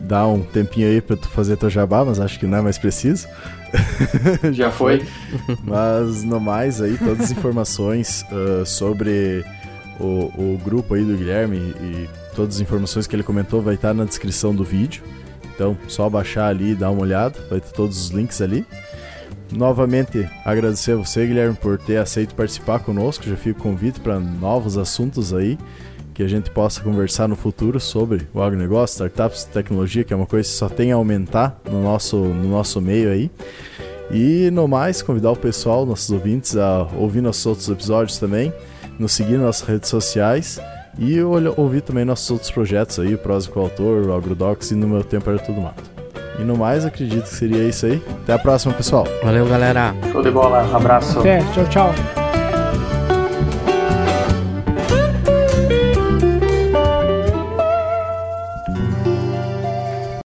dar 0.00 0.26
um 0.26 0.42
tempinho 0.42 0.88
aí 0.88 1.00
para 1.00 1.16
tu 1.16 1.28
fazer 1.28 1.56
teu 1.56 1.70
jabá, 1.70 2.04
mas 2.04 2.18
acho 2.18 2.38
que 2.38 2.46
não 2.46 2.58
é 2.58 2.60
mais 2.60 2.78
preciso. 2.78 3.28
Já 4.52 4.70
foi. 4.70 5.04
mas 5.62 6.22
no 6.22 6.40
mais 6.40 6.80
aí 6.80 6.96
todas 6.98 7.20
as 7.20 7.30
informações 7.30 8.24
uh, 8.30 8.64
sobre 8.66 9.44
o, 10.00 10.30
o, 10.36 10.60
grupo 10.64 10.94
aí 10.94 11.04
do 11.04 11.16
Guilherme 11.16 11.56
e 11.58 12.08
todas 12.34 12.56
as 12.56 12.60
informações 12.60 13.06
que 13.06 13.14
ele 13.14 13.22
comentou 13.22 13.62
vai 13.62 13.74
estar 13.74 13.94
na 13.94 14.04
descrição 14.04 14.54
do 14.54 14.64
vídeo. 14.64 15.02
Então, 15.54 15.78
só 15.86 16.08
baixar 16.10 16.48
ali 16.48 16.72
e 16.72 16.74
dar 16.74 16.90
uma 16.90 17.02
olhada, 17.02 17.38
vai 17.48 17.60
ter 17.60 17.70
todos 17.70 17.96
os 17.96 18.10
links 18.10 18.42
ali. 18.42 18.66
Novamente 19.52 20.28
agradecer 20.44 20.92
a 20.92 20.96
você, 20.96 21.26
Guilherme, 21.26 21.54
por 21.54 21.78
ter 21.78 21.98
aceito 21.98 22.34
participar 22.34 22.80
conosco. 22.80 23.24
Já 23.28 23.36
fico 23.36 23.62
convite 23.62 24.00
para 24.00 24.18
novos 24.18 24.76
assuntos 24.76 25.32
aí 25.32 25.58
que 26.14 26.22
a 26.22 26.28
gente 26.28 26.48
possa 26.50 26.80
conversar 26.80 27.28
no 27.28 27.34
futuro 27.34 27.80
sobre 27.80 28.28
o 28.32 28.40
agronegócio, 28.40 28.94
startups, 28.94 29.44
tecnologia, 29.44 30.04
que 30.04 30.12
é 30.12 30.16
uma 30.16 30.26
coisa 30.26 30.48
que 30.48 30.54
só 30.54 30.68
tem 30.68 30.92
a 30.92 30.94
aumentar 30.94 31.60
no 31.68 31.82
nosso, 31.82 32.16
no 32.16 32.48
nosso 32.48 32.80
meio 32.80 33.10
aí. 33.10 33.30
E 34.10 34.48
no 34.52 34.68
mais, 34.68 35.02
convidar 35.02 35.32
o 35.32 35.36
pessoal, 35.36 35.84
nossos 35.84 36.10
ouvintes, 36.10 36.56
a 36.56 36.88
ouvir 36.96 37.20
nossos 37.20 37.44
outros 37.46 37.68
episódios 37.68 38.18
também, 38.18 38.52
nos 38.98 39.12
seguir 39.12 39.38
nas 39.38 39.60
redes 39.60 39.88
sociais 39.88 40.60
e 40.98 41.20
ouvir 41.20 41.80
também 41.80 42.04
nossos 42.04 42.30
outros 42.30 42.50
projetos 42.50 43.00
aí, 43.00 43.14
o 43.14 43.18
Prose 43.18 43.50
o 43.52 43.58
Autor, 43.58 44.06
o 44.06 44.14
Agrodocs 44.14 44.70
e 44.70 44.76
No 44.76 44.86
Meu 44.86 45.02
Tempo 45.02 45.28
Era 45.30 45.38
Tudo 45.40 45.60
Mato. 45.60 45.93
E 46.38 46.42
no 46.42 46.56
mais, 46.56 46.84
acredito 46.84 47.24
que 47.24 47.34
seria 47.34 47.62
isso 47.68 47.86
aí. 47.86 48.02
Até 48.22 48.32
a 48.32 48.38
próxima, 48.38 48.72
pessoal. 48.74 49.06
Valeu, 49.22 49.46
galera. 49.46 49.94
Show 50.10 50.22
de 50.22 50.30
bola. 50.30 50.68
Abraço. 50.74 51.20
Até. 51.20 51.38
Tchau, 51.52 51.64
tchau. 51.68 51.94